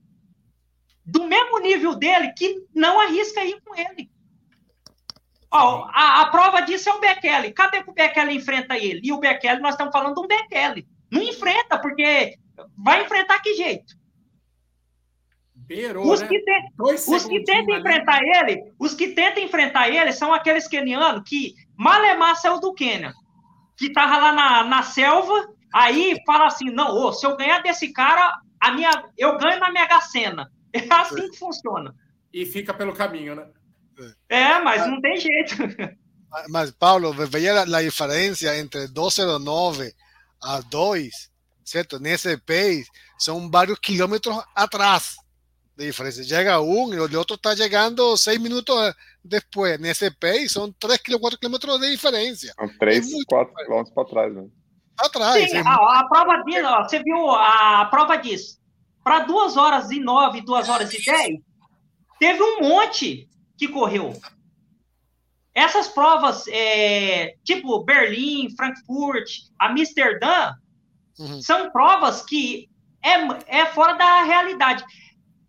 do 1.05 1.27
mesmo 1.27 1.59
nível 1.59 1.95
dele 1.95 2.33
que 2.37 2.65
não 2.75 3.01
arrisca 3.01 3.45
ir 3.45 3.61
com 3.65 3.75
ele. 3.75 4.11
Ó, 5.53 5.89
a, 5.93 6.23
a, 6.23 6.27
prova 6.27 6.61
disso 6.61 6.89
é 6.89 6.93
o 6.93 7.01
Bekele. 7.01 7.53
Cadê 7.53 7.83
que 7.83 7.91
o 7.91 7.95
Bekele 7.95 8.35
enfrenta 8.35 8.79
ele? 8.79 9.01
E 9.03 9.13
o 9.13 9.19
Bekele, 9.19 9.61
nós 9.61 9.75
estamos 9.75 9.93
falando 9.93 10.15
de 10.15 10.21
um 10.21 10.27
Bekele. 10.29 10.87
Não 11.11 11.21
enfrenta, 11.21 11.77
porque 11.79 12.37
vai 12.77 13.03
enfrentar 13.03 13.41
que 13.41 13.55
jeito? 13.55 13.99
Beirou, 15.55 16.11
os, 16.11 16.21
né? 16.21 16.29
que 16.29 16.41
tem, 16.41 16.69
os 16.81 17.27
que 17.27 17.45
tentam 17.45 17.79
enfrentar 17.79 18.21
ele, 18.23 18.73
os 18.79 18.93
que 18.95 19.09
tentam 19.09 19.43
enfrentar 19.43 19.89
ele 19.89 20.13
são 20.13 20.35
aqueles 20.35 20.67
kenianos 20.67 21.23
que 21.25 21.55
Malemar 21.81 22.37
saiu 22.37 22.61
do 22.61 22.74
Quênia, 22.74 23.14
que 23.74 23.91
tava 23.91 24.18
lá 24.18 24.33
na, 24.33 24.64
na 24.64 24.83
selva, 24.83 25.49
aí 25.72 26.14
fala 26.26 26.47
assim, 26.47 26.66
não, 26.66 26.91
ô, 26.91 27.11
se 27.11 27.26
eu 27.26 27.39
ganhar 27.39 27.62
desse 27.62 27.91
cara, 27.91 28.39
a 28.61 28.72
minha, 28.72 28.91
eu 29.16 29.39
ganho 29.39 29.59
na 29.59 29.72
Mega 29.72 29.99
Sena. 30.03 30.51
É 30.72 30.87
assim 30.95 31.28
que 31.28 31.37
funciona. 31.37 31.93
E 32.33 32.47
fica 32.47 32.72
pelo 32.72 32.93
caminho, 32.93 33.35
né? 33.35 33.45
É, 34.28 34.61
mas 34.61 34.87
não 34.87 35.01
tem 35.01 35.16
jeito. 35.16 35.57
Mas, 36.49 36.70
Paulo, 36.70 37.12
veja 37.12 37.62
a 37.62 37.83
diferença 37.83 38.57
entre 38.57 38.87
209 38.87 39.93
a 40.41 40.61
2, 40.61 41.11
certo? 41.64 41.99
Nesse 41.99 42.37
país, 42.37 42.87
são 43.18 43.51
vários 43.51 43.81
quilômetros 43.81 44.41
atrás 44.55 45.16
de 45.81 45.87
diferença. 45.87 46.22
Chega 46.22 46.61
um 46.61 46.93
e 46.93 46.99
o 46.99 47.18
outro 47.18 47.37
está 47.37 47.57
chegando 47.57 48.16
seis 48.16 48.39
minutos 48.39 48.74
depois. 49.24 49.81
Nesse 49.81 50.11
país, 50.11 50.53
são 50.53 50.70
3, 50.72 51.01
4 51.18 51.39
quilômetros 51.39 51.81
de 51.81 51.91
diferença. 51.91 52.53
São 52.55 52.68
3, 52.78 53.12
é 53.12 53.16
4 53.26 53.55
quilômetros 53.55 53.95
para 53.95 54.09
trás. 54.09 54.35
Né? 54.35 54.47
Atrás. 54.99 55.51
Sim, 55.51 55.57
é 55.57 55.61
a, 55.61 56.01
a, 56.01 56.09
prova 56.09 56.43
diz, 56.45 56.64
ó, 56.64 56.83
você 56.83 57.03
viu 57.03 57.31
a 57.31 57.87
prova 57.87 58.16
disso. 58.16 58.61
Para 59.03 59.20
2 59.20 59.57
horas 59.57 59.91
e 59.91 59.99
9, 59.99 60.43
2 60.43 60.68
horas 60.68 60.93
e 60.93 61.03
10, 61.03 61.41
teve 62.18 62.43
um 62.43 62.61
monte 62.61 63.28
que 63.57 63.66
correu. 63.68 64.12
Essas 65.55 65.89
provas, 65.89 66.47
é, 66.49 67.35
tipo 67.43 67.83
Berlim, 67.83 68.55
Frankfurt, 68.55 69.31
Amsterdã, 69.59 70.53
uhum. 71.18 71.43
são 71.43 71.70
provas 71.70 72.22
que 72.22 72.68
é, 73.03 73.61
é 73.62 73.66
fora 73.66 73.95
da 73.95 74.22
realidade. 74.22 74.85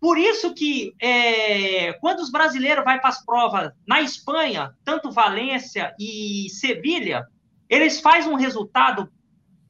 Por 0.02 0.18
isso 0.18 0.52
que 0.52 0.96
é, 1.00 1.92
quando 2.00 2.18
os 2.18 2.28
brasileiros 2.28 2.84
vão 2.84 2.98
para 2.98 3.08
as 3.08 3.24
provas 3.24 3.70
na 3.86 4.00
Espanha, 4.00 4.76
tanto 4.84 5.12
Valência 5.12 5.94
e 5.96 6.50
Sevilha, 6.50 7.24
eles 7.68 8.00
fazem 8.00 8.28
um 8.32 8.34
resultado 8.34 9.08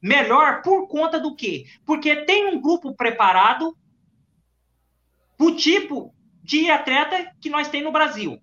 melhor 0.01 0.63
por 0.63 0.89
conta 0.89 1.21
do 1.21 1.37
quê? 1.37 1.67
Porque 1.85 2.25
tem 2.25 2.47
um 2.47 2.63
grupo 2.63 2.95
preparado 2.95 3.77
o 5.39 5.51
tipo 5.55 6.15
de 6.43 6.71
atleta 6.71 7.31
que 7.39 7.51
nós 7.51 7.69
temos 7.69 7.89
no 7.89 7.93
Brasil. 7.93 8.41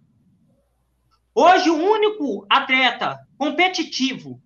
Hoje, 1.34 1.72
o 1.72 1.76
único 1.76 2.46
atleta 2.48 3.18
competitivo 3.36 4.40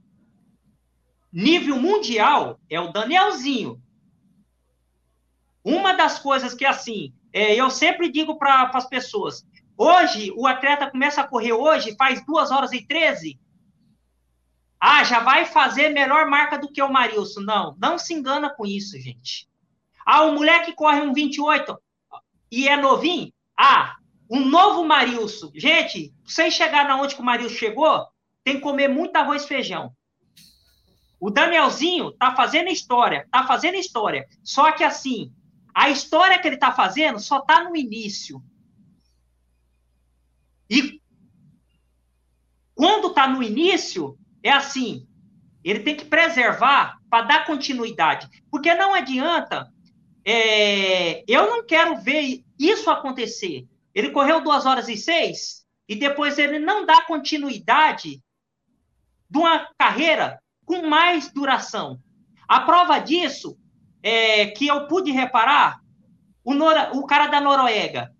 nível 1.29 1.75
mundial 1.75 2.57
é 2.69 2.79
o 2.79 2.93
Danielzinho. 2.93 3.83
Uma 5.61 5.91
das 5.91 6.17
coisas 6.19 6.53
que, 6.53 6.65
assim, 6.65 7.13
é, 7.33 7.55
eu 7.55 7.69
sempre 7.71 8.11
digo 8.11 8.37
para 8.37 8.69
as 8.71 8.87
pessoas: 8.87 9.43
hoje, 9.75 10.31
o 10.37 10.45
atleta 10.45 10.89
começa 10.89 11.21
a 11.21 11.27
correr 11.27 11.53
hoje, 11.53 11.95
faz 11.97 12.23
2 12.23 12.51
horas 12.51 12.71
e 12.71 12.85
13. 12.85 13.39
Ah, 14.79 15.03
já 15.03 15.19
vai 15.21 15.45
fazer 15.45 15.89
melhor 15.89 16.27
marca 16.27 16.57
do 16.57 16.71
que 16.71 16.81
o 16.81 16.91
Marilson. 16.91 17.41
Não, 17.41 17.75
não 17.79 17.97
se 17.97 18.13
engana 18.13 18.49
com 18.49 18.65
isso, 18.65 18.99
gente. 18.99 19.47
Ah, 20.05 20.23
o 20.23 20.33
moleque 20.33 20.73
corre 20.73 21.01
um 21.01 21.13
28 21.13 21.77
e 22.51 22.67
é 22.67 22.75
novinho. 22.75 23.33
Ah, 23.57 23.95
um 24.29 24.45
novo 24.45 24.83
Marilson. 24.83 25.51
Gente, 25.55 26.13
vocês 26.23 26.53
chegar 26.53 26.87
na 26.87 26.97
onde 27.01 27.15
que 27.15 27.21
o 27.21 27.25
Marilson 27.25 27.55
chegou, 27.55 28.05
tem 28.43 28.55
que 28.55 28.61
comer 28.61 28.89
muito 28.89 29.15
arroz 29.15 29.43
e 29.43 29.47
feijão. 29.47 29.95
O 31.19 31.29
Danielzinho 31.29 32.11
tá 32.11 32.35
fazendo 32.35 32.67
história, 32.67 33.25
tá 33.31 33.47
fazendo 33.47 33.75
história. 33.75 34.27
Só 34.43 34.73
que 34.73 34.83
assim, 34.83 35.31
a 35.73 35.89
história 35.89 36.39
que 36.39 36.47
ele 36.47 36.55
está 36.55 36.71
fazendo 36.71 37.19
só 37.19 37.39
está 37.39 37.63
no 37.63 37.75
início. 37.75 38.43
E 40.69 41.01
quando 42.75 43.07
está 43.07 43.27
no 43.27 43.41
início, 43.41 44.17
é 44.41 44.51
assim: 44.51 45.07
ele 45.63 45.79
tem 45.79 45.95
que 45.95 46.05
preservar 46.05 46.97
para 47.09 47.25
dar 47.25 47.45
continuidade. 47.45 48.27
Porque 48.51 48.73
não 48.73 48.93
adianta. 48.93 49.71
É, 50.25 51.23
eu 51.27 51.49
não 51.49 51.65
quero 51.65 51.97
ver 51.97 52.43
isso 52.57 52.89
acontecer. 52.89 53.67
Ele 53.93 54.11
correu 54.11 54.41
duas 54.41 54.65
horas 54.65 54.87
e 54.87 54.95
seis 54.95 55.63
e 55.87 55.95
depois 55.95 56.37
ele 56.37 56.59
não 56.59 56.85
dá 56.85 57.01
continuidade 57.01 58.21
de 59.29 59.37
uma 59.37 59.69
carreira 59.77 60.41
com 60.65 60.87
mais 60.87 61.31
duração. 61.31 61.99
A 62.47 62.61
prova 62.61 62.99
disso 62.99 63.57
é, 64.03 64.47
que 64.47 64.67
eu 64.67 64.85
pude 64.87 65.11
reparar, 65.11 65.79
o, 66.43 66.53
Nora, 66.53 66.91
o 66.93 67.05
cara 67.05 67.27
da 67.27 67.39
Noruega, 67.39 68.13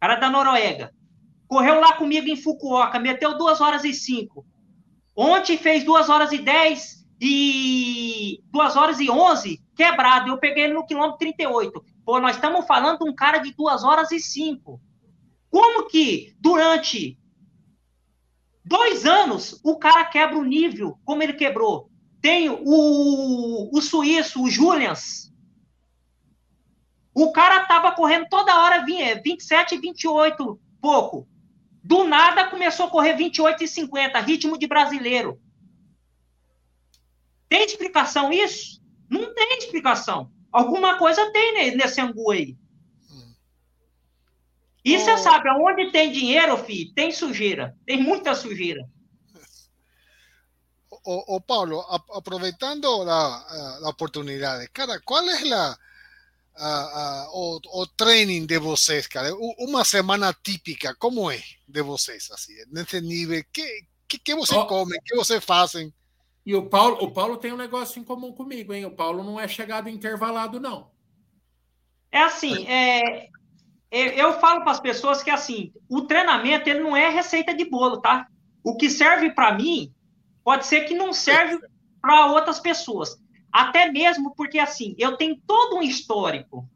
cara 0.00 0.16
da 0.16 0.30
Noruega, 0.30 0.92
correu 1.46 1.78
lá 1.78 1.92
comigo 1.92 2.26
em 2.26 2.36
Fukuoka, 2.36 2.98
meteu 2.98 3.36
2 3.36 3.60
horas 3.60 3.84
e 3.84 3.92
5. 3.92 4.44
Ontem 5.14 5.58
fez 5.58 5.84
2 5.84 6.08
horas 6.08 6.32
e 6.32 6.38
10 6.38 7.06
e 7.20 8.42
2 8.50 8.76
horas 8.76 8.98
e 8.98 9.10
11 9.10 9.62
quebrado. 9.76 10.30
Eu 10.30 10.38
peguei 10.38 10.64
ele 10.64 10.72
no 10.72 10.86
quilômetro 10.86 11.18
38. 11.18 11.84
Pô, 12.04 12.18
nós 12.18 12.36
estamos 12.36 12.66
falando 12.66 13.00
de 13.00 13.10
um 13.10 13.14
cara 13.14 13.38
de 13.38 13.54
2 13.54 13.84
horas 13.84 14.10
e 14.10 14.18
5. 14.18 14.80
Como 15.50 15.86
que 15.86 16.34
durante 16.40 17.18
dois 18.64 19.04
anos 19.04 19.60
o 19.62 19.78
cara 19.78 20.06
quebra 20.06 20.38
o 20.38 20.44
nível 20.44 20.98
como 21.04 21.22
ele 21.22 21.34
quebrou? 21.34 21.91
Tem 22.22 22.48
o, 22.48 23.68
o 23.76 23.82
suíço, 23.82 24.42
o 24.42 24.48
Julians. 24.48 25.32
O 27.12 27.32
cara 27.32 27.66
tava 27.66 27.92
correndo 27.92 28.28
toda 28.30 28.62
hora 28.62 28.84
27 28.86 29.74
e 29.74 29.78
28, 29.78 30.60
pouco. 30.80 31.28
Do 31.82 32.04
nada 32.04 32.48
começou 32.48 32.86
a 32.86 32.90
correr 32.90 33.14
28 33.14 33.64
e 33.64 33.68
50, 33.68 34.20
ritmo 34.20 34.56
de 34.56 34.68
brasileiro. 34.68 35.40
Tem 37.48 37.64
explicação 37.64 38.32
isso? 38.32 38.80
Não 39.10 39.34
tem 39.34 39.58
explicação. 39.58 40.30
Alguma 40.52 40.96
coisa 40.96 41.30
tem 41.32 41.76
nesse 41.76 42.00
angu 42.00 42.30
aí. 42.30 42.56
E 44.84 44.98
você 44.98 45.12
oh. 45.12 45.18
sabe, 45.18 45.48
aonde 45.48 45.90
tem 45.90 46.10
dinheiro, 46.10 46.56
filho, 46.58 46.92
tem 46.94 47.10
sujeira. 47.12 47.76
Tem 47.84 48.02
muita 48.02 48.34
sujeira. 48.34 48.88
O, 51.04 51.36
o 51.36 51.40
Pablo, 51.40 51.84
a, 51.88 52.02
aprovechando 52.16 53.04
la, 53.04 53.44
la, 53.80 53.88
oportunidad, 53.88 54.60
cara, 54.72 55.00
¿cuál 55.04 55.28
es 55.30 55.42
la 55.42 55.78
uh, 56.58 57.28
o, 57.32 57.60
o, 57.72 57.86
training 57.86 58.46
de 58.46 58.58
vocês, 58.58 59.06
cara? 59.08 59.30
Uma 59.58 59.84
semana 59.84 60.32
típica, 60.42 60.94
como 60.94 61.30
é 61.30 61.42
de 61.66 61.82
vocês, 61.82 62.30
assim, 62.30 62.54
nesse 62.70 63.00
nível? 63.00 63.42
Que, 63.52 63.86
que, 64.08 64.18
que 64.18 64.34
você 64.34 64.56
oh. 64.56 64.66
come, 64.66 64.98
que 65.04 65.16
você 65.16 65.40
fazem? 65.40 65.92
E 66.44 66.54
o 66.54 66.68
Paulo, 66.68 66.98
o 67.00 67.10
Paulo 67.10 67.36
tem 67.36 67.52
um 67.52 67.56
negócio 67.56 68.00
em 68.00 68.04
comum 68.04 68.32
comigo, 68.32 68.72
hein? 68.72 68.84
O 68.84 68.96
Paulo 68.96 69.22
não 69.22 69.38
é 69.38 69.46
chegado 69.46 69.88
intervalado, 69.88 70.58
não. 70.58 70.90
É 72.10 72.18
assim, 72.18 72.66
é, 72.66 73.28
eu 73.90 74.38
falo 74.40 74.62
para 74.62 74.72
as 74.72 74.80
pessoas 74.80 75.22
que 75.22 75.30
assim, 75.30 75.72
o 75.88 76.02
treinamento 76.02 76.68
ele 76.68 76.80
não 76.80 76.96
é 76.96 77.08
receita 77.08 77.54
de 77.54 77.64
bolo, 77.64 78.00
tá? 78.00 78.26
O 78.62 78.76
que 78.76 78.90
serve 78.90 79.30
para 79.30 79.54
mim 79.54 79.92
Pode 80.44 80.66
ser 80.66 80.82
que 80.82 80.94
não 80.94 81.12
serve 81.12 81.58
para 82.00 82.26
outras 82.26 82.58
pessoas. 82.58 83.16
Até 83.52 83.90
mesmo 83.90 84.34
porque, 84.34 84.58
assim, 84.58 84.94
eu 84.98 85.16
tenho 85.16 85.40
todo 85.46 85.76
um 85.76 85.82
histórico. 85.82 86.68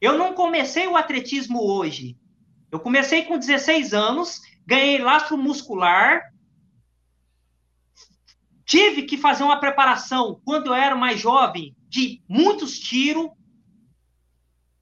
Eu 0.00 0.18
não 0.18 0.34
comecei 0.34 0.86
o 0.86 0.96
atletismo 0.96 1.62
hoje. 1.62 2.16
Eu 2.70 2.80
comecei 2.80 3.24
com 3.24 3.38
16 3.38 3.92
anos, 3.92 4.40
ganhei 4.66 4.98
lastro 4.98 5.36
muscular, 5.36 6.32
tive 8.64 9.02
que 9.02 9.18
fazer 9.18 9.44
uma 9.44 9.60
preparação 9.60 10.40
quando 10.44 10.68
eu 10.68 10.74
era 10.74 10.96
mais 10.96 11.20
jovem 11.20 11.76
de 11.88 12.22
muitos 12.26 12.78
tiros, 12.78 13.30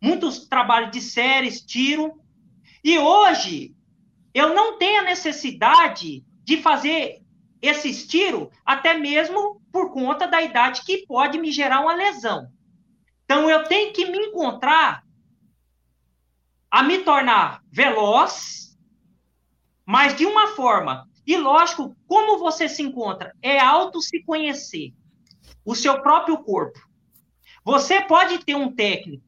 muitos 0.00 0.46
trabalhos 0.46 0.92
de 0.92 1.00
séries, 1.00 1.60
tiro. 1.60 2.22
E 2.84 2.96
hoje 2.96 3.74
eu 4.32 4.54
não 4.54 4.78
tenho 4.78 5.00
a 5.00 5.04
necessidade 5.04 6.24
de 6.44 6.62
fazer 6.62 7.19
esses 7.60 8.06
tiros, 8.06 8.48
até 8.64 8.94
mesmo 8.94 9.60
por 9.70 9.92
conta 9.92 10.26
da 10.26 10.40
idade 10.42 10.82
que 10.84 11.06
pode 11.06 11.38
me 11.38 11.52
gerar 11.52 11.80
uma 11.80 11.94
lesão. 11.94 12.50
Então, 13.24 13.48
eu 13.48 13.64
tenho 13.64 13.92
que 13.92 14.06
me 14.06 14.18
encontrar 14.18 15.04
a 16.70 16.82
me 16.82 16.98
tornar 16.98 17.62
veloz, 17.70 18.78
mas 19.84 20.16
de 20.16 20.24
uma 20.24 20.48
forma. 20.48 21.08
E 21.26 21.36
lógico, 21.36 21.96
como 22.06 22.38
você 22.38 22.68
se 22.68 22.82
encontra? 22.82 23.34
É 23.42 23.58
auto 23.58 24.00
se 24.00 24.22
conhecer, 24.22 24.92
o 25.64 25.74
seu 25.74 26.00
próprio 26.02 26.38
corpo. 26.38 26.78
Você 27.64 28.00
pode 28.02 28.44
ter 28.44 28.54
um 28.54 28.72
técnico 28.74 29.24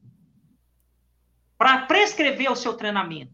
para 1.57 1.85
prescrever 1.85 2.51
o 2.51 2.55
seu 2.55 2.73
treinamento, 2.73 3.33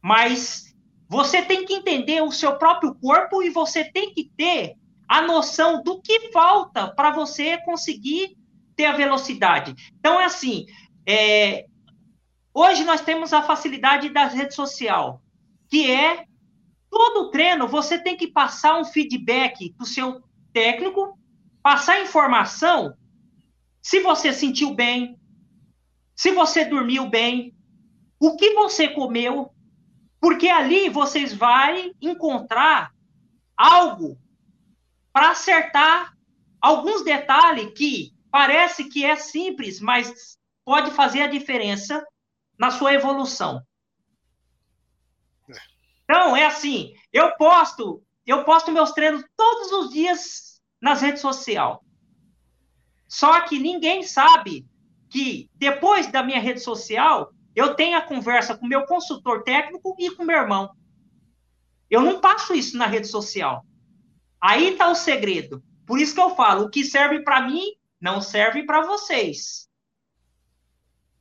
mas 0.00 0.71
você 1.12 1.42
tem 1.42 1.66
que 1.66 1.74
entender 1.74 2.22
o 2.22 2.32
seu 2.32 2.56
próprio 2.56 2.94
corpo 2.94 3.42
e 3.42 3.50
você 3.50 3.84
tem 3.84 4.14
que 4.14 4.30
ter 4.34 4.76
a 5.06 5.20
noção 5.20 5.82
do 5.82 6.00
que 6.00 6.32
falta 6.32 6.88
para 6.88 7.10
você 7.10 7.58
conseguir 7.58 8.34
ter 8.74 8.86
a 8.86 8.96
velocidade. 8.96 9.74
Então, 9.98 10.18
é 10.18 10.24
assim, 10.24 10.64
é, 11.06 11.66
hoje 12.54 12.82
nós 12.84 13.02
temos 13.02 13.34
a 13.34 13.42
facilidade 13.42 14.08
da 14.08 14.24
rede 14.24 14.54
social, 14.54 15.22
que 15.68 15.90
é 15.90 16.24
todo 16.88 17.30
treino 17.30 17.68
você 17.68 17.98
tem 17.98 18.16
que 18.16 18.28
passar 18.28 18.80
um 18.80 18.84
feedback 18.86 19.70
do 19.76 19.84
seu 19.84 20.22
técnico, 20.50 21.18
passar 21.62 22.00
informação 22.00 22.96
se 23.82 24.00
você 24.00 24.32
sentiu 24.32 24.72
bem, 24.72 25.20
se 26.16 26.30
você 26.32 26.64
dormiu 26.64 27.10
bem, 27.10 27.54
o 28.18 28.34
que 28.34 28.54
você 28.54 28.88
comeu, 28.88 29.52
porque 30.22 30.48
ali 30.48 30.88
vocês 30.88 31.34
vão 31.34 31.92
encontrar 32.00 32.94
algo 33.56 34.16
para 35.12 35.32
acertar 35.32 36.16
alguns 36.60 37.02
detalhes 37.02 37.72
que 37.76 38.14
parece 38.30 38.84
que 38.84 39.04
é 39.04 39.16
simples, 39.16 39.80
mas 39.80 40.38
pode 40.64 40.92
fazer 40.92 41.22
a 41.22 41.26
diferença 41.26 42.06
na 42.56 42.70
sua 42.70 42.94
evolução. 42.94 43.66
Então, 46.04 46.36
é 46.36 46.46
assim, 46.46 46.94
eu 47.12 47.36
posto, 47.36 48.00
eu 48.24 48.44
posto 48.44 48.70
meus 48.70 48.92
treinos 48.92 49.24
todos 49.36 49.72
os 49.72 49.90
dias 49.90 50.62
nas 50.80 51.00
redes 51.00 51.20
sociais. 51.20 51.78
Só 53.08 53.40
que 53.40 53.58
ninguém 53.58 54.04
sabe 54.04 54.64
que 55.10 55.50
depois 55.56 56.06
da 56.12 56.22
minha 56.22 56.38
rede 56.38 56.60
social, 56.60 57.32
eu 57.54 57.74
tenho 57.74 57.96
a 57.96 58.02
conversa 58.02 58.56
com 58.56 58.66
meu 58.66 58.84
consultor 58.86 59.42
técnico 59.42 59.94
e 59.98 60.10
com 60.10 60.24
meu 60.24 60.36
irmão. 60.36 60.70
Eu 61.90 62.00
não 62.00 62.20
passo 62.20 62.54
isso 62.54 62.76
na 62.76 62.86
rede 62.86 63.06
social. 63.06 63.64
Aí 64.40 64.72
está 64.72 64.88
o 64.88 64.94
segredo. 64.94 65.62
Por 65.86 66.00
isso 66.00 66.14
que 66.14 66.20
eu 66.20 66.34
falo, 66.34 66.64
o 66.64 66.70
que 66.70 66.84
serve 66.84 67.22
para 67.22 67.42
mim 67.42 67.62
não 68.00 68.20
serve 68.20 68.64
para 68.64 68.86
vocês. 68.86 69.68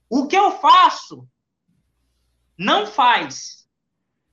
O 0.10 0.28
que 0.28 0.36
eu 0.36 0.52
faço 0.60 1.28
não 2.58 2.86
faz. 2.86 3.68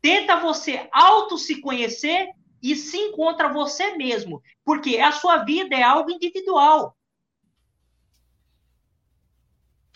Tenta 0.00 0.36
você 0.36 0.88
auto 0.92 1.38
se 1.38 1.60
conhecer 1.60 2.28
e 2.62 2.74
se 2.74 2.96
encontra 2.96 3.52
você 3.52 3.96
mesmo, 3.96 4.42
porque 4.64 4.98
a 4.98 5.12
sua 5.12 5.44
vida 5.44 5.76
é 5.76 5.82
algo 5.82 6.10
individual. 6.10 6.97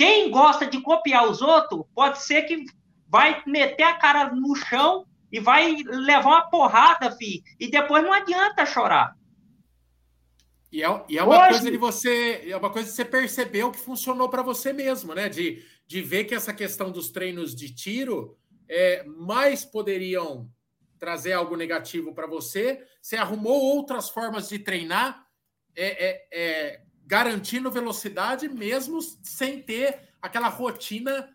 Quem 0.03 0.33
gosta 0.33 0.67
de 0.67 0.81
copiar 0.81 1.31
os 1.31 1.41
outros, 1.41 1.85
pode 1.95 2.21
ser 2.25 2.43
que 2.43 2.65
vai 3.07 3.41
meter 3.47 3.85
a 3.85 3.95
cara 3.95 4.35
no 4.35 4.53
chão 4.57 5.07
e 5.31 5.39
vai 5.39 5.77
levar 5.77 6.29
uma 6.29 6.51
porrada, 6.51 7.13
fi, 7.13 7.41
e 7.61 7.71
depois 7.71 8.03
não 8.03 8.13
adianta 8.13 8.67
chorar. 8.67 9.15
E 10.73 10.83
é, 10.83 11.05
e 11.09 11.17
é 11.17 11.23
uma 11.23 11.39
Hoje... 11.39 11.51
coisa 11.51 11.71
de 11.71 11.77
você, 11.77 12.43
é 12.49 12.57
uma 12.57 12.71
coisa 12.71 12.89
de 12.89 12.97
você 12.97 13.05
perceber 13.05 13.63
o 13.63 13.71
que 13.71 13.79
funcionou 13.79 14.29
para 14.29 14.43
você 14.43 14.73
mesmo, 14.73 15.15
né? 15.15 15.29
De, 15.29 15.65
de 15.87 16.03
ver 16.03 16.25
que 16.25 16.35
essa 16.35 16.53
questão 16.53 16.91
dos 16.91 17.13
treinos 17.13 17.55
de 17.55 17.73
tiro 17.73 18.37
é, 18.69 19.05
mais 19.05 19.65
poderiam 19.65 20.51
trazer 20.99 21.35
algo 21.35 21.55
negativo 21.55 22.13
para 22.13 22.27
você. 22.27 22.85
Você 23.01 23.15
arrumou 23.15 23.77
outras 23.77 24.11
formas 24.11 24.49
de 24.49 24.59
treinar, 24.59 25.25
é, 25.77 26.07
é, 26.07 26.27
é, 26.33 26.81
garantindo 27.07 27.71
velocidade 27.71 28.49
mesmo 28.49 29.01
sem 29.23 29.61
ter 29.63 30.09
aquela 30.21 30.49
rotina 30.49 31.29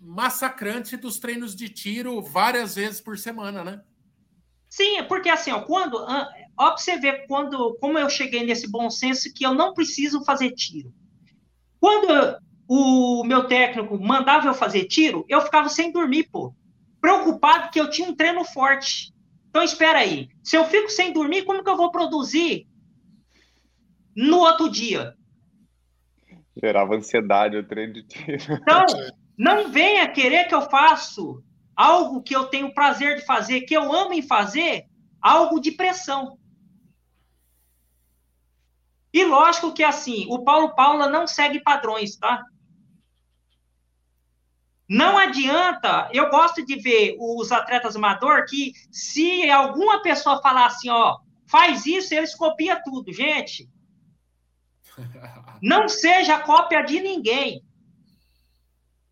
massacrante 0.00 0.96
dos 0.96 1.18
treinos 1.18 1.54
de 1.54 1.68
tiro 1.68 2.20
várias 2.22 2.74
vezes 2.74 3.00
por 3.00 3.18
semana, 3.18 3.64
né? 3.64 3.80
Sim, 4.68 5.02
porque 5.08 5.28
assim, 5.28 5.50
ó, 5.52 5.62
quando. 5.62 5.96
Ó, 5.96 6.70
pra 6.70 6.76
você 6.76 6.98
ver 6.98 7.26
quando, 7.26 7.76
como 7.80 7.98
eu 7.98 8.10
cheguei 8.10 8.44
nesse 8.44 8.70
bom 8.70 8.90
senso 8.90 9.32
que 9.32 9.44
eu 9.44 9.54
não 9.54 9.72
preciso 9.72 10.24
fazer 10.24 10.52
tiro. 10.52 10.92
Quando 11.80 12.38
o 12.68 13.24
meu 13.24 13.46
técnico 13.46 13.98
mandava 13.98 14.48
eu 14.48 14.54
fazer 14.54 14.84
tiro, 14.84 15.24
eu 15.28 15.40
ficava 15.40 15.68
sem 15.68 15.92
dormir, 15.92 16.28
pô. 16.30 16.54
Preocupado 17.00 17.70
que 17.70 17.80
eu 17.80 17.88
tinha 17.88 18.08
um 18.08 18.14
treino 18.14 18.44
forte. 18.44 19.14
Então, 19.48 19.62
espera 19.62 20.00
aí. 20.00 20.28
Se 20.42 20.56
eu 20.56 20.64
fico 20.66 20.90
sem 20.90 21.12
dormir, 21.12 21.44
como 21.44 21.62
que 21.62 21.70
eu 21.70 21.76
vou 21.76 21.90
produzir 21.90 22.66
no 24.16 24.38
outro 24.38 24.70
dia? 24.70 25.14
Gerava 26.60 26.96
ansiedade 26.96 27.56
o 27.56 27.66
treino 27.66 27.92
de 27.92 28.02
tiro. 28.04 28.54
Então, 28.54 28.84
Não 29.36 29.70
venha 29.70 30.10
querer 30.10 30.48
que 30.48 30.54
eu 30.54 30.62
faça 30.62 31.20
algo 31.74 32.22
que 32.22 32.34
eu 32.34 32.46
tenho 32.46 32.72
prazer 32.72 33.16
de 33.16 33.26
fazer, 33.26 33.62
que 33.62 33.74
eu 33.74 33.92
amo 33.92 34.14
em 34.14 34.22
fazer, 34.22 34.86
algo 35.20 35.60
de 35.60 35.72
pressão. 35.72 36.38
E 39.12 39.24
lógico 39.24 39.74
que 39.74 39.84
assim, 39.84 40.26
o 40.28 40.42
Paulo 40.42 40.74
Paula 40.74 41.08
não 41.08 41.26
segue 41.26 41.60
padrões, 41.60 42.16
tá? 42.16 42.42
Não 44.88 45.18
adianta, 45.18 46.08
eu 46.12 46.30
gosto 46.30 46.64
de 46.64 46.76
ver 46.76 47.16
os 47.18 47.50
atletas 47.52 47.96
amador 47.96 48.46
que 48.46 48.72
se 48.90 49.50
alguma 49.50 50.00
pessoa 50.00 50.40
falar 50.40 50.66
assim, 50.66 50.88
ó, 50.88 51.18
faz 51.46 51.84
isso, 51.84 52.14
eles 52.14 52.34
copiam 52.34 52.80
tudo, 52.84 53.12
gente. 53.12 53.68
Não 55.62 55.88
seja 55.88 56.40
cópia 56.40 56.82
de 56.82 57.00
ninguém. 57.00 57.64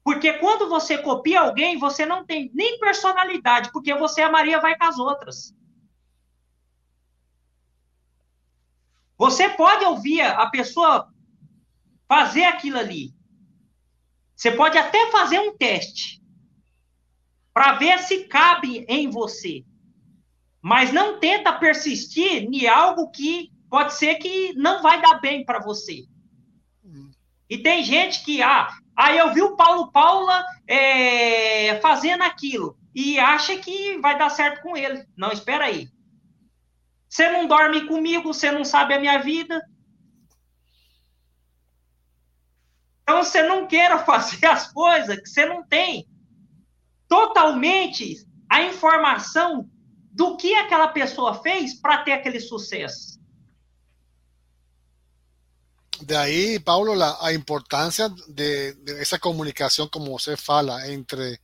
Porque 0.03 0.35
quando 0.35 0.69
você 0.69 0.99
copia 0.99 1.41
alguém, 1.41 1.79
você 1.79 2.05
não 2.05 2.27
tem 2.27 2.51
nem 2.53 2.79
personalidade, 2.79 3.73
porque 3.73 3.95
você 3.95 4.21
é 4.21 4.25
a 4.25 4.31
Maria 4.31 4.61
vai 4.61 4.77
com 4.77 4.85
as 4.85 4.99
outras. 4.99 5.55
Você 9.17 9.49
pode 9.49 9.85
ouvir 9.85 10.21
a 10.21 10.47
pessoa 10.51 11.11
fazer 12.07 12.45
aquilo 12.45 12.79
ali. 12.79 13.15
Você 14.37 14.51
pode 14.51 14.77
até 14.77 15.11
fazer 15.11 15.39
um 15.39 15.57
teste 15.57 16.23
para 17.55 17.75
ver 17.75 17.99
se 18.01 18.25
cabe 18.25 18.85
em 18.89 19.09
você. 19.09 19.65
Mas 20.61 20.93
não 20.93 21.19
tenta 21.21 21.53
persistir 21.53 22.43
em 22.43 22.67
algo 22.67 23.11
que 23.11 23.54
pode 23.75 23.95
ser 23.95 24.15
que 24.17 24.53
não 24.55 24.81
vai 24.83 25.03
dar 25.03 25.21
bem 25.21 25.45
para 25.45 25.59
você. 25.59 26.05
Hum. 26.85 27.11
E 27.51 27.59
tem 27.59 27.83
gente 27.83 28.25
que, 28.25 28.41
ah, 28.41 28.69
Aí 28.97 29.19
eu 29.19 29.33
vi 29.35 29.43
o 29.43 29.57
Paulo 29.57 29.91
Paula 29.91 30.45
é, 30.69 31.81
fazendo 31.81 32.23
aquilo 32.23 32.79
e 32.95 33.19
acha 33.19 33.57
que 33.57 33.99
vai 33.99 34.17
dar 34.17 34.31
certo 34.31 34.63
com 34.63 34.77
ele. 34.77 35.05
Não, 35.17 35.33
espera 35.33 35.65
aí. 35.65 35.89
Você 37.09 37.29
não 37.29 37.49
dorme 37.49 37.87
comigo, 37.87 38.33
você 38.33 38.53
não 38.53 38.65
sabe 38.65 38.95
a 38.95 39.01
minha 39.01 39.19
vida. 39.19 39.61
Então 43.03 43.23
você 43.23 43.43
não 43.43 43.67
queira 43.67 43.99
fazer 44.07 44.47
as 44.47 44.73
coisas 44.73 45.19
que 45.19 45.29
você 45.29 45.45
não 45.45 45.67
tem 45.67 46.09
totalmente 47.09 48.25
a 48.49 48.63
informação 48.63 49.69
do 50.13 50.37
que 50.37 50.55
aquela 50.55 50.87
pessoa 50.87 51.43
fez 51.43 51.81
para 51.81 52.05
ter 52.05 52.13
aquele 52.13 52.39
sucesso. 52.39 53.21
De 56.07 56.17
ahí, 56.17 56.59
Paulo, 56.59 56.95
la, 56.95 57.17
importancia 57.33 58.09
de, 58.29 58.77
esa 59.01 59.19
comunicación, 59.19 59.89
como 59.89 60.19
se 60.19 60.37
fala, 60.37 60.87
entre 60.87 61.41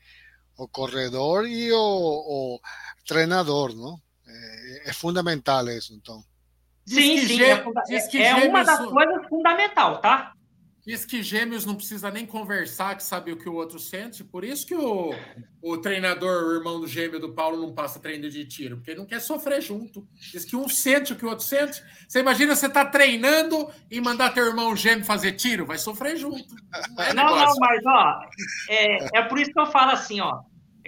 o 0.56 0.68
corredor 0.68 1.48
y 1.48 1.70
o, 1.72 2.60
entrenador, 2.98 3.74
¿no? 3.74 4.02
Eh, 4.26 4.82
es 4.86 4.96
fundamental 4.96 5.68
eso, 5.68 5.94
entonces. 5.94 6.30
Sí, 6.86 7.18
sí, 7.26 7.42
es, 7.42 7.60
una 7.64 8.40
de 8.40 8.64
las 8.64 8.80
cosas 8.80 9.28
fundamental, 9.28 10.00
¿tá? 10.00 10.34
Diz 10.86 11.04
que 11.04 11.22
gêmeos 11.22 11.66
não 11.66 11.74
precisa 11.74 12.10
nem 12.10 12.24
conversar, 12.24 12.96
que 12.96 13.02
sabe 13.02 13.32
o 13.32 13.36
que 13.36 13.48
o 13.48 13.54
outro 13.54 13.78
sente. 13.78 14.24
Por 14.24 14.44
isso 14.44 14.66
que 14.66 14.74
o, 14.74 15.14
o 15.60 15.76
treinador, 15.76 16.44
o 16.44 16.54
irmão 16.54 16.80
do 16.80 16.86
gêmeo 16.86 17.20
do 17.20 17.34
Paulo, 17.34 17.60
não 17.60 17.74
passa 17.74 18.00
treino 18.00 18.30
de 18.30 18.46
tiro, 18.46 18.76
porque 18.76 18.92
ele 18.92 19.00
não 19.00 19.06
quer 19.06 19.20
sofrer 19.20 19.60
junto. 19.60 20.08
Diz 20.14 20.44
que 20.44 20.56
um 20.56 20.68
sente 20.68 21.12
o 21.12 21.16
que 21.16 21.24
o 21.24 21.28
outro 21.28 21.44
sente. 21.44 21.82
Você 22.08 22.20
imagina 22.20 22.56
você 22.56 22.68
tá 22.68 22.84
treinando 22.86 23.68
e 23.90 24.00
mandar 24.00 24.32
teu 24.32 24.46
irmão 24.46 24.74
gêmeo 24.74 25.04
fazer 25.04 25.32
tiro? 25.32 25.66
Vai 25.66 25.76
sofrer 25.76 26.16
junto. 26.16 26.54
Não, 26.96 27.04
é 27.04 27.12
não, 27.12 27.36
não, 27.36 27.54
mas 27.58 27.84
ó, 27.86 28.22
é, 28.70 29.18
é 29.18 29.22
por 29.22 29.38
isso 29.38 29.52
que 29.52 29.60
eu 29.60 29.66
falo 29.66 29.90
assim, 29.92 30.20
ó. 30.20 30.40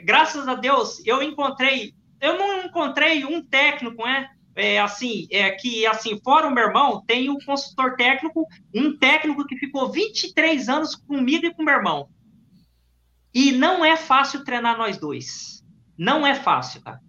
Graças 0.03 0.49
a 0.49 0.55
Deus, 0.55 1.03
eu 1.05 1.22
encontrei. 1.22 1.95
Eu 2.18 2.38
não 2.38 2.64
encontrei 2.64 3.24
um 3.24 3.45
técnico, 3.45 4.05
né? 4.05 4.30
É, 4.55 4.80
assim, 4.80 5.26
é 5.30 5.50
que, 5.50 5.86
assim, 5.86 6.20
fora 6.22 6.46
o 6.46 6.50
meu 6.50 6.64
irmão, 6.64 7.03
tem 7.07 7.30
um 7.30 7.38
consultor 7.38 7.96
técnico, 7.96 8.46
um 8.74 8.96
técnico 8.96 9.46
que 9.46 9.57
ficou 9.57 9.90
23 9.90 10.68
anos 10.68 10.94
comigo 10.94 11.46
e 11.46 11.55
com 11.55 11.62
meu 11.62 11.74
irmão. 11.74 12.09
E 13.34 13.53
não 13.53 13.84
é 13.84 13.96
fácil 13.96 14.44
treinar 14.44 14.76
nós 14.76 14.98
dois. 14.98 15.64
Não 15.96 16.26
é 16.26 16.34
fácil, 16.34 16.82
cara. 16.82 17.00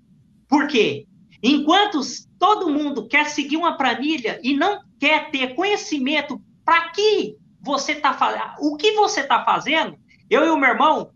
Por 0.47 0.67
quê? 0.67 1.05
Enquanto 1.41 1.99
todo 2.39 2.69
mundo 2.69 3.07
quer 3.07 3.25
seguir 3.25 3.57
uma 3.57 3.77
planilha 3.77 4.39
e 4.41 4.55
não 4.55 4.81
quer 4.97 5.29
ter 5.29 5.55
conhecimento 5.55 6.41
para 6.63 6.89
que 6.91 7.35
você 7.59 7.93
está 7.93 8.13
fazendo, 8.13 8.53
o 8.59 8.77
que 8.77 8.93
você 8.93 9.21
está 9.21 9.43
fazendo, 9.43 9.97
eu 10.29 10.45
e 10.45 10.49
o 10.49 10.57
meu 10.57 10.69
irmão, 10.69 11.11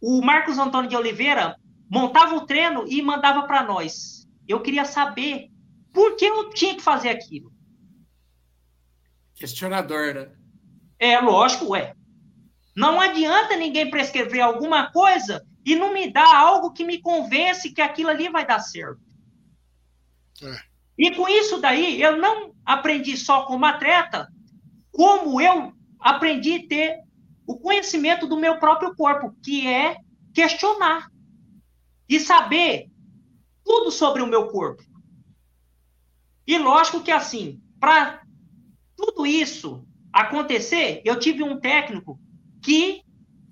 o 0.00 0.22
Marcos 0.22 0.58
Antônio 0.58 0.88
de 0.88 0.96
Oliveira, 0.96 1.56
montava 1.90 2.34
o 2.34 2.46
treino 2.46 2.84
e 2.86 3.02
mandava 3.02 3.42
para 3.42 3.62
nós. 3.62 4.17
Eu 4.48 4.60
queria 4.62 4.84
saber 4.84 5.50
por 5.92 6.16
que 6.16 6.24
eu 6.24 6.50
tinha 6.50 6.74
que 6.74 6.82
fazer 6.82 7.10
aquilo. 7.10 7.52
Questionador, 9.34 10.14
né? 10.14 10.32
É, 10.98 11.20
lógico, 11.20 11.76
é. 11.76 11.94
Não 12.74 13.00
adianta 13.00 13.56
ninguém 13.56 13.90
prescrever 13.90 14.40
alguma 14.40 14.90
coisa 14.90 15.44
e 15.64 15.76
não 15.76 15.92
me 15.92 16.10
dar 16.10 16.34
algo 16.34 16.72
que 16.72 16.84
me 16.84 17.00
convence 17.00 17.72
que 17.72 17.80
aquilo 17.80 18.10
ali 18.10 18.28
vai 18.28 18.46
dar 18.46 18.60
certo. 18.60 19.00
É. 20.42 20.60
E 20.96 21.14
com 21.14 21.28
isso 21.28 21.60
daí, 21.60 22.00
eu 22.00 22.16
não 22.16 22.52
aprendi 22.64 23.16
só 23.16 23.44
como 23.44 23.64
atleta, 23.64 24.28
como 24.90 25.40
eu 25.40 25.72
aprendi 26.00 26.56
a 26.56 26.68
ter 26.68 27.00
o 27.46 27.58
conhecimento 27.58 28.26
do 28.26 28.36
meu 28.36 28.58
próprio 28.58 28.94
corpo, 28.96 29.34
que 29.42 29.66
é 29.66 29.96
questionar 30.34 31.08
e 32.08 32.18
saber 32.18 32.87
tudo 33.68 33.90
sobre 33.90 34.22
o 34.22 34.26
meu 34.26 34.48
corpo. 34.48 34.82
E 36.46 36.56
lógico 36.56 37.02
que 37.02 37.10
assim, 37.10 37.60
para 37.78 38.22
tudo 38.96 39.26
isso 39.26 39.86
acontecer, 40.10 41.02
eu 41.04 41.18
tive 41.18 41.42
um 41.42 41.60
técnico 41.60 42.18
que 42.62 43.02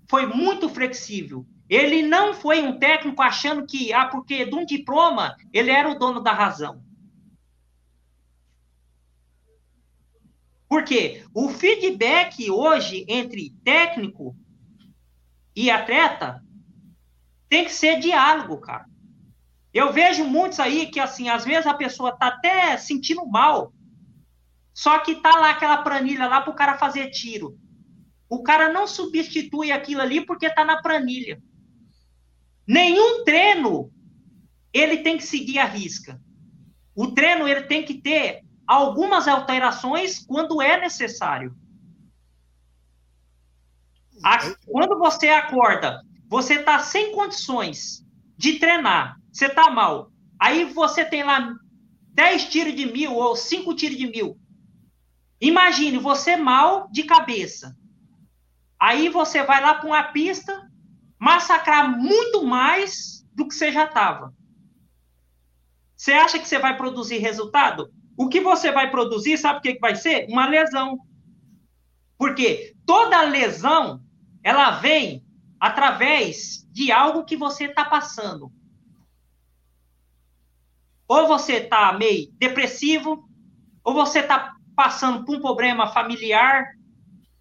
foi 0.09 0.25
muito 0.27 0.71
flexível. 0.71 1.47
Ele 1.69 2.01
não 2.01 2.33
foi 2.33 2.63
um 2.63 2.79
técnico 2.79 3.21
achando 3.21 3.67
que, 3.67 3.93
ah, 3.93 4.07
porque 4.07 4.47
de 4.47 4.55
um 4.55 4.65
diploma 4.65 5.37
ele 5.53 5.71
era 5.71 5.91
o 5.91 5.99
dono 5.99 6.23
da 6.23 6.33
razão. 6.33 6.83
Porque 10.67 11.25
o 11.35 11.51
feedback 11.51 12.51
hoje 12.51 13.05
entre 13.07 13.51
técnico 13.63 14.35
e 15.55 15.71
atleta 15.71 16.43
tem 17.51 17.67
que 17.67 17.73
ser 17.73 18.01
diálogo, 18.01 18.57
cara. 18.59 18.96
Eu 19.77 19.93
vejo 19.93 20.25
muitos 20.25 20.59
aí 20.59 20.87
que, 20.87 20.99
assim, 20.99 21.29
às 21.29 21.45
vezes 21.45 21.67
a 21.67 21.75
pessoa 21.75 22.17
tá 22.17 22.29
até 22.29 22.79
sentindo 22.79 23.27
mal, 23.27 23.75
só 24.73 24.99
que 25.01 25.17
tá 25.17 25.39
lá 25.39 25.51
aquela 25.51 25.83
planilha 25.83 26.27
lá 26.27 26.41
para 26.41 26.51
o 26.51 26.57
cara 26.57 26.79
fazer 26.79 27.11
tiro. 27.11 27.59
O 28.27 28.43
cara 28.43 28.73
não 28.73 28.87
substitui 28.87 29.71
aquilo 29.71 30.01
ali 30.01 30.25
porque 30.25 30.49
tá 30.49 30.65
na 30.65 30.81
planilha. 30.81 31.43
Nenhum 32.67 33.23
treino 33.23 33.93
ele 34.73 35.03
tem 35.03 35.19
que 35.19 35.25
seguir 35.25 35.59
a 35.59 35.67
risca. 35.67 36.19
O 36.95 37.09
treino 37.09 37.47
ele 37.47 37.65
tem 37.65 37.85
que 37.85 38.01
ter 38.01 38.47
algumas 38.67 39.29
alterações 39.29 40.25
quando 40.25 40.63
é 40.63 40.81
necessário. 40.81 41.55
A, 44.25 44.39
quando 44.67 44.99
você 44.99 45.29
acorda, 45.29 46.03
você 46.27 46.55
está 46.55 46.79
sem 46.79 47.13
condições 47.13 48.03
de 48.39 48.59
treinar, 48.59 49.16
você 49.37 49.47
está 49.47 49.71
mal. 49.71 50.11
Aí 50.41 50.65
você 50.65 51.05
tem 51.05 51.23
lá 51.23 51.55
10 52.15 52.47
tiros 52.47 52.75
de 52.75 52.87
mil 52.87 53.15
ou 53.15 53.37
5 53.37 53.75
tiros 53.75 53.99
de 53.99 54.07
mil. 54.07 54.39
Imagine 55.39 55.99
você 55.99 56.39
mal 56.39 56.89
de 56.91 57.03
cabeça. 57.03 57.77
Aí 58.81 59.11
você 59.11 59.43
vai 59.43 59.61
lá 59.61 59.75
para 59.75 59.87
uma 59.87 60.03
pista 60.05 60.71
massacrar 61.19 61.99
muito 61.99 62.45
mais 62.45 63.27
do 63.35 63.47
que 63.47 63.55
você 63.55 63.71
já 63.71 63.85
estava. 63.85 64.35
Você 65.95 66.13
acha 66.13 66.39
que 66.39 66.49
você 66.49 66.59
vai 66.59 66.75
produzir 66.75 67.19
resultado? 67.19 67.91
O 68.17 68.31
que 68.31 68.41
você 68.41 68.73
vai 68.73 68.91
produzir, 68.91 69.37
sabe 69.37 69.59
o 69.59 69.63
que 69.63 69.79
vai 69.79 69.97
ser? 69.97 70.27
Uma 70.31 70.47
lesão. 70.47 70.99
Porque 72.17 72.75
toda 72.87 73.23
lesão, 73.23 74.01
ela 74.43 74.71
vem 74.71 75.23
através 75.61 76.67
de 76.73 76.91
algo 76.91 77.25
que 77.25 77.37
você 77.37 77.65
está 77.65 77.85
passando. 77.85 78.51
Ou 81.09 81.29
você 81.29 81.55
está 81.55 81.93
meio 81.93 82.31
depressivo, 82.33 83.29
ou 83.85 83.95
você 83.95 84.21
está 84.21 84.55
passando 84.75 85.25
por 85.25 85.37
um 85.37 85.41
problema 85.41 85.89
familiar, 85.89 86.67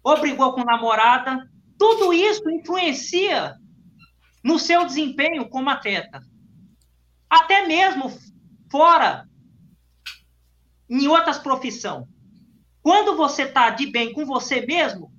ou 0.02 0.20
brigou 0.20 0.52
com 0.52 0.64
namorada. 0.64 1.48
Tudo 1.78 2.12
isso 2.12 2.48
influencia 2.48 3.56
no 4.42 4.58
seu 4.58 4.84
desempenho 4.86 5.48
como 5.48 5.68
atleta. 5.68 6.22
Até 7.28 7.66
mesmo 7.66 8.12
fora 8.70 9.28
em 10.88 11.08
outras 11.08 11.38
profissões. 11.38 12.06
Quando 12.80 13.16
você 13.16 13.42
está 13.42 13.70
de 13.70 13.86
bem 13.90 14.12
com 14.12 14.24
você 14.24 14.64
mesmo, 14.64 15.10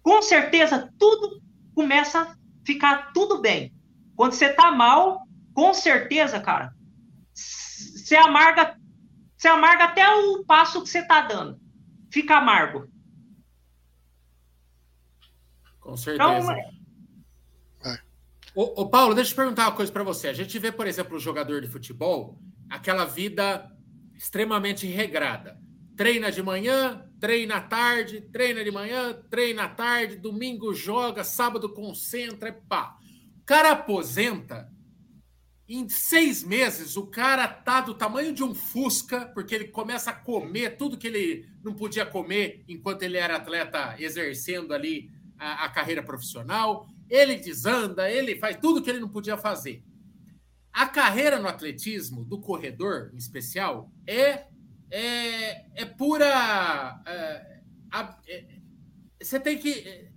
com 0.00 0.22
certeza 0.22 0.92
tudo 0.98 1.42
começa 1.74 2.22
a 2.22 2.36
ficar 2.64 3.12
tudo 3.12 3.40
bem. 3.40 3.74
Quando 4.14 4.32
você 4.32 4.46
está 4.46 4.70
mal, 4.70 5.22
com 5.52 5.74
certeza, 5.74 6.38
cara, 6.38 6.72
você 7.82 8.16
amarga, 8.16 8.76
você 9.36 9.48
amarga 9.48 9.84
até 9.84 10.08
o 10.08 10.44
passo 10.44 10.82
que 10.82 10.88
você 10.88 11.00
está 11.00 11.22
dando. 11.22 11.60
Fica 12.10 12.36
amargo. 12.36 12.90
Com 15.80 15.96
certeza. 15.96 16.56
Então, 17.80 17.92
é. 17.92 17.98
ô, 18.54 18.82
ô, 18.82 18.88
Paulo, 18.88 19.14
deixa 19.14 19.32
eu 19.32 19.36
perguntar 19.36 19.68
uma 19.68 19.76
coisa 19.76 19.90
para 19.90 20.04
você. 20.04 20.28
A 20.28 20.32
gente 20.32 20.58
vê, 20.58 20.70
por 20.70 20.86
exemplo, 20.86 21.16
o 21.16 21.20
jogador 21.20 21.60
de 21.60 21.68
futebol, 21.68 22.38
aquela 22.70 23.04
vida 23.04 23.70
extremamente 24.14 24.86
regrada. 24.86 25.58
Treina 25.96 26.30
de 26.30 26.42
manhã, 26.42 27.04
treina 27.20 27.56
à 27.56 27.60
tarde, 27.60 28.20
treina 28.32 28.64
de 28.64 28.70
manhã, 28.70 29.12
treina 29.28 29.64
à 29.64 29.68
tarde, 29.68 30.16
domingo 30.16 30.72
joga, 30.72 31.24
sábado 31.24 31.68
concentra, 31.72 32.48
e 32.48 32.52
pá. 32.52 32.96
O 33.38 33.44
cara 33.44 33.72
aposenta, 33.72 34.70
em 35.76 35.88
seis 35.88 36.42
meses 36.42 36.96
o 36.96 37.06
cara 37.06 37.48
tá 37.48 37.80
do 37.80 37.94
tamanho 37.94 38.34
de 38.34 38.44
um 38.44 38.54
Fusca, 38.54 39.26
porque 39.26 39.54
ele 39.54 39.68
começa 39.68 40.10
a 40.10 40.14
comer 40.14 40.76
tudo 40.76 40.98
que 40.98 41.06
ele 41.06 41.48
não 41.64 41.72
podia 41.72 42.04
comer 42.04 42.62
enquanto 42.68 43.02
ele 43.02 43.16
era 43.16 43.36
atleta 43.36 43.96
exercendo 43.98 44.74
ali 44.74 45.10
a, 45.38 45.64
a 45.64 45.68
carreira 45.70 46.02
profissional. 46.02 46.86
Ele 47.08 47.36
desanda, 47.36 48.10
ele 48.10 48.38
faz 48.38 48.56
tudo 48.56 48.82
que 48.82 48.90
ele 48.90 49.00
não 49.00 49.08
podia 49.08 49.36
fazer. 49.38 49.82
A 50.72 50.86
carreira 50.86 51.38
no 51.38 51.48
atletismo, 51.48 52.24
do 52.24 52.40
corredor 52.40 53.10
em 53.14 53.16
especial, 53.16 53.90
é, 54.06 54.46
é, 54.90 55.82
é 55.82 55.84
pura. 55.86 57.02
É, 57.06 57.60
é, 58.28 58.58
você 59.22 59.38
tem 59.40 59.58
que 59.58 59.70
é, 59.70 60.08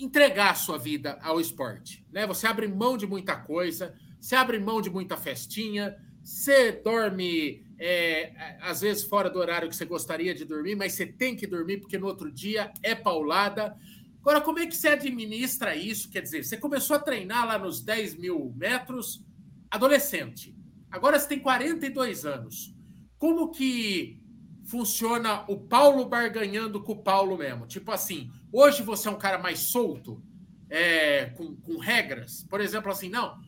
entregar 0.00 0.50
a 0.50 0.56
sua 0.56 0.78
vida 0.78 1.18
ao 1.22 1.40
esporte. 1.40 2.04
Né? 2.10 2.26
Você 2.26 2.46
abre 2.46 2.66
mão 2.66 2.96
de 2.96 3.06
muita 3.06 3.36
coisa, 3.36 3.94
você 4.20 4.34
abre 4.34 4.58
mão 4.58 4.80
de 4.80 4.90
muita 4.90 5.16
festinha, 5.16 5.96
você 6.22 6.72
dorme, 6.72 7.64
é, 7.78 8.58
às 8.60 8.82
vezes, 8.82 9.04
fora 9.04 9.30
do 9.30 9.38
horário 9.38 9.68
que 9.68 9.76
você 9.76 9.86
gostaria 9.86 10.34
de 10.34 10.44
dormir, 10.44 10.76
mas 10.76 10.92
você 10.92 11.06
tem 11.06 11.34
que 11.34 11.46
dormir 11.46 11.78
porque 11.78 11.96
no 11.96 12.06
outro 12.06 12.30
dia 12.30 12.72
é 12.82 12.94
paulada. 12.94 13.76
Agora, 14.20 14.40
como 14.40 14.58
é 14.58 14.66
que 14.66 14.76
você 14.76 14.88
administra 14.88 15.74
isso? 15.74 16.10
Quer 16.10 16.20
dizer, 16.20 16.44
você 16.44 16.56
começou 16.56 16.96
a 16.96 16.98
treinar 16.98 17.46
lá 17.46 17.58
nos 17.58 17.80
10 17.80 18.16
mil 18.16 18.52
metros 18.56 19.24
adolescente. 19.70 20.54
Agora 20.90 21.18
você 21.18 21.28
tem 21.28 21.38
42 21.38 22.26
anos. 22.26 22.74
Como 23.16 23.50
que 23.50 24.20
funciona 24.64 25.44
o 25.48 25.56
Paulo 25.56 26.04
barganhando 26.04 26.82
com 26.82 26.92
o 26.92 27.02
Paulo 27.02 27.38
mesmo? 27.38 27.66
Tipo 27.66 27.90
assim, 27.90 28.30
hoje 28.52 28.82
você 28.82 29.08
é 29.08 29.10
um 29.10 29.18
cara 29.18 29.38
mais 29.38 29.60
solto, 29.60 30.22
é, 30.68 31.26
com, 31.36 31.56
com 31.56 31.78
regras. 31.78 32.46
Por 32.50 32.60
exemplo, 32.60 32.90
assim, 32.90 33.08
não, 33.08 33.38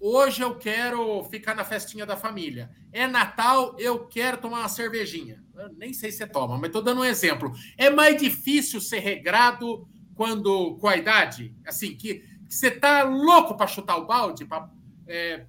hoje 0.00 0.42
eu 0.42 0.56
quero 0.56 1.22
ficar 1.24 1.54
na 1.54 1.64
festinha 1.64 2.06
da 2.06 2.16
família. 2.16 2.70
É 2.92 3.06
Natal, 3.06 3.76
eu 3.78 4.06
quero 4.06 4.38
tomar 4.38 4.60
uma 4.60 4.68
cervejinha. 4.68 5.42
Eu 5.54 5.72
nem 5.74 5.92
sei 5.92 6.10
se 6.10 6.18
você 6.18 6.26
toma, 6.26 6.56
mas 6.56 6.66
estou 6.66 6.82
dando 6.82 7.00
um 7.00 7.04
exemplo. 7.04 7.52
É 7.76 7.90
mais 7.90 8.20
difícil 8.20 8.80
ser 8.80 9.00
regrado 9.00 9.88
quando 10.14 10.76
com 10.76 10.88
a 10.88 10.96
idade, 10.96 11.54
assim, 11.66 11.94
que, 11.94 12.14
que 12.14 12.54
você 12.54 12.70
tá 12.70 13.02
louco 13.02 13.56
para 13.56 13.66
chutar 13.66 13.96
o 13.96 14.06
balde, 14.06 14.46
para 14.46 14.70
é, 15.06 15.44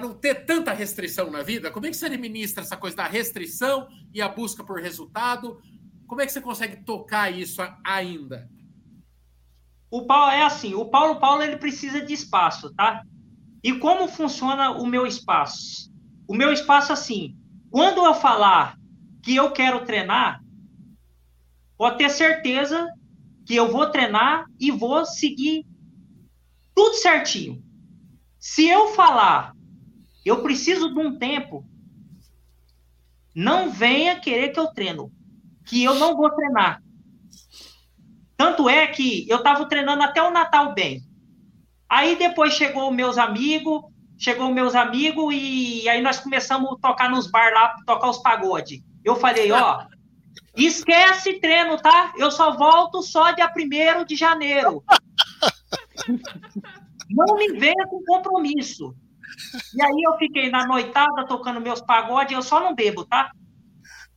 não 0.00 0.12
ter 0.14 0.44
tanta 0.44 0.72
restrição 0.72 1.30
na 1.30 1.42
vida? 1.42 1.70
Como 1.70 1.86
é 1.86 1.90
que 1.90 1.96
você 1.96 2.06
administra 2.06 2.62
essa 2.62 2.76
coisa 2.76 2.96
da 2.96 3.06
restrição 3.06 3.88
e 4.12 4.20
a 4.20 4.28
busca 4.28 4.64
por 4.64 4.80
resultado? 4.80 5.60
Como 6.06 6.20
é 6.20 6.26
que 6.26 6.32
você 6.32 6.40
consegue 6.40 6.84
tocar 6.84 7.30
isso 7.30 7.62
ainda? 7.84 8.50
O 9.90 10.04
Paulo 10.04 10.30
é 10.30 10.42
assim, 10.42 10.74
o 10.74 10.84
Paulo 10.84 11.18
Paulo 11.18 11.42
ele 11.42 11.56
precisa 11.56 12.00
de 12.00 12.12
espaço, 12.12 12.72
tá? 12.74 13.02
E 13.62 13.72
como 13.78 14.08
funciona 14.08 14.70
o 14.70 14.86
meu 14.86 15.06
espaço? 15.06 15.90
O 16.26 16.34
meu 16.34 16.52
espaço 16.52 16.92
assim, 16.92 17.36
quando 17.70 18.04
eu 18.04 18.14
falar 18.14 18.78
que 19.22 19.34
eu 19.34 19.50
quero 19.50 19.84
treinar, 19.84 20.42
pode 21.76 21.98
ter 21.98 22.10
certeza 22.10 22.86
que 23.46 23.54
eu 23.56 23.70
vou 23.72 23.90
treinar 23.90 24.44
e 24.60 24.70
vou 24.70 25.04
seguir 25.06 25.66
tudo 26.74 26.94
certinho. 26.94 27.62
Se 28.38 28.68
eu 28.68 28.88
falar, 28.88 29.54
eu 30.24 30.42
preciso 30.42 30.92
de 30.92 31.00
um 31.00 31.18
tempo, 31.18 31.64
não 33.34 33.70
venha 33.70 34.20
querer 34.20 34.50
que 34.50 34.60
eu 34.60 34.68
treino, 34.68 35.10
que 35.64 35.82
eu 35.82 35.94
não 35.94 36.16
vou 36.16 36.30
treinar. 36.30 36.82
Tanto 38.38 38.68
é 38.68 38.86
que 38.86 39.28
eu 39.28 39.38
estava 39.38 39.66
treinando 39.66 40.04
até 40.04 40.22
o 40.22 40.30
Natal 40.30 40.72
bem. 40.72 41.02
Aí 41.88 42.14
depois 42.14 42.54
chegou 42.54 42.92
meus 42.92 43.18
amigos, 43.18 43.82
chegou 44.16 44.54
meus 44.54 44.76
amigos 44.76 45.34
e 45.36 45.88
aí 45.88 46.00
nós 46.00 46.20
começamos 46.20 46.72
a 46.72 46.88
tocar 46.88 47.10
nos 47.10 47.28
bar 47.28 47.52
lá, 47.52 47.74
tocar 47.84 48.08
os 48.08 48.18
pagode. 48.18 48.84
Eu 49.04 49.16
falei, 49.16 49.50
ó, 49.50 49.84
esquece 50.56 51.40
treino, 51.40 51.78
tá? 51.78 52.12
Eu 52.16 52.30
só 52.30 52.56
volto 52.56 53.02
só 53.02 53.32
dia 53.32 53.52
1 53.52 54.04
de 54.04 54.14
janeiro. 54.14 54.84
Não 57.10 57.34
me 57.34 57.58
venha 57.58 57.88
com 57.88 58.04
compromisso. 58.04 58.94
E 59.74 59.82
aí 59.82 60.02
eu 60.06 60.16
fiquei 60.16 60.48
na 60.48 60.64
noitada 60.64 61.26
tocando 61.26 61.60
meus 61.60 61.80
pagodes, 61.80 62.32
eu 62.32 62.42
só 62.42 62.60
não 62.60 62.74
bebo, 62.74 63.04
tá? 63.04 63.30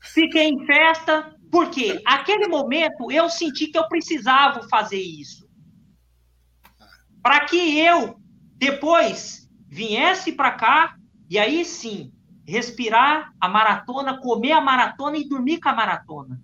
Fiquei 0.01 0.49
em 0.49 0.65
festa, 0.65 1.35
porque 1.51 2.01
aquele 2.05 2.47
momento 2.47 3.11
eu 3.11 3.29
senti 3.29 3.67
que 3.67 3.77
eu 3.77 3.87
precisava 3.89 4.67
fazer 4.69 5.01
isso. 5.01 5.45
Para 7.21 7.41
que 7.45 7.77
eu 7.77 8.15
depois 8.55 9.49
viesse 9.67 10.31
para 10.31 10.51
cá 10.51 10.95
e 11.29 11.37
aí 11.37 11.65
sim 11.65 12.13
respirar 12.47 13.33
a 13.39 13.49
maratona, 13.49 14.19
comer 14.19 14.53
a 14.53 14.61
maratona 14.61 15.17
e 15.17 15.27
dormir 15.27 15.59
com 15.59 15.69
a 15.69 15.75
maratona. 15.75 16.41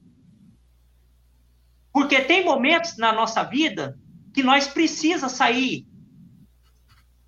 Porque 1.94 2.22
tem 2.22 2.44
momentos 2.44 2.98
na 2.98 3.14
nossa 3.14 3.44
vida 3.44 3.98
que 4.34 4.44
nós 4.44 4.68
precisa 4.68 5.30
sair 5.30 5.88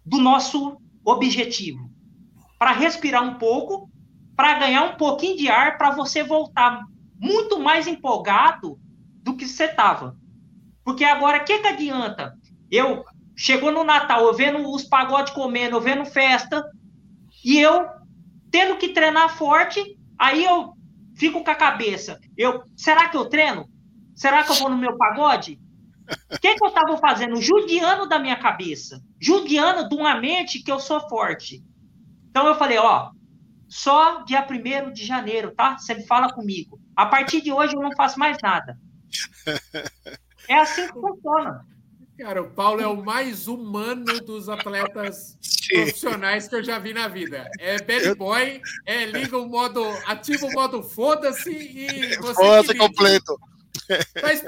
do 0.06 0.18
nosso 0.18 0.80
objetivo 1.04 1.90
para 2.58 2.74
respirar 2.74 3.24
um 3.24 3.36
pouco, 3.36 3.90
para 4.36 4.60
ganhar 4.60 4.84
um 4.84 4.98
pouquinho 4.98 5.38
de 5.38 5.48
ar, 5.48 5.78
para 5.78 5.92
você 5.92 6.24
voltar 6.24 6.84
muito 7.20 7.60
mais 7.60 7.88
empolgado 7.88 8.80
do 9.24 9.36
que 9.36 9.46
você 9.46 9.66
estava. 9.66 10.16
Porque 10.84 11.04
agora, 11.04 11.42
o 11.42 11.46
que, 11.46 11.60
que 11.60 11.68
adianta? 11.68 12.34
Eu 12.72 13.04
chegou 13.36 13.72
no 13.72 13.84
Natal, 13.84 14.26
eu 14.26 14.34
vendo 14.34 14.72
os 14.72 14.84
pagodes 14.84 15.34
comendo, 15.34 15.76
eu 15.76 15.82
vendo 15.82 16.06
festa, 16.06 16.64
e 17.44 17.60
eu 17.60 17.88
tendo 18.50 18.78
que 18.78 18.90
treinar 18.90 19.38
forte, 19.38 19.98
aí 20.18 20.44
eu 20.44 20.74
fico 21.16 21.44
com 21.44 21.52
a 21.52 21.56
cabeça. 21.56 22.20
Eu, 22.38 22.64
será 22.76 23.10
que 23.10 23.18
eu 23.18 23.26
treino? 23.26 23.70
Será 24.16 24.44
que 24.44 24.52
eu 24.52 24.56
vou 24.56 24.70
no 24.70 24.78
meu 24.78 24.98
pagode? 24.98 25.60
O 26.32 26.40
que, 26.40 26.56
que 26.56 26.64
eu 26.64 26.70
estava 26.70 26.98
fazendo? 26.98 27.40
Judiando 27.42 28.08
da 28.08 28.18
minha 28.18 28.36
cabeça. 28.36 29.02
Judiando 29.20 29.88
de 29.88 29.96
uma 29.96 30.16
mente 30.16 30.64
que 30.64 30.72
eu 30.72 30.80
sou 30.80 31.00
forte. 31.08 31.64
Então 32.30 32.48
eu 32.48 32.56
falei, 32.56 32.78
ó, 32.78 33.12
só 33.70 34.24
dia 34.24 34.46
1 34.46 34.92
de 34.92 35.06
janeiro, 35.06 35.52
tá? 35.52 35.78
Você 35.78 36.02
fala 36.04 36.34
comigo. 36.34 36.80
A 36.96 37.06
partir 37.06 37.42
de 37.42 37.52
hoje 37.52 37.76
eu 37.76 37.82
não 37.82 37.96
faço 37.96 38.20
mais 38.20 38.38
nada. 38.42 38.78
É 40.48 40.56
assim 40.56 40.88
que 40.88 40.94
funciona. 40.94 41.66
Cara, 42.18 42.42
o 42.42 42.50
Paulo 42.50 42.82
é 42.82 42.88
o 42.88 43.02
mais 43.02 43.48
humano 43.48 44.20
dos 44.20 44.50
atletas 44.50 45.38
profissionais 45.70 46.50
que 46.50 46.56
eu 46.56 46.64
já 46.64 46.78
vi 46.78 46.94
na 46.94 47.08
vida. 47.08 47.50
É 47.58 47.82
bad 47.82 48.14
boy, 48.16 48.62
é 48.86 49.06
liga 49.06 49.38
o 49.38 49.48
modo, 49.48 49.82
ativa 50.06 50.46
o 50.46 50.52
modo 50.52 50.84
foda-se 50.84 51.50
e 51.50 52.18
você. 52.18 52.34
Foda-se 52.34 52.78
completo. 52.78 53.40
Mas 54.22 54.44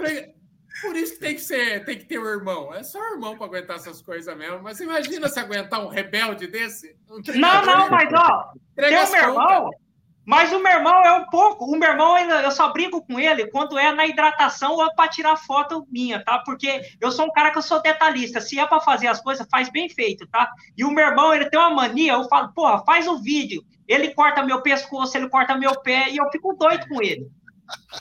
por 0.81 0.95
isso 0.95 1.13
que 1.13 1.19
tem 1.19 1.35
que 1.35 1.41
ser, 1.41 1.85
tem 1.85 1.97
que 1.97 2.05
ter 2.05 2.19
um 2.19 2.25
irmão. 2.25 2.73
É 2.73 2.83
só 2.83 2.99
um 2.99 3.13
irmão 3.13 3.37
para 3.37 3.45
aguentar 3.45 3.75
essas 3.77 4.01
coisas 4.01 4.35
mesmo. 4.35 4.61
Mas 4.61 4.79
imagina 4.79 5.29
se 5.29 5.39
aguentar 5.39 5.79
um 5.79 5.87
rebelde 5.87 6.47
desse. 6.47 6.95
Um 7.09 7.21
não, 7.39 7.65
não, 7.65 7.89
mas 7.89 8.11
ó, 8.13 8.51
tem 8.75 8.97
um 8.97 9.11
meu 9.11 9.23
irmão. 9.23 9.69
Mas 10.25 10.53
o 10.53 10.59
meu 10.59 10.71
irmão 10.71 11.03
é 11.03 11.13
um 11.13 11.25
pouco. 11.25 11.65
O 11.65 11.77
meu 11.77 11.89
irmão, 11.89 12.17
eu 12.17 12.51
só 12.51 12.71
brigo 12.71 13.01
com 13.05 13.19
ele 13.19 13.47
quando 13.47 13.77
é 13.77 13.91
na 13.91 14.05
hidratação 14.05 14.73
ou 14.73 14.93
para 14.93 15.09
tirar 15.09 15.35
foto 15.35 15.85
minha, 15.91 16.23
tá? 16.23 16.39
Porque 16.39 16.81
eu 16.99 17.11
sou 17.11 17.25
um 17.25 17.31
cara 17.31 17.51
que 17.51 17.57
eu 17.57 17.61
sou 17.63 17.81
detalhista. 17.81 18.39
Se 18.39 18.59
é 18.59 18.65
para 18.65 18.79
fazer 18.79 19.07
as 19.07 19.19
coisas, 19.19 19.47
faz 19.49 19.69
bem 19.69 19.89
feito, 19.89 20.27
tá? 20.27 20.49
E 20.77 20.83
o 20.83 20.91
meu 20.91 21.05
irmão, 21.05 21.33
ele 21.33 21.49
tem 21.49 21.59
uma 21.59 21.71
mania. 21.71 22.13
Eu 22.13 22.27
falo, 22.27 22.53
porra, 22.53 22.83
faz 22.85 23.07
o 23.07 23.13
um 23.13 23.21
vídeo. 23.21 23.63
Ele 23.87 24.13
corta 24.13 24.43
meu 24.43 24.61
pescoço, 24.61 25.17
ele 25.17 25.27
corta 25.27 25.57
meu 25.57 25.81
pé 25.81 26.09
e 26.09 26.17
eu 26.17 26.29
fico 26.31 26.53
doido 26.53 26.87
com 26.87 27.01
ele. 27.01 27.29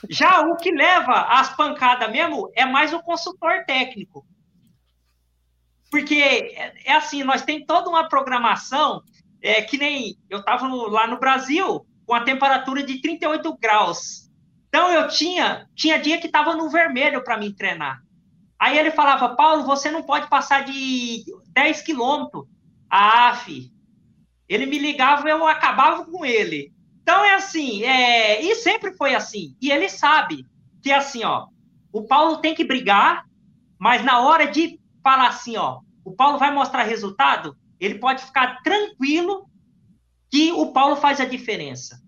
Já 0.09 0.41
o 0.41 0.55
que 0.55 0.71
leva 0.71 1.13
as 1.13 1.55
pancadas 1.55 2.11
mesmo 2.11 2.51
é 2.55 2.65
mais 2.65 2.93
o 2.93 3.01
consultor 3.01 3.65
técnico. 3.65 4.25
Porque 5.89 6.15
é, 6.15 6.73
é 6.85 6.93
assim, 6.93 7.23
nós 7.23 7.41
tem 7.41 7.65
toda 7.65 7.89
uma 7.89 8.07
programação, 8.07 9.01
é, 9.41 9.61
que 9.61 9.77
nem 9.77 10.17
eu 10.29 10.39
estava 10.39 10.67
lá 10.67 11.05
no 11.07 11.19
Brasil 11.19 11.85
com 12.05 12.13
a 12.13 12.21
temperatura 12.21 12.83
de 12.83 13.01
38 13.01 13.57
graus. 13.57 14.29
Então 14.69 14.89
eu 14.89 15.07
tinha, 15.09 15.67
tinha 15.75 15.99
dia 15.99 16.19
que 16.19 16.27
estava 16.27 16.55
no 16.55 16.69
vermelho 16.69 17.23
para 17.23 17.37
me 17.37 17.53
treinar. 17.53 18.01
Aí 18.57 18.77
ele 18.77 18.91
falava, 18.91 19.35
Paulo, 19.35 19.63
você 19.65 19.91
não 19.91 20.03
pode 20.03 20.29
passar 20.29 20.63
de 20.63 21.25
10 21.49 21.81
quilômetros. 21.81 22.45
Ah, 22.89 23.35
fi. 23.35 23.71
Ele 24.47 24.65
me 24.65 24.77
ligava 24.77 25.27
eu 25.29 25.45
acabava 25.47 26.05
com 26.05 26.25
ele. 26.25 26.71
Então 27.01 27.23
é 27.23 27.35
assim, 27.35 27.83
é, 27.83 28.41
e 28.41 28.55
sempre 28.55 28.93
foi 28.93 29.15
assim. 29.15 29.55
E 29.61 29.71
ele 29.71 29.89
sabe 29.89 30.45
que 30.81 30.91
assim, 30.91 31.23
ó, 31.23 31.47
o 31.91 32.03
Paulo 32.03 32.37
tem 32.37 32.55
que 32.55 32.63
brigar, 32.63 33.25
mas 33.77 34.03
na 34.03 34.21
hora 34.21 34.47
de 34.47 34.79
falar 35.03 35.27
assim, 35.27 35.57
ó, 35.57 35.79
o 36.05 36.11
Paulo 36.11 36.37
vai 36.37 36.51
mostrar 36.53 36.83
resultado, 36.83 37.55
ele 37.79 37.99
pode 37.99 38.23
ficar 38.23 38.61
tranquilo 38.61 39.49
que 40.29 40.51
o 40.51 40.71
Paulo 40.71 40.95
faz 40.95 41.19
a 41.19 41.25
diferença. 41.25 42.01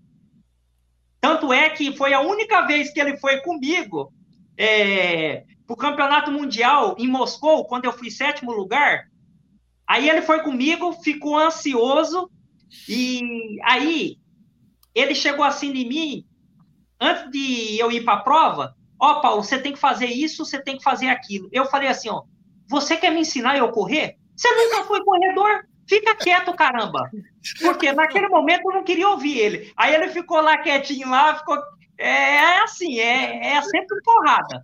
Tanto 1.19 1.51
é 1.51 1.69
que 1.69 1.95
foi 1.95 2.13
a 2.13 2.21
única 2.21 2.61
vez 2.61 2.91
que 2.91 2.99
ele 2.99 3.17
foi 3.17 3.41
comigo 3.41 4.13
é, 4.57 5.43
para 5.65 5.73
o 5.73 5.77
campeonato 5.77 6.31
mundial 6.31 6.95
em 6.99 7.07
Moscou, 7.07 7.65
quando 7.65 7.85
eu 7.85 7.93
fui 7.93 8.11
sétimo 8.11 8.51
lugar. 8.51 9.05
Aí 9.87 10.09
ele 10.09 10.21
foi 10.21 10.41
comigo, 10.41 10.93
ficou 10.93 11.37
ansioso, 11.37 12.29
e 12.87 13.57
aí 13.63 14.17
ele 14.93 15.15
chegou 15.15 15.43
assim 15.43 15.71
em 15.71 15.87
mim, 15.87 16.25
antes 16.99 17.29
de 17.31 17.79
eu 17.79 17.91
ir 17.91 18.03
para 18.03 18.13
a 18.13 18.21
prova, 18.21 18.75
ó, 18.99 19.11
oh, 19.11 19.21
Paulo, 19.21 19.43
você 19.43 19.59
tem 19.59 19.73
que 19.73 19.79
fazer 19.79 20.07
isso, 20.07 20.45
você 20.45 20.61
tem 20.61 20.77
que 20.77 20.83
fazer 20.83 21.07
aquilo. 21.07 21.49
Eu 21.51 21.65
falei 21.65 21.89
assim, 21.89 22.09
ó, 22.09 22.23
você 22.67 22.95
quer 22.95 23.11
me 23.11 23.21
ensinar 23.21 23.57
eu 23.57 23.71
correr? 23.71 24.17
Você 24.35 24.49
nunca 24.55 24.83
foi 24.85 25.03
corredor? 25.03 25.65
Fica 25.87 26.15
quieto, 26.15 26.53
caramba. 26.53 27.09
Porque 27.61 27.91
naquele 27.91 28.27
momento 28.29 28.63
eu 28.65 28.75
não 28.75 28.83
queria 28.83 29.09
ouvir 29.09 29.37
ele. 29.37 29.73
Aí 29.75 29.93
ele 29.93 30.09
ficou 30.09 30.41
lá 30.41 30.57
quietinho 30.57 31.09
lá, 31.09 31.35
ficou. 31.35 31.57
É, 31.97 32.07
é 32.07 32.63
assim, 32.63 32.99
é, 32.99 33.53
é 33.53 33.61
sempre 33.61 34.01
porrada. 34.01 34.63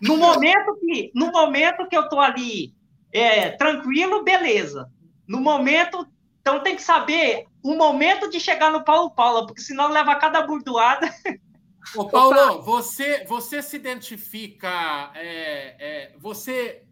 No 0.00 0.16
momento 0.16 0.78
que, 0.78 1.10
no 1.14 1.30
momento 1.32 1.86
que 1.88 1.96
eu 1.96 2.08
tô 2.08 2.20
ali 2.20 2.72
é, 3.12 3.50
tranquilo, 3.50 4.22
beleza. 4.22 4.88
No 5.26 5.40
momento, 5.40 6.06
então 6.40 6.60
tem 6.60 6.76
que 6.76 6.82
saber 6.82 7.46
o 7.62 7.74
momento 7.76 8.28
de 8.30 8.40
chegar 8.40 8.70
no 8.70 8.84
Paulo 8.84 9.10
Paula, 9.10 9.46
porque 9.46 9.60
senão 9.60 9.90
leva 9.90 10.14
cada 10.16 10.42
burdoada. 10.42 11.12
Ô, 11.96 12.06
Paulo, 12.08 12.62
você, 12.62 13.24
você 13.24 13.62
se 13.62 13.76
identifica, 13.76 15.10
é, 15.14 15.76
é, 15.78 16.14
você, 16.18 16.84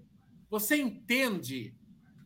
você 0.51 0.77
entende 0.77 1.75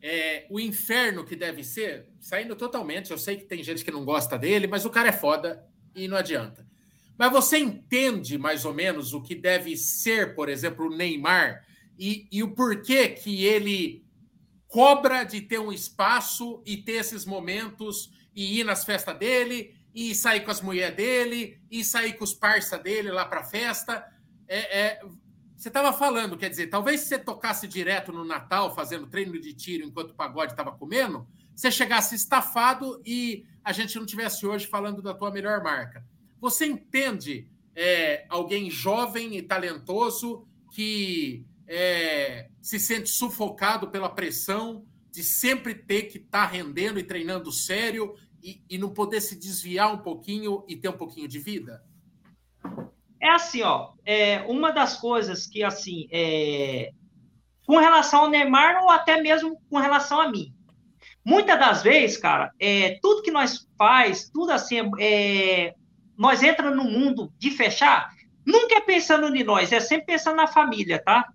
é, 0.01 0.45
o 0.49 0.59
inferno 0.59 1.23
que 1.23 1.35
deve 1.35 1.63
ser, 1.63 2.09
saindo 2.19 2.55
totalmente. 2.55 3.11
Eu 3.11 3.17
sei 3.17 3.37
que 3.37 3.45
tem 3.45 3.63
gente 3.63 3.85
que 3.85 3.91
não 3.91 4.03
gosta 4.03 4.37
dele, 4.37 4.67
mas 4.67 4.85
o 4.85 4.89
cara 4.89 5.09
é 5.09 5.13
foda 5.13 5.65
e 5.95 6.07
não 6.07 6.17
adianta. 6.17 6.65
Mas 7.17 7.31
você 7.31 7.57
entende 7.57 8.37
mais 8.37 8.65
ou 8.65 8.73
menos 8.73 9.13
o 9.13 9.21
que 9.21 9.35
deve 9.35 9.77
ser, 9.77 10.33
por 10.35 10.49
exemplo, 10.49 10.87
o 10.87 10.95
Neymar 10.95 11.63
e, 11.97 12.27
e 12.31 12.41
o 12.41 12.55
porquê 12.55 13.09
que 13.09 13.45
ele 13.45 14.03
cobra 14.67 15.23
de 15.23 15.39
ter 15.39 15.59
um 15.59 15.71
espaço 15.71 16.61
e 16.65 16.77
ter 16.77 16.93
esses 16.93 17.25
momentos 17.25 18.11
e 18.35 18.59
ir 18.59 18.63
nas 18.63 18.83
festas 18.83 19.17
dele, 19.17 19.75
e 19.93 20.15
sair 20.15 20.41
com 20.41 20.51
as 20.51 20.61
mulheres 20.61 20.95
dele, 20.95 21.61
e 21.69 21.83
sair 21.83 22.13
com 22.13 22.23
os 22.23 22.33
parça 22.33 22.77
dele 22.77 23.11
lá 23.11 23.25
para 23.25 23.43
festa. 23.43 24.05
É, 24.47 24.79
é, 24.79 25.01
você 25.55 25.69
estava 25.69 25.93
falando, 25.93 26.37
quer 26.37 26.49
dizer, 26.49 26.67
talvez 26.67 27.01
se 27.01 27.07
você 27.07 27.19
tocasse 27.19 27.67
direto 27.67 28.11
no 28.11 28.25
Natal, 28.25 28.75
fazendo 28.75 29.07
treino 29.07 29.39
de 29.39 29.53
tiro 29.53 29.85
enquanto 29.85 30.11
o 30.11 30.15
pagode 30.15 30.51
estava 30.53 30.71
comendo, 30.71 31.27
você 31.55 31.71
chegasse 31.71 32.15
estafado 32.15 33.01
e 33.05 33.45
a 33.63 33.71
gente 33.71 33.97
não 33.97 34.05
tivesse 34.05 34.45
hoje 34.45 34.67
falando 34.67 35.01
da 35.01 35.13
tua 35.13 35.31
melhor 35.31 35.63
marca. 35.63 36.05
Você 36.41 36.65
entende 36.65 37.47
é, 37.75 38.25
alguém 38.27 38.69
jovem 38.69 39.37
e 39.37 39.41
talentoso 39.41 40.45
que 40.71 41.45
é, 41.67 42.49
se 42.61 42.79
sente 42.79 43.09
sufocado 43.09 43.89
pela 43.89 44.09
pressão 44.09 44.85
de 45.13 45.23
sempre 45.23 45.75
ter 45.75 46.03
que 46.03 46.17
estar 46.17 46.47
tá 46.47 46.51
rendendo 46.51 46.99
e 46.99 47.03
treinando 47.03 47.51
sério 47.51 48.15
e, 48.41 48.61
e 48.69 48.77
não 48.77 48.89
poder 48.89 49.21
se 49.21 49.37
desviar 49.37 49.93
um 49.93 49.99
pouquinho 49.99 50.65
e 50.67 50.75
ter 50.75 50.89
um 50.89 50.97
pouquinho 50.97 51.27
de 51.27 51.39
vida? 51.39 51.81
é 53.23 53.29
assim, 53.29 53.61
ó, 53.61 53.93
é, 54.05 54.41
uma 54.41 54.71
das 54.71 54.97
coisas 54.97 55.47
que, 55.47 55.63
assim, 55.63 56.09
é, 56.11 56.91
com 57.65 57.77
relação 57.77 58.23
ao 58.23 58.29
Neymar 58.29 58.83
ou 58.83 58.89
até 58.89 59.21
mesmo 59.21 59.61
com 59.69 59.77
relação 59.77 60.19
a 60.19 60.29
mim, 60.29 60.53
muitas 61.23 61.57
das 61.57 61.81
vezes, 61.81 62.17
cara, 62.17 62.51
é, 62.59 62.99
tudo 63.01 63.21
que 63.21 63.31
nós 63.31 63.65
faz, 63.77 64.29
tudo 64.29 64.51
assim, 64.51 64.91
é, 64.99 65.73
nós 66.17 66.43
entra 66.43 66.69
no 66.69 66.83
mundo 66.83 67.31
de 67.37 67.49
fechar, 67.49 68.09
nunca 68.45 68.75
é 68.75 68.81
pensando 68.81 69.33
em 69.33 69.43
nós, 69.45 69.71
é 69.71 69.79
sempre 69.79 70.07
pensando 70.07 70.35
na 70.35 70.47
família, 70.47 71.01
tá? 71.01 71.31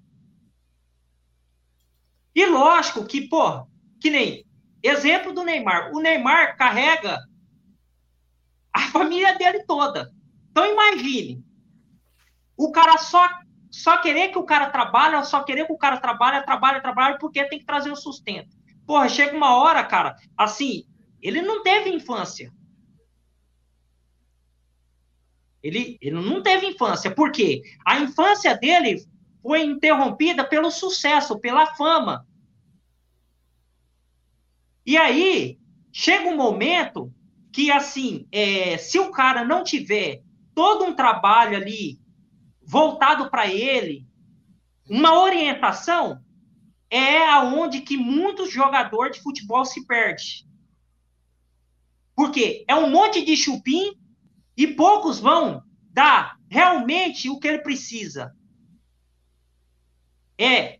E 2.35 2.45
lógico 2.45 3.07
que, 3.07 3.27
pô, 3.29 3.67
que 4.01 4.11
nem 4.11 4.45
exemplo 4.83 5.33
do 5.33 5.45
Neymar. 5.45 5.91
O 5.93 6.01
Neymar 6.01 6.57
carrega 6.57 7.19
a 8.73 8.81
família 8.91 9.37
dele 9.37 9.65
toda. 9.65 10.11
Então 10.51 10.67
imagine, 10.67 11.43
o 12.57 12.71
cara 12.73 12.99
só 12.99 13.29
só 13.71 13.99
querer 13.99 14.31
que 14.31 14.39
o 14.39 14.45
cara 14.45 14.71
trabalhe, 14.71 15.23
só 15.25 15.43
querer 15.43 15.67
que 15.67 15.73
o 15.73 15.79
cara 15.79 15.99
trabalhe, 15.99 16.45
trabalhe, 16.45 16.81
trabalhe, 16.81 17.19
porque 17.19 17.45
tem 17.45 17.59
que 17.59 17.67
trazer 17.67 17.91
o 17.91 17.97
sustento. 17.97 18.57
Porra, 18.87 19.09
chega 19.09 19.37
uma 19.37 19.57
hora, 19.57 19.85
cara, 19.85 20.17
assim, 20.37 20.85
ele 21.21 21.43
não 21.43 21.63
teve 21.63 21.91
infância. 21.91 22.51
Ele, 25.63 25.99
ele 26.01 26.17
não 26.17 26.43
teve 26.43 26.67
infância. 26.67 27.11
Por 27.11 27.31
quê? 27.31 27.63
A 27.85 27.99
infância 27.99 28.57
dele 28.57 29.05
foi 29.43 29.63
interrompida 29.63 30.45
pelo 30.45 30.71
sucesso, 30.71 31.39
pela 31.39 31.67
fama. 31.75 32.27
E 34.89 34.97
aí, 34.97 35.61
chega 35.93 36.31
um 36.31 36.35
momento 36.35 37.13
que, 37.53 37.71
assim, 37.71 38.27
é, 38.33 38.79
se 38.79 38.99
o 38.99 39.11
cara 39.11 39.45
não 39.45 39.63
tiver 39.63 40.23
todo 40.55 40.83
um 40.83 40.95
trabalho 40.95 41.59
ali 41.59 42.01
voltado 42.63 43.31
para 43.31 43.47
ele, 43.47 44.07
uma 44.89 45.21
orientação, 45.21 46.25
é 46.89 47.23
aonde 47.29 47.83
que 47.83 47.99
muitos 47.99 48.51
jogadores 48.51 49.19
de 49.19 49.23
futebol 49.23 49.63
se 49.67 49.87
perdem. 49.87 50.49
Porque 52.17 52.65
é 52.67 52.75
um 52.75 52.89
monte 52.89 53.23
de 53.23 53.37
chupim 53.37 53.93
e 54.57 54.67
poucos 54.69 55.21
vão 55.21 55.63
dar 55.91 56.39
realmente 56.49 57.29
o 57.29 57.39
que 57.39 57.47
ele 57.47 57.59
precisa. 57.59 58.35
É 60.39 60.79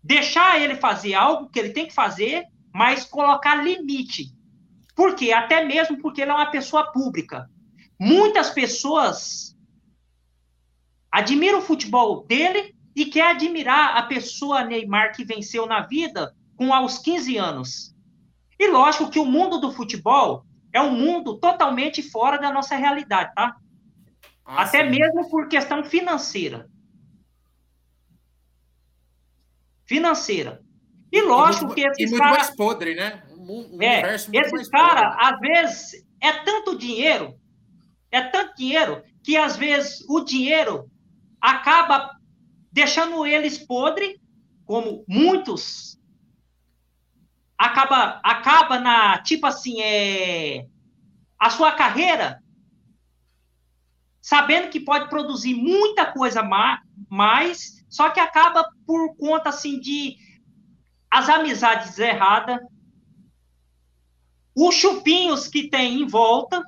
deixar 0.00 0.60
ele 0.60 0.76
fazer 0.76 1.14
algo 1.14 1.50
que 1.50 1.58
ele 1.58 1.72
tem 1.72 1.88
que 1.88 1.92
fazer, 1.92 2.46
mas 2.72 3.04
colocar 3.04 3.56
limite. 3.56 4.32
Por 4.94 5.14
quê? 5.14 5.32
Até 5.32 5.64
mesmo 5.64 5.98
porque 6.00 6.20
ele 6.20 6.30
é 6.30 6.34
uma 6.34 6.50
pessoa 6.50 6.92
pública. 6.92 7.50
Muitas 7.98 8.50
pessoas 8.50 9.56
admiram 11.10 11.58
o 11.58 11.62
futebol 11.62 12.24
dele 12.24 12.74
e 12.94 13.06
quer 13.06 13.30
admirar 13.30 13.96
a 13.96 14.02
pessoa 14.02 14.64
Neymar 14.64 15.14
que 15.14 15.24
venceu 15.24 15.66
na 15.66 15.80
vida 15.80 16.34
com 16.56 16.72
aos 16.72 16.98
15 16.98 17.36
anos. 17.36 17.96
E 18.58 18.68
lógico 18.68 19.10
que 19.10 19.18
o 19.18 19.24
mundo 19.24 19.58
do 19.58 19.72
futebol 19.72 20.44
é 20.72 20.80
um 20.80 20.92
mundo 20.92 21.38
totalmente 21.38 22.02
fora 22.02 22.38
da 22.38 22.52
nossa 22.52 22.76
realidade, 22.76 23.34
tá? 23.34 23.56
Ah, 24.44 24.62
Até 24.62 24.82
mesmo 24.82 25.28
por 25.30 25.48
questão 25.48 25.82
financeira. 25.84 26.68
Financeira. 29.86 30.62
E 31.12 31.22
lógico 31.22 31.74
que 31.74 31.82
esses 31.82 31.98
E 31.98 32.06
muito 32.06 32.18
cara, 32.18 32.36
mais 32.36 32.54
podre, 32.54 32.94
né? 32.94 33.22
Um, 33.36 33.76
um 33.76 33.82
é, 33.82 34.14
esses 34.14 34.68
caras, 34.68 35.16
às 35.18 35.40
vezes, 35.40 36.06
é 36.20 36.32
tanto 36.32 36.78
dinheiro, 36.78 37.34
é 38.10 38.20
tanto 38.22 38.56
dinheiro, 38.56 39.02
que 39.22 39.36
às 39.36 39.56
vezes 39.56 40.04
o 40.08 40.20
dinheiro 40.20 40.88
acaba 41.40 42.10
deixando 42.72 43.26
eles 43.26 43.58
podre, 43.58 44.20
como 44.64 45.04
muitos 45.08 45.98
acaba 47.60 48.20
acaba 48.24 48.78
na 48.78 49.18
tipo 49.18 49.46
assim 49.46 49.82
é 49.82 50.66
a 51.38 51.50
sua 51.50 51.72
carreira 51.72 52.42
sabendo 54.20 54.70
que 54.70 54.80
pode 54.80 55.10
produzir 55.10 55.54
muita 55.54 56.06
coisa 56.06 56.42
mais, 57.08 57.84
só 57.88 58.10
que 58.10 58.20
acaba 58.20 58.64
por 58.86 59.14
conta 59.16 59.48
assim 59.50 59.78
de 59.78 60.16
as 61.10 61.28
amizades 61.28 61.98
erradas, 61.98 62.60
os 64.54 64.74
chupinhos 64.74 65.48
que 65.48 65.68
tem 65.68 66.02
em 66.02 66.06
volta, 66.06 66.62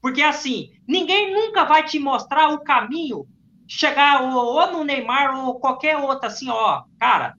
porque 0.00 0.22
assim, 0.22 0.70
ninguém 0.86 1.34
nunca 1.34 1.64
vai 1.64 1.84
te 1.84 1.98
mostrar 1.98 2.50
o 2.50 2.60
caminho, 2.60 3.26
chegar 3.66 4.22
ou, 4.22 4.72
no 4.72 4.84
Neymar 4.84 5.38
ou 5.44 5.58
qualquer 5.58 5.96
outro 5.96 6.26
assim, 6.26 6.48
ó, 6.48 6.84
cara, 6.98 7.36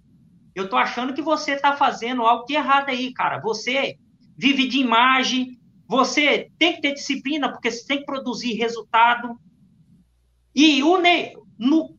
eu 0.54 0.70
tô 0.70 0.76
achando 0.76 1.14
que 1.14 1.22
você 1.22 1.56
tá 1.56 1.76
fazendo 1.76 2.24
algo 2.24 2.46
de 2.46 2.54
errado 2.54 2.90
aí, 2.90 3.14
cara. 3.14 3.40
Você 3.40 3.98
vive 4.38 4.68
de 4.68 4.80
imagem, 4.80 5.60
você 5.88 6.52
tem 6.60 6.74
que 6.74 6.82
ter 6.82 6.94
disciplina, 6.94 7.50
porque 7.50 7.72
você 7.72 7.86
tem 7.86 8.00
que 8.00 8.06
produzir 8.06 8.54
resultado. 8.54 9.40
E 10.54 10.84
o 10.84 10.98
Ney, 10.98 11.34
no, 11.58 11.98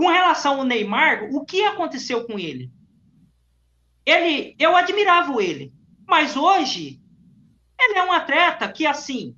com 0.00 0.06
relação 0.06 0.60
ao 0.60 0.64
Neymar, 0.64 1.28
o 1.30 1.44
que 1.44 1.62
aconteceu 1.62 2.26
com 2.26 2.38
ele? 2.38 2.72
Ele, 4.06 4.56
eu 4.58 4.74
admirava 4.74 5.42
ele, 5.42 5.74
mas 6.08 6.38
hoje 6.38 6.98
ele 7.78 7.98
é 7.98 8.02
um 8.02 8.10
atleta 8.10 8.72
que 8.72 8.86
assim, 8.86 9.36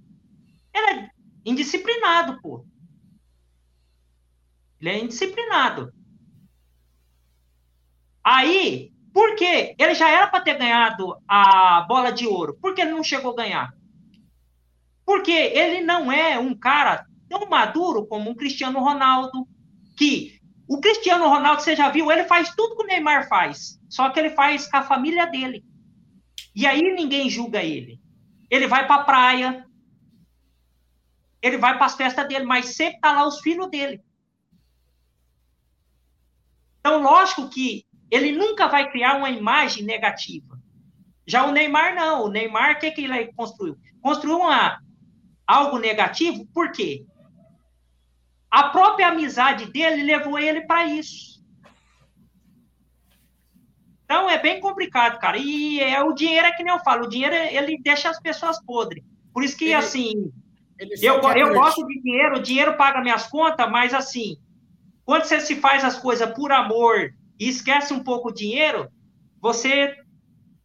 ele 0.73 1.01
é 1.01 1.11
indisciplinado, 1.45 2.41
pô. 2.41 2.65
Ele 4.81 4.91
é 4.91 5.03
indisciplinado. 5.03 5.93
Aí, 8.23 8.93
por 9.13 9.35
quê? 9.35 9.75
Ele 9.77 9.97
já 9.97 10.09
era 10.09 10.29
para 10.29 10.45
ter 10.45 10.57
ganhado 10.57 11.21
a 11.27 11.81
bola 11.89 12.13
de 12.13 12.25
ouro. 12.25 12.57
Por 12.63 12.73
que 12.73 12.83
ele 12.83 12.93
não 12.93 13.03
chegou 13.03 13.33
a 13.33 13.37
ganhar? 13.37 13.75
Porque 15.05 15.33
ele 15.33 15.81
não 15.81 16.13
é 16.13 16.39
um 16.39 16.55
cara 16.55 17.05
tão 17.29 17.49
maduro 17.51 18.07
como 18.07 18.31
um 18.31 18.35
Cristiano 18.37 18.79
Ronaldo, 18.79 19.45
que 19.97 20.41
o 20.73 20.81
Cristiano 20.81 21.29
Ronaldo, 21.29 21.61
você 21.61 21.77
já 21.77 21.91
viu, 21.91 22.11
ele 22.11 22.25
faz 22.25 22.55
tudo 22.55 22.75
que 22.75 22.83
o 22.83 22.87
Neymar 22.87 23.29
faz, 23.29 23.79
só 23.91 24.09
que 24.09 24.19
ele 24.19 24.31
faz 24.31 24.67
com 24.67 24.79
a 24.79 24.83
família 24.83 25.27
dele. 25.27 25.63
E 26.57 26.67
aí 26.67 26.81
ninguém 26.95 27.29
julga 27.29 27.63
ele. 27.63 28.01
Ele 28.49 28.67
vai 28.67 28.87
para 28.87 29.03
a 29.03 29.05
praia, 29.05 29.67
ele 31.43 31.59
vai 31.59 31.77
para 31.77 31.85
as 31.85 31.95
festas 31.95 32.27
dele, 32.27 32.47
mas 32.47 32.75
sempre 32.75 33.01
tá 33.01 33.13
lá 33.13 33.27
os 33.27 33.41
filhos 33.41 33.69
dele. 33.69 34.03
Então, 36.81 37.03
lógico 37.03 37.51
que 37.51 37.85
ele 38.11 38.33
nunca 38.33 38.67
vai 38.67 38.91
criar 38.91 39.19
uma 39.19 39.29
imagem 39.29 39.85
negativa. 39.85 40.59
Já 41.27 41.45
o 41.45 41.53
Neymar 41.53 41.95
não. 41.95 42.25
O 42.25 42.29
Neymar, 42.29 42.77
o 42.77 42.79
que, 42.79 42.91
que 42.93 43.05
ele 43.05 43.31
construiu? 43.35 43.77
Construiu 44.01 44.39
uma, 44.39 44.81
algo 45.47 45.79
negativo, 45.79 46.47
por 46.47 46.73
quê? 46.73 47.05
A 48.53 48.65
própria 48.65 49.09
amizade 49.09 49.73
dele 49.73 50.03
levou 50.03 50.39
ele 50.39 50.61
para 50.67 50.85
isso. 50.85 51.43
Então 54.05 54.29
é 54.29 54.39
bem 54.39 54.61
complicado, 54.61 55.19
cara. 55.19 55.39
E 55.39 55.81
é 55.81 56.03
o 56.03 56.13
dinheiro 56.13 56.47
é 56.47 56.53
que 56.53 56.63
nem 56.63 56.71
eu 56.71 56.79
falo, 56.81 57.07
o 57.07 57.09
dinheiro 57.09 57.35
ele 57.35 57.81
deixa 57.83 58.11
as 58.11 58.21
pessoas 58.21 58.63
podres. 58.63 59.03
Por 59.33 59.43
isso 59.43 59.57
que 59.57 59.65
ele, 59.65 59.75
assim, 59.75 60.31
eu, 61.01 61.15
eu 61.15 61.55
gosto 61.55 61.87
de 61.87 61.99
dinheiro, 62.03 62.37
o 62.37 62.43
dinheiro 62.43 62.77
paga 62.77 63.01
minhas 63.01 63.27
contas, 63.27 63.71
mas 63.71 63.95
assim, 63.95 64.37
quando 65.03 65.25
você 65.25 65.41
se 65.41 65.57
faz 65.57 65.83
as 65.83 65.99
coisas 65.99 66.31
por 66.35 66.53
amor 66.53 67.15
e 67.41 67.49
esquece 67.49 67.95
um 67.95 68.05
pouco 68.05 68.29
o 68.29 68.35
dinheiro, 68.35 68.93
você 69.41 69.97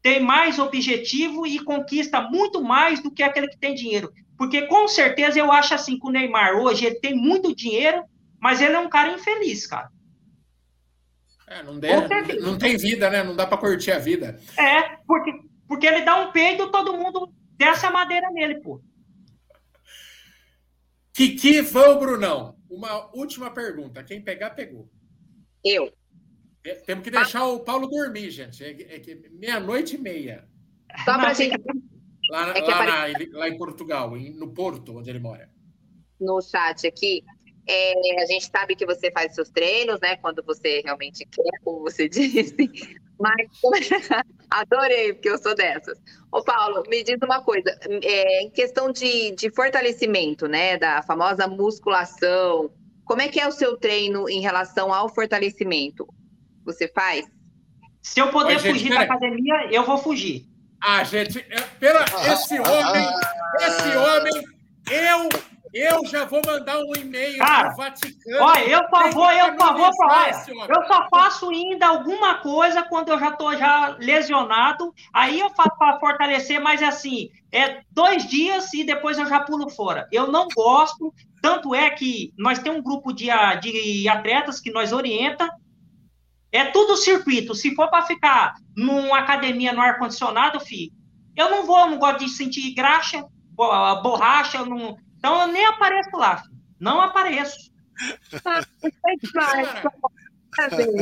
tem 0.02 0.20
mais 0.20 0.60
objetivo 0.60 1.48
e 1.48 1.58
conquista 1.64 2.20
muito 2.20 2.62
mais 2.62 3.02
do 3.02 3.10
que 3.10 3.24
aquele 3.24 3.48
que 3.48 3.58
tem 3.58 3.74
dinheiro. 3.74 4.12
Porque 4.38 4.68
com 4.68 4.88
certeza 4.88 5.40
eu 5.40 5.52
acho 5.52 5.74
assim 5.74 6.00
que 6.00 6.08
o 6.08 6.12
Neymar 6.12 6.56
hoje 6.56 6.86
ele 6.86 7.00
tem 7.00 7.16
muito 7.16 7.56
dinheiro, 7.56 8.04
mas 8.40 8.62
ele 8.62 8.76
é 8.76 8.80
um 8.80 8.90
cara 8.90 9.14
infeliz, 9.14 9.66
cara. 9.66 9.90
É, 11.48 11.64
não, 11.64 11.80
de, 11.80 12.40
não 12.40 12.58
tem 12.58 12.78
vida, 12.78 13.10
né? 13.10 13.24
Não 13.24 13.36
dá 13.36 13.48
para 13.48 13.58
curtir 13.58 13.92
a 13.92 14.00
vida. 14.00 14.40
É, 14.58 14.98
porque, 15.08 15.32
porque 15.68 15.88
ele 15.88 16.02
dá 16.02 16.18
um 16.18 16.32
peido, 16.32 16.70
todo 16.70 16.98
mundo 16.98 17.34
desce 17.54 17.86
a 17.86 17.92
madeira 17.92 18.30
nele, 18.32 18.62
pô. 18.62 18.82
Kiki, 21.14 21.62
vão, 21.62 21.98
Brunão. 21.98 22.56
Uma 22.70 23.10
última 23.16 23.50
pergunta. 23.50 24.04
Quem 24.04 24.22
pegar, 24.22 24.52
pegou. 24.52 24.90
Eu. 25.64 25.92
É, 26.64 26.76
temos 26.76 27.04
que 27.04 27.10
deixar 27.10 27.46
o 27.46 27.62
Paulo 27.62 27.88
dormir, 27.88 28.30
gente. 28.30 28.64
É, 28.64 28.72
é 28.72 29.30
meia-noite 29.32 29.96
e 29.96 29.98
meia. 29.98 30.48
Só 31.06 31.18
para 31.18 31.34
gente. 31.34 31.58
Lá, 32.30 32.58
é 32.58 32.62
lá, 32.62 32.86
na, 32.86 33.40
lá, 33.40 33.50
em 33.50 33.58
Portugal, 33.58 34.18
em, 34.18 34.34
no 34.34 34.54
Porto, 34.54 34.98
onde 34.98 35.10
ele 35.10 35.20
mora. 35.20 35.50
No 36.20 36.42
chat 36.42 36.88
aqui, 36.88 37.24
é, 37.68 38.22
a 38.22 38.26
gente 38.26 38.50
sabe 38.50 38.76
que 38.76 38.86
você 38.86 39.12
faz 39.12 39.36
seus 39.36 39.50
treinos, 39.50 40.00
né? 40.00 40.18
Quando 40.18 40.44
você 40.44 40.82
realmente 40.84 41.26
quer, 41.26 41.60
como 41.64 41.82
você 41.82 42.08
disse. 42.10 42.56
Mas 43.20 43.48
Adorei, 44.50 45.14
porque 45.14 45.30
eu 45.30 45.38
sou 45.38 45.56
dessas. 45.56 46.00
Ô, 46.32 46.44
Paulo, 46.44 46.84
me 46.88 47.04
diz 47.04 47.18
uma 47.22 47.44
coisa. 47.44 47.78
É, 48.04 48.44
em 48.44 48.50
questão 48.50 48.92
de, 48.92 49.32
de 49.32 49.50
fortalecimento, 49.52 50.48
né? 50.48 50.78
Da 50.78 51.02
famosa 51.04 51.48
musculação, 51.48 52.72
como 53.04 53.22
é 53.22 53.28
que 53.28 53.40
é 53.40 53.48
o 53.48 53.52
seu 53.52 53.78
treino 53.78 54.30
em 54.30 54.42
relação 54.42 54.94
ao 54.94 55.08
fortalecimento? 55.08 56.08
Você 56.66 56.88
faz? 56.88 57.26
Se 58.02 58.20
eu 58.20 58.30
puder 58.30 58.58
Oi, 58.58 58.60
fugir 58.60 58.80
gente, 58.80 58.94
da 58.94 59.02
academia, 59.02 59.70
eu 59.72 59.84
vou 59.84 59.98
fugir. 59.98 60.46
Ah, 60.82 61.04
gente, 61.04 61.40
é, 61.50 61.62
pela, 61.80 62.04
esse 62.32 62.60
homem, 62.60 63.08
esse 63.60 63.98
homem, 63.98 64.44
eu 64.90 65.30
eu 65.74 66.06
já 66.06 66.26
vou 66.26 66.42
mandar 66.46 66.78
um 66.80 66.96
e-mail 66.96 67.38
para 67.38 67.72
o 67.72 67.76
Vaticano. 67.76 68.44
Olha, 68.44 68.68
eu 68.68 68.80
só 68.90 69.12
vou, 69.12 69.32
eu 69.32 69.56
vou 69.56 69.92
para 69.98 70.32
Eu 70.68 70.88
só 70.88 71.08
faço 71.10 71.50
ainda 71.50 71.88
alguma 71.88 72.36
coisa 72.36 72.84
quando 72.84 73.10
eu 73.10 73.20
já 73.20 73.30
estou 73.30 73.56
já 73.56 73.96
lesionado. 74.00 74.94
Aí 75.14 75.40
eu 75.40 75.50
faço 75.52 75.78
para 75.78 76.00
fortalecer, 76.00 76.60
mas 76.60 76.82
assim, 76.82 77.30
é 77.52 77.82
dois 77.92 78.26
dias 78.28 78.74
e 78.74 78.84
depois 78.84 79.18
eu 79.18 79.28
já 79.28 79.42
pulo 79.42 79.70
fora. 79.70 80.08
Eu 80.12 80.32
não 80.32 80.48
gosto, 80.48 81.14
tanto 81.42 81.76
é 81.76 81.90
que 81.90 82.34
nós 82.38 82.60
temos 82.60 82.80
um 82.80 82.84
grupo 82.84 83.14
de, 83.14 83.28
de 83.62 84.08
atletas 84.10 84.60
que 84.60 84.72
nós 84.72 84.94
orienta. 84.94 85.48
É 86.52 86.66
tudo 86.66 86.95
circuito. 86.98 87.54
Se 87.54 87.76
for 87.76 87.89
para 87.89 88.06
ficar 88.06 88.56
numa 88.76 89.20
academia 89.20 89.74
no 89.74 89.82
ar-condicionado, 89.82 90.60
filho, 90.60 90.91
eu 91.36 91.50
não 91.52 91.66
vou, 91.66 91.80
eu 91.80 91.89
não 91.91 92.00
gosto 92.00 92.20
de 92.20 92.30
sentir 92.30 92.74
graxa, 92.74 93.24
borracha, 93.56 94.58
eu 94.60 94.66
não, 94.66 94.98
então 95.18 95.41
eu 95.41 95.48
nem 95.48 95.66
apareço 95.66 96.16
lá, 96.16 96.38
filho. 96.38 96.58
não 96.80 97.02
apareço. 97.02 97.72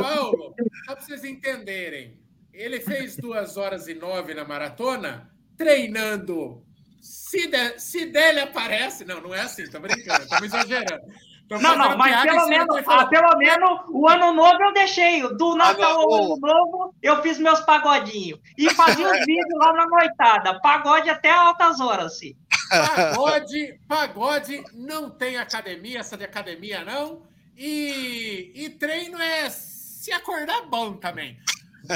Paulo, 0.02 0.56
só 0.86 0.96
para 0.96 1.04
vocês 1.04 1.24
entenderem, 1.24 2.20
ele 2.54 2.80
fez 2.80 3.16
duas 3.16 3.58
horas 3.58 3.88
e 3.88 3.93
nove 3.93 4.34
na 4.34 4.46
maratona, 4.46 5.30
treinando. 5.58 6.66
Se 7.02 7.48
der, 7.48 7.80
se 7.80 8.06
der, 8.08 8.32
ele 8.32 8.39
aparece. 8.41 9.06
Não, 9.06 9.22
não 9.22 9.34
é 9.34 9.41
assim, 9.41 9.70
tô 9.70 9.80
brincando, 9.80 10.24
estamos 10.24 10.46
exagerando. 10.46 11.06
Tô 11.48 11.60
não, 11.60 11.78
não, 11.78 11.96
mas 11.96 12.24
pelo 12.24 12.48
menos, 12.48 12.84
ah, 12.88 13.06
pelo 13.06 13.38
menos 13.38 13.82
o 13.89 14.08
ano 14.08 14.34
novo 14.34 14.64
eu 14.64 14.74
deixei. 14.74 15.22
Do 15.36 15.56
Natal 15.56 16.02
ao 16.02 16.14
ano 16.16 16.38
novo, 16.38 16.96
eu 17.02 17.22
fiz 17.22 17.38
meus 17.38 17.62
pagodinhos. 17.62 18.39
E 18.58 18.74
fazia 18.74 19.06
os 19.06 19.20
vídeos 19.26 19.60
lá 19.60 19.74
na 19.74 19.86
noitada. 19.86 20.60
Pagode 20.60 21.10
até 21.10 21.30
altas 21.30 21.80
horas, 21.80 22.14
assim. 22.14 22.36
Pagode, 22.70 23.80
pagode 23.88 24.64
não 24.74 25.10
tem 25.10 25.38
academia, 25.38 26.00
essa 26.00 26.18
de 26.18 26.24
academia 26.24 26.84
não. 26.84 27.22
E, 27.56 28.52
e 28.56 28.70
treino 28.70 29.22
é 29.22 29.50
se 29.50 30.12
acordar 30.12 30.64
bom 30.64 30.93
também. 30.93 31.38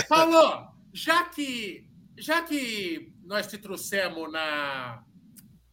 Paulo, 0.08 0.68
já 0.93 1.24
que, 1.26 1.86
já 2.18 2.41
que 2.43 3.12
nós 3.24 3.47
te 3.47 3.58
trouxemos 3.58 4.32
na. 4.32 5.04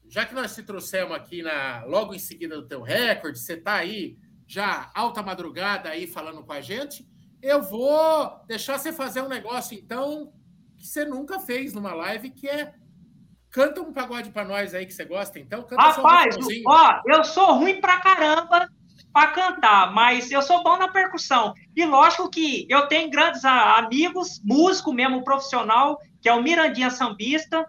Já 0.08 0.24
que 0.24 0.34
nós 0.34 0.54
te 0.54 0.62
trouxemos 0.62 1.14
aqui 1.14 1.42
na, 1.42 1.84
logo 1.84 2.14
em 2.14 2.18
seguida 2.18 2.56
do 2.56 2.66
teu 2.66 2.82
recorde, 2.82 3.38
você 3.38 3.54
está 3.54 3.74
aí 3.74 4.16
já 4.46 4.90
alta 4.94 5.22
madrugada 5.22 5.88
aí 5.88 6.06
falando 6.06 6.44
com 6.44 6.52
a 6.52 6.60
gente, 6.60 7.06
eu 7.42 7.62
vou 7.62 8.40
deixar 8.46 8.78
você 8.78 8.92
fazer 8.92 9.20
um 9.20 9.28
negócio 9.28 9.76
então 9.76 10.32
que 10.76 10.86
você 10.86 11.04
nunca 11.04 11.40
fez 11.40 11.72
numa 11.72 11.94
live, 11.94 12.30
que 12.30 12.48
é 12.48 12.74
Canta 13.56 13.80
um 13.80 13.90
pagode 13.90 14.28
para 14.28 14.44
nós 14.44 14.74
aí 14.74 14.84
que 14.84 14.92
você 14.92 15.06
gosta, 15.06 15.38
então. 15.38 15.62
Canta 15.62 15.80
Rapaz, 15.80 16.36
um 16.36 16.48
ó, 16.66 17.00
eu 17.06 17.24
sou 17.24 17.54
ruim 17.54 17.80
pra 17.80 17.98
caramba 18.00 18.68
para 19.10 19.28
cantar, 19.28 19.94
mas 19.94 20.30
eu 20.30 20.42
sou 20.42 20.62
bom 20.62 20.76
na 20.76 20.88
percussão. 20.88 21.54
E 21.74 21.82
lógico 21.86 22.28
que 22.28 22.66
eu 22.68 22.86
tenho 22.86 23.10
grandes 23.10 23.46
amigos, 23.46 24.42
músico 24.44 24.92
mesmo 24.92 25.24
profissional, 25.24 25.98
que 26.20 26.28
é 26.28 26.34
o 26.34 26.42
Mirandinha 26.42 26.90
Sambista, 26.90 27.66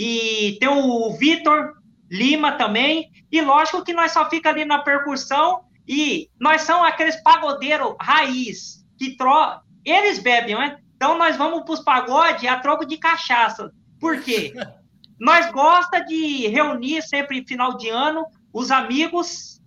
e 0.00 0.56
tem 0.60 0.68
o 0.68 1.10
Vitor 1.10 1.74
Lima 2.08 2.52
também. 2.52 3.10
E 3.32 3.40
lógico 3.40 3.82
que 3.82 3.92
nós 3.92 4.12
só 4.12 4.30
fica 4.30 4.48
ali 4.48 4.64
na 4.64 4.78
percussão 4.78 5.62
e 5.88 6.30
nós 6.38 6.62
somos 6.62 6.86
aqueles 6.86 7.20
pagodeiros 7.20 7.96
raiz 8.00 8.86
que 8.96 9.16
tro... 9.16 9.60
eles 9.84 10.20
bebem, 10.20 10.54
né? 10.54 10.78
Então 10.94 11.18
nós 11.18 11.36
vamos 11.36 11.64
para 11.64 11.72
os 11.72 11.80
pagodes 11.80 12.48
a 12.48 12.60
troco 12.60 12.86
de 12.86 12.96
cachaça. 12.96 13.72
Por 14.00 14.20
quê? 14.22 14.54
Nós 15.18 15.50
gosta 15.50 15.98
de 16.04 16.46
reunir 16.46 17.02
sempre 17.02 17.44
final 17.44 17.76
de 17.76 17.88
ano 17.88 18.24
os 18.52 18.70
amigos 18.70 19.60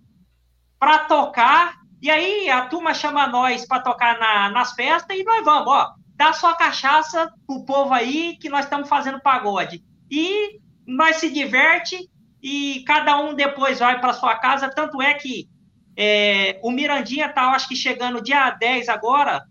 para 0.78 1.00
tocar. 1.00 1.74
E 2.00 2.10
aí 2.10 2.48
a 2.48 2.64
turma 2.68 2.94
chama 2.94 3.26
nós 3.26 3.66
para 3.66 3.82
tocar 3.82 4.18
na, 4.18 4.48
nas 4.48 4.72
festas 4.72 5.14
e 5.14 5.22
nós 5.24 5.44
vamos, 5.44 5.68
ó, 5.68 5.92
dá 6.16 6.32
sua 6.32 6.54
cachaça 6.54 7.30
pro 7.46 7.66
povo 7.66 7.92
aí 7.92 8.38
que 8.38 8.48
nós 8.48 8.64
estamos 8.64 8.88
fazendo 8.88 9.20
pagode. 9.20 9.84
E 10.12 10.60
nós 10.86 11.16
se 11.16 11.30
diverte 11.30 12.10
e 12.42 12.84
cada 12.86 13.18
um 13.18 13.34
depois 13.34 13.78
vai 13.78 13.98
para 13.98 14.12
sua 14.12 14.36
casa. 14.36 14.68
Tanto 14.68 15.00
é 15.00 15.14
que 15.14 15.48
é, 15.96 16.60
o 16.62 16.70
Mirandinha 16.70 17.32
tá, 17.32 17.50
acho 17.52 17.66
que 17.66 17.74
chegando 17.74 18.22
dia 18.22 18.50
10 18.50 18.90
agora, 18.90 19.42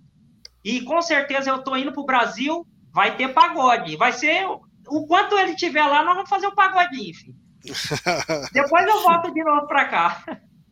e 0.64 0.82
com 0.82 1.02
certeza 1.02 1.50
eu 1.50 1.64
tô 1.64 1.76
indo 1.76 1.92
pro 1.92 2.06
Brasil, 2.06 2.64
vai 2.94 3.18
ter 3.18 3.34
pagode. 3.34 3.98
Vai 3.98 4.14
ser 4.14 4.46
o 4.46 5.08
quanto 5.08 5.36
ele 5.36 5.56
tiver 5.56 5.86
lá, 5.86 6.04
nós 6.04 6.14
vamos 6.14 6.30
fazer 6.30 6.46
o 6.46 6.56
pagodinho, 6.56 7.16
filho. 7.16 7.36
Depois 8.54 8.86
eu 8.86 9.02
volto 9.02 9.34
de 9.34 9.44
novo 9.44 9.68
para 9.68 9.86
cá. 9.86 10.24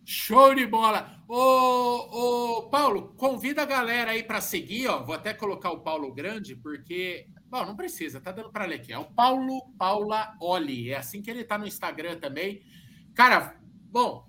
Show 0.06 0.56
de 0.56 0.66
bola. 0.66 1.08
Ô, 1.28 1.38
ô, 1.38 2.70
Paulo, 2.70 3.14
convida 3.16 3.62
a 3.62 3.66
galera 3.66 4.12
aí 4.12 4.24
para 4.24 4.42
seguir, 4.42 4.88
ó. 4.88 5.04
Vou 5.04 5.14
até 5.14 5.34
colocar 5.34 5.72
o 5.72 5.82
Paulo 5.82 6.12
Grande, 6.14 6.56
porque. 6.56 7.28
Bom, 7.50 7.66
não 7.66 7.76
precisa, 7.76 8.22
tá 8.22 8.32
dando 8.32 8.52
para 8.52 8.66
ler 8.66 8.76
aqui. 8.76 8.94
É 8.94 8.98
o 8.98 9.06
Paulo 9.06 9.74
Paula 9.78 10.36
Oli. 10.40 10.92
É 10.92 10.98
assim 10.98 11.22
que 11.22 11.32
ele 11.32 11.44
tá 11.44 11.58
no 11.58 11.66
Instagram 11.66 12.20
também. 12.20 12.62
Cara, 13.16 13.56
bom, 13.92 14.28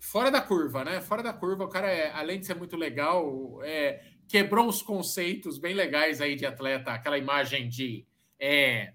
fora 0.00 0.30
da 0.30 0.40
curva, 0.40 0.84
né? 0.84 1.00
Fora 1.00 1.22
da 1.22 1.32
curva, 1.32 1.64
o 1.64 1.68
cara, 1.68 1.88
é, 1.88 2.10
além 2.12 2.40
de 2.40 2.46
ser 2.46 2.56
muito 2.56 2.76
legal, 2.76 3.60
é, 3.62 4.02
quebrou 4.28 4.66
uns 4.66 4.82
conceitos 4.82 5.56
bem 5.56 5.72
legais 5.72 6.20
aí 6.20 6.34
de 6.34 6.44
atleta, 6.44 6.92
aquela 6.92 7.16
imagem 7.16 7.68
de. 7.68 8.04
É, 8.40 8.92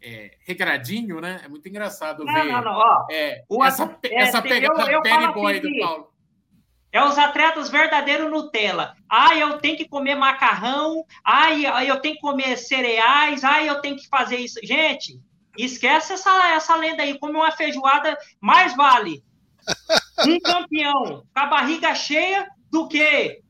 é, 0.00 0.36
regradinho, 0.40 1.20
né? 1.20 1.42
É 1.44 1.48
muito 1.48 1.68
engraçado 1.68 2.24
não, 2.24 2.32
ver 2.32 2.44
não, 2.44 2.62
não, 2.62 2.72
ó, 2.72 3.06
é, 3.10 3.44
essa, 3.64 3.98
é, 4.04 4.22
essa 4.22 4.40
pegada 4.40 4.90
eu, 4.90 5.02
eu 5.02 5.32
boy 5.32 5.60
do 5.60 5.78
Paulo. 5.78 6.17
É 6.90 7.02
os 7.02 7.18
atletas 7.18 7.68
verdadeiros 7.68 8.30
Nutella. 8.30 8.94
Ah, 9.08 9.36
eu 9.36 9.58
tenho 9.58 9.76
que 9.76 9.88
comer 9.88 10.14
macarrão. 10.14 11.04
Ah, 11.24 11.52
eu 11.52 12.00
tenho 12.00 12.14
que 12.14 12.20
comer 12.20 12.56
cereais. 12.56 13.44
Ah, 13.44 13.62
eu 13.62 13.80
tenho 13.80 13.96
que 13.96 14.08
fazer 14.08 14.36
isso. 14.36 14.58
Gente, 14.62 15.20
esquece 15.56 16.14
essa, 16.14 16.48
essa 16.54 16.74
lenda 16.76 17.02
aí. 17.02 17.18
Come 17.18 17.36
uma 17.36 17.52
feijoada, 17.52 18.16
mais 18.40 18.74
vale 18.74 19.22
um 20.26 20.40
campeão 20.40 21.22
com 21.32 21.40
a 21.40 21.46
barriga 21.46 21.94
cheia 21.94 22.48
do 22.70 22.88
que 22.88 23.40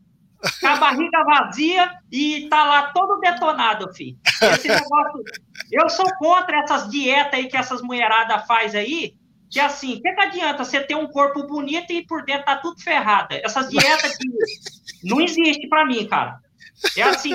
com 0.60 0.68
a 0.68 0.76
barriga 0.76 1.24
vazia 1.24 1.90
e 2.12 2.48
tá 2.48 2.64
lá 2.64 2.92
todo 2.92 3.18
detonado, 3.18 3.92
filho. 3.92 4.16
Esse 4.40 4.68
negócio. 4.68 5.24
Eu 5.70 5.88
sou 5.90 6.06
contra 6.16 6.60
essas 6.60 6.88
dietas 6.88 7.34
aí 7.34 7.48
que 7.48 7.56
essas 7.56 7.82
mulheradas 7.82 8.46
faz 8.46 8.74
aí, 8.74 9.16
que 9.50 9.58
assim, 9.60 9.94
o 9.94 10.02
que, 10.02 10.12
que 10.12 10.20
adianta 10.20 10.64
você 10.64 10.80
ter 10.80 10.94
um 10.94 11.08
corpo 11.08 11.46
bonito 11.46 11.92
e 11.92 12.06
por 12.06 12.24
dentro 12.24 12.44
tá 12.44 12.56
tudo 12.56 12.80
ferrado? 12.80 13.34
Essas 13.34 13.68
dietas 13.70 14.16
que 14.16 14.28
não 15.08 15.20
existe 15.20 15.68
para 15.68 15.86
mim, 15.86 16.06
cara. 16.06 16.38
É 16.96 17.02
assim, 17.02 17.34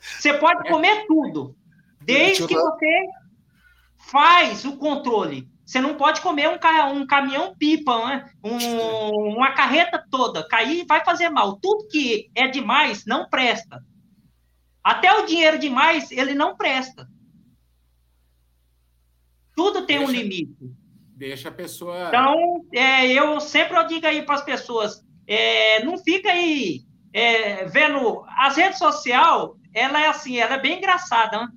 você 0.00 0.34
pode 0.34 0.68
comer 0.68 1.06
tudo, 1.06 1.54
desde 2.00 2.46
que 2.46 2.54
você 2.54 3.06
faz 3.98 4.64
o 4.64 4.76
controle. 4.76 5.48
Você 5.64 5.82
não 5.82 5.96
pode 5.96 6.22
comer 6.22 6.48
um, 6.48 6.98
um 6.98 7.06
caminhão 7.06 7.54
pipa, 7.54 8.08
né? 8.08 8.30
um, 8.42 9.34
uma 9.36 9.52
carreta 9.52 10.02
toda. 10.10 10.48
Cair 10.48 10.86
vai 10.88 11.04
fazer 11.04 11.28
mal. 11.28 11.58
Tudo 11.60 11.88
que 11.88 12.30
é 12.34 12.48
demais 12.48 13.04
não 13.04 13.28
presta. 13.28 13.84
Até 14.82 15.12
o 15.12 15.26
dinheiro 15.26 15.58
demais, 15.58 16.10
ele 16.10 16.32
não 16.32 16.56
presta. 16.56 17.06
Tudo 19.54 19.84
tem 19.84 19.98
um 19.98 20.10
limite. 20.10 20.56
Deixa 21.18 21.48
a 21.48 21.52
pessoa. 21.52 22.06
Então, 22.06 22.64
é, 22.72 23.08
eu 23.08 23.40
sempre 23.40 23.76
eu 23.76 23.84
digo 23.88 24.06
aí 24.06 24.22
para 24.22 24.36
as 24.36 24.44
pessoas: 24.44 25.04
é, 25.26 25.82
não 25.82 25.98
fica 25.98 26.30
aí 26.30 26.82
é, 27.12 27.64
vendo. 27.64 28.24
As 28.38 28.56
redes 28.56 28.78
sociais, 28.78 29.50
ela 29.74 30.00
é 30.00 30.06
assim, 30.06 30.38
ela 30.38 30.54
é 30.54 30.60
bem 30.60 30.78
engraçada. 30.78 31.40
Né? 31.40 31.48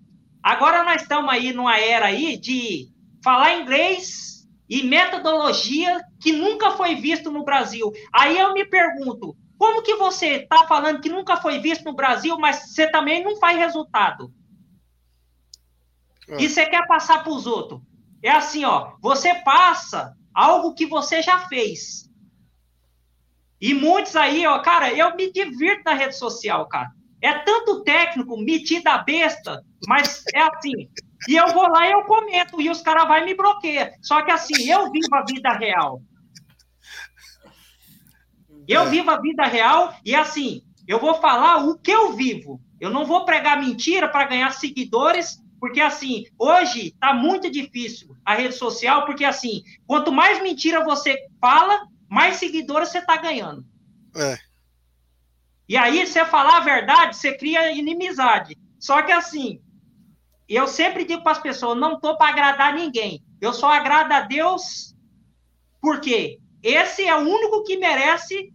Agora 0.41 0.83
nós 0.83 1.03
estamos 1.03 1.31
aí 1.31 1.53
numa 1.53 1.77
era 1.77 2.07
aí 2.07 2.37
de 2.37 2.89
falar 3.23 3.59
inglês 3.59 4.47
e 4.67 4.81
metodologia 4.81 6.01
que 6.19 6.31
nunca 6.31 6.71
foi 6.71 6.95
visto 6.95 7.29
no 7.29 7.45
Brasil. 7.45 7.91
Aí 8.11 8.39
eu 8.39 8.53
me 8.53 8.65
pergunto, 8.65 9.37
como 9.59 9.83
que 9.83 9.93
você 9.93 10.37
está 10.37 10.65
falando 10.65 11.01
que 11.01 11.09
nunca 11.09 11.37
foi 11.37 11.59
visto 11.59 11.85
no 11.85 11.93
Brasil, 11.93 12.35
mas 12.39 12.71
você 12.73 12.89
também 12.89 13.23
não 13.23 13.37
faz 13.37 13.59
resultado? 13.59 14.33
É. 16.27 16.41
E 16.41 16.49
você 16.49 16.65
quer 16.65 16.87
passar 16.87 17.23
para 17.23 17.31
os 17.31 17.45
outros? 17.45 17.79
É 18.23 18.29
assim, 18.29 18.63
ó, 18.65 18.93
você 19.01 19.33
passa 19.35 20.15
algo 20.33 20.73
que 20.73 20.85
você 20.85 21.21
já 21.21 21.39
fez. 21.47 22.09
E 23.59 23.73
muitos 23.73 24.15
aí, 24.15 24.45
ó, 24.45 24.59
cara, 24.59 24.91
eu 24.93 25.15
me 25.15 25.31
divirto 25.31 25.83
na 25.85 25.93
rede 25.93 26.17
social, 26.17 26.67
cara. 26.67 26.91
É 27.21 27.33
tanto 27.39 27.83
técnico 27.83 28.35
metido 28.37 28.87
a 28.87 28.97
besta, 28.97 29.63
mas 29.87 30.23
é 30.33 30.41
assim. 30.41 30.89
E 31.27 31.35
eu 31.35 31.49
vou 31.49 31.67
lá 31.69 31.87
e 31.87 31.91
eu 31.91 32.03
comento, 32.05 32.59
e 32.59 32.69
os 32.69 32.81
caras 32.81 33.07
vão 33.07 33.23
me 33.23 33.35
bloquear. 33.35 33.91
Só 34.01 34.23
que 34.23 34.31
assim, 34.31 34.67
eu 34.67 34.91
vivo 34.91 35.13
a 35.13 35.23
vida 35.23 35.51
real. 35.53 36.01
Eu 38.67 38.89
vivo 38.89 39.11
a 39.11 39.19
vida 39.19 39.43
real 39.45 39.93
e 40.05 40.15
assim, 40.15 40.63
eu 40.87 40.99
vou 40.99 41.15
falar 41.15 41.65
o 41.65 41.77
que 41.77 41.91
eu 41.91 42.13
vivo. 42.13 42.61
Eu 42.79 42.89
não 42.89 43.05
vou 43.05 43.25
pregar 43.25 43.59
mentira 43.59 44.07
para 44.07 44.25
ganhar 44.25 44.51
seguidores, 44.51 45.40
porque 45.61 45.79
assim, 45.79 46.25
hoje 46.39 46.87
está 46.87 47.13
muito 47.13 47.47
difícil 47.47 48.17
a 48.25 48.33
rede 48.33 48.55
social, 48.55 49.05
porque 49.05 49.23
assim, 49.23 49.61
quanto 49.85 50.11
mais 50.11 50.41
mentira 50.41 50.83
você 50.83 51.15
fala, 51.39 51.87
mais 52.09 52.37
seguidores 52.37 52.89
você 52.89 52.97
está 52.97 53.15
ganhando. 53.15 53.63
É. 54.15 54.39
E 55.69 55.77
aí, 55.77 56.05
você 56.05 56.25
falar 56.25 56.57
a 56.57 56.61
verdade, 56.61 57.15
você 57.15 57.37
cria 57.37 57.71
inimizade. 57.71 58.57
Só 58.79 59.03
que 59.03 59.11
assim, 59.11 59.61
eu 60.49 60.67
sempre 60.67 61.05
digo 61.05 61.21
para 61.21 61.33
as 61.33 61.39
pessoas, 61.39 61.77
não 61.77 61.93
estou 61.93 62.17
para 62.17 62.31
agradar 62.31 62.73
ninguém. 62.73 63.23
Eu 63.39 63.53
só 63.53 63.71
agrado 63.71 64.11
a 64.13 64.21
Deus, 64.21 64.95
porque 65.79 66.39
esse 66.63 67.05
é 67.05 67.15
o 67.15 67.19
único 67.19 67.63
que 67.63 67.77
merece 67.77 68.51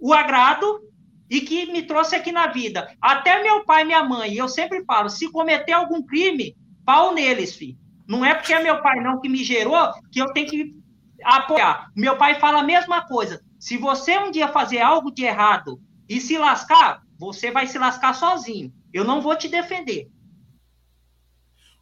o 0.00 0.12
agrado 0.12 0.87
e 1.30 1.40
que 1.40 1.70
me 1.70 1.82
trouxe 1.82 2.16
aqui 2.16 2.32
na 2.32 2.46
vida. 2.46 2.94
Até 3.00 3.42
meu 3.42 3.64
pai 3.64 3.82
e 3.82 3.86
minha 3.86 4.02
mãe, 4.02 4.34
eu 4.34 4.48
sempre 4.48 4.84
falo, 4.84 5.08
se 5.08 5.30
cometer 5.30 5.72
algum 5.72 6.02
crime, 6.02 6.56
pau 6.84 7.14
neles, 7.14 7.54
filho. 7.54 7.76
Não 8.06 8.24
é 8.24 8.34
porque 8.34 8.54
é 8.54 8.62
meu 8.62 8.80
pai 8.80 9.00
não 9.00 9.20
que 9.20 9.28
me 9.28 9.44
gerou 9.44 9.92
que 10.10 10.20
eu 10.20 10.32
tenho 10.32 10.48
que 10.48 10.74
apoiar. 11.22 11.90
Meu 11.94 12.16
pai 12.16 12.40
fala 12.40 12.60
a 12.60 12.64
mesma 12.64 13.06
coisa. 13.06 13.42
Se 13.58 13.76
você 13.76 14.18
um 14.18 14.30
dia 14.30 14.48
fazer 14.48 14.80
algo 14.80 15.10
de 15.10 15.24
errado 15.24 15.78
e 16.08 16.20
se 16.20 16.38
lascar, 16.38 17.02
você 17.18 17.50
vai 17.50 17.66
se 17.66 17.78
lascar 17.78 18.14
sozinho. 18.14 18.72
Eu 18.92 19.04
não 19.04 19.20
vou 19.20 19.36
te 19.36 19.48
defender. 19.48 20.08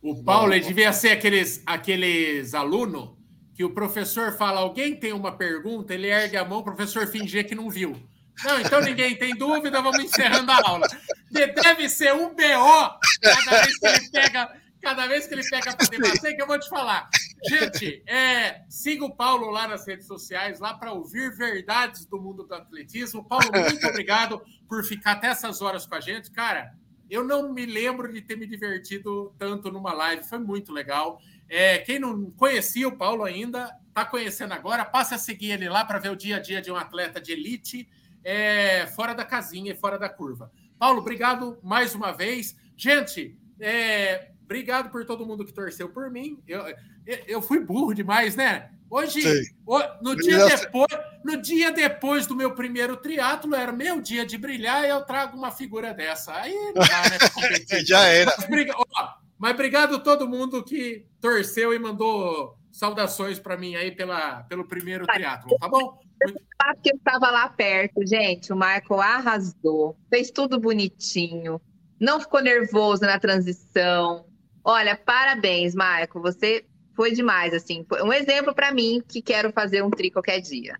O 0.02 0.22
Paulo 0.22 0.52
ele 0.52 0.64
devia 0.64 0.92
ser 0.92 1.10
aqueles, 1.10 1.62
aqueles 1.64 2.54
alunos 2.54 3.16
que 3.54 3.64
o 3.64 3.70
professor 3.70 4.32
fala, 4.36 4.60
alguém 4.60 4.94
tem 4.94 5.12
uma 5.12 5.32
pergunta, 5.32 5.94
ele 5.94 6.08
ergue 6.08 6.36
a 6.36 6.44
mão, 6.44 6.58
o 6.58 6.64
professor 6.64 7.06
fingir 7.06 7.46
que 7.46 7.54
não 7.54 7.70
viu. 7.70 7.96
Não, 8.44 8.60
então 8.60 8.80
ninguém 8.80 9.16
tem 9.16 9.34
dúvida, 9.34 9.80
vamos 9.80 10.02
encerrando 10.02 10.50
a 10.52 10.60
aula. 10.68 10.86
Deve 11.30 11.88
ser 11.88 12.12
um 12.12 12.28
BO 12.28 12.98
cada 13.20 13.62
vez 13.62 13.78
que 13.78 13.86
ele 13.86 14.10
pega, 14.10 14.60
cada 14.82 15.06
vez 15.06 15.26
que 15.26 15.34
ele 15.34 15.48
pega 15.48 15.74
para 15.74 15.86
debater, 15.86 16.36
que 16.36 16.42
eu 16.42 16.46
vou 16.46 16.58
te 16.58 16.68
falar. 16.68 17.08
Gente, 17.48 18.02
é, 18.06 18.62
siga 18.68 19.04
o 19.04 19.14
Paulo 19.14 19.50
lá 19.50 19.68
nas 19.68 19.86
redes 19.86 20.06
sociais, 20.06 20.60
lá 20.60 20.74
para 20.74 20.92
ouvir 20.92 21.34
verdades 21.36 22.06
do 22.06 22.20
mundo 22.20 22.44
do 22.44 22.54
atletismo. 22.54 23.24
Paulo, 23.24 23.50
muito 23.52 23.86
obrigado 23.86 24.42
por 24.68 24.84
ficar 24.84 25.12
até 25.12 25.28
essas 25.28 25.62
horas 25.62 25.86
com 25.86 25.94
a 25.94 26.00
gente. 26.00 26.30
Cara, 26.30 26.74
eu 27.08 27.24
não 27.24 27.52
me 27.52 27.64
lembro 27.64 28.12
de 28.12 28.20
ter 28.20 28.36
me 28.36 28.46
divertido 28.46 29.34
tanto 29.38 29.70
numa 29.70 29.92
live, 29.92 30.24
foi 30.24 30.38
muito 30.38 30.72
legal. 30.72 31.20
É, 31.48 31.78
quem 31.78 31.98
não 31.98 32.30
conhecia 32.32 32.88
o 32.88 32.96
Paulo 32.96 33.22
ainda, 33.22 33.76
está 33.88 34.04
conhecendo 34.04 34.52
agora, 34.52 34.84
passe 34.84 35.14
a 35.14 35.18
seguir 35.18 35.52
ele 35.52 35.68
lá 35.68 35.84
para 35.84 35.98
ver 35.98 36.10
o 36.10 36.16
dia 36.16 36.36
a 36.36 36.40
dia 36.40 36.60
de 36.60 36.70
um 36.70 36.76
atleta 36.76 37.20
de 37.20 37.32
elite, 37.32 37.88
é, 38.26 38.88
fora 38.88 39.14
da 39.14 39.24
casinha 39.24 39.70
e 39.70 39.76
fora 39.76 39.96
da 39.96 40.08
curva. 40.08 40.50
Paulo, 40.76 40.98
obrigado 40.98 41.58
mais 41.62 41.94
uma 41.94 42.10
vez. 42.10 42.56
Gente, 42.76 43.38
é, 43.60 44.32
obrigado 44.42 44.90
por 44.90 45.06
todo 45.06 45.24
mundo 45.24 45.44
que 45.44 45.52
torceu 45.52 45.88
por 45.88 46.10
mim. 46.10 46.42
Eu, 46.46 46.64
eu 47.28 47.40
fui 47.40 47.60
burro 47.60 47.94
demais, 47.94 48.34
né? 48.34 48.70
Hoje, 48.90 49.22
no 50.02 50.16
dia, 50.16 50.44
depois, 50.44 50.88
no 51.24 51.40
dia 51.40 51.70
depois 51.70 52.26
do 52.26 52.34
meu 52.34 52.52
primeiro 52.52 52.96
triatlo, 52.96 53.54
era 53.54 53.70
meu 53.70 54.00
dia 54.00 54.26
de 54.26 54.36
brilhar 54.36 54.84
e 54.84 54.88
eu 54.88 55.02
trago 55.02 55.36
uma 55.36 55.52
figura 55.52 55.94
dessa. 55.94 56.34
Aí 56.34 56.52
não 56.52 56.72
dá, 56.74 57.02
né? 57.08 57.18
Já 57.86 58.06
era. 58.06 58.34
Mas, 58.48 58.66
ó, 58.74 59.14
mas 59.38 59.52
obrigado 59.52 59.96
a 59.96 60.00
todo 60.00 60.28
mundo 60.28 60.64
que 60.64 61.06
torceu 61.20 61.72
e 61.72 61.78
mandou 61.78 62.58
saudações 62.72 63.38
para 63.38 63.56
mim 63.56 63.76
aí 63.76 63.92
pela, 63.92 64.42
pelo 64.44 64.66
primeiro 64.66 65.06
triatlo, 65.06 65.56
tá 65.58 65.68
bom? 65.68 65.98
Que 66.82 66.90
eu 66.90 66.96
estava 66.96 67.30
lá 67.30 67.48
perto, 67.48 68.06
gente. 68.06 68.52
O 68.52 68.56
Michael 68.56 69.00
arrasou, 69.00 69.96
fez 70.10 70.30
tudo 70.30 70.58
bonitinho, 70.58 71.60
não 72.00 72.20
ficou 72.20 72.42
nervoso 72.42 73.02
na 73.02 73.18
transição. 73.18 74.26
Olha, 74.64 74.96
parabéns, 74.96 75.74
Michael. 75.74 76.08
Você 76.22 76.66
foi 76.94 77.12
demais, 77.12 77.54
assim. 77.54 77.84
Foi 77.88 78.02
um 78.02 78.12
exemplo 78.12 78.54
para 78.54 78.72
mim 78.72 79.02
que 79.06 79.22
quero 79.22 79.52
fazer 79.52 79.82
um 79.82 79.90
tri 79.90 80.10
qualquer 80.10 80.40
dia. 80.40 80.78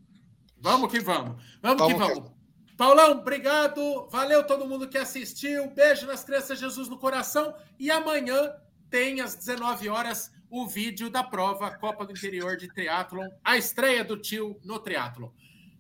Vamos 0.61 0.91
que 0.91 0.99
vamos. 0.99 1.43
Vamos, 1.63 1.79
vamos 1.79 1.93
que 1.93 1.99
vamos. 1.99 2.29
Que... 2.31 2.37
Paulão, 2.77 3.13
obrigado. 3.13 4.09
Valeu 4.11 4.45
todo 4.45 4.67
mundo 4.67 4.89
que 4.89 4.99
assistiu. 4.99 5.71
Beijo 5.71 6.07
nas 6.07 6.25
crianças, 6.25 6.59
Jesus 6.59 6.89
no 6.89 6.99
coração. 6.99 7.55
E 7.79 7.91
amanhã 7.91 8.53
tem 8.91 9.21
às 9.21 9.35
19 9.35 9.89
horas 9.89 10.31
o 10.57 10.67
vídeo 10.67 11.11
da 11.11 11.23
prova 11.23 11.71
Copa 11.77 12.07
do 12.07 12.13
Interior 12.13 12.57
de 12.57 12.67
Triatlon, 12.69 13.29
a 13.45 13.59
estreia 13.59 14.03
do 14.03 14.17
tio 14.17 14.59
no 14.65 14.79
Triatlon. 14.79 15.29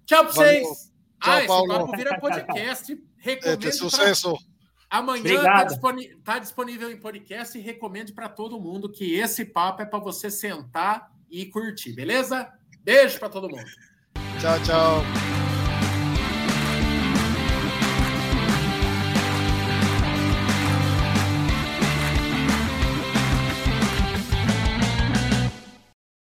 Tchau 0.04 0.24
para 0.24 0.32
vocês. 0.34 0.92
Tchau, 1.22 1.38
ah, 1.38 1.46
Paulo. 1.46 1.72
esse 1.72 1.80
papo 1.80 1.96
vira 1.96 2.20
podcast. 2.20 3.04
Recomendo. 3.16 3.66
É, 3.66 3.72
sucesso. 3.72 4.32
Pra... 4.32 4.98
Amanhã 4.98 5.36
está 5.36 5.64
disponível, 5.64 6.20
tá 6.22 6.38
disponível 6.38 6.90
em 6.90 6.96
podcast 6.96 7.58
e 7.58 7.60
recomendo 7.60 8.12
para 8.12 8.28
todo 8.28 8.60
mundo 8.60 8.92
que 8.92 9.14
esse 9.14 9.46
papo 9.46 9.82
é 9.82 9.86
para 9.86 9.98
você 9.98 10.30
sentar 10.30 11.10
e 11.30 11.46
curtir, 11.46 11.92
beleza? 11.92 12.52
Beijo 12.82 13.18
para 13.18 13.30
todo 13.30 13.48
mundo. 13.48 13.66
Tchau, 14.40 14.62
tchau. 14.62 15.35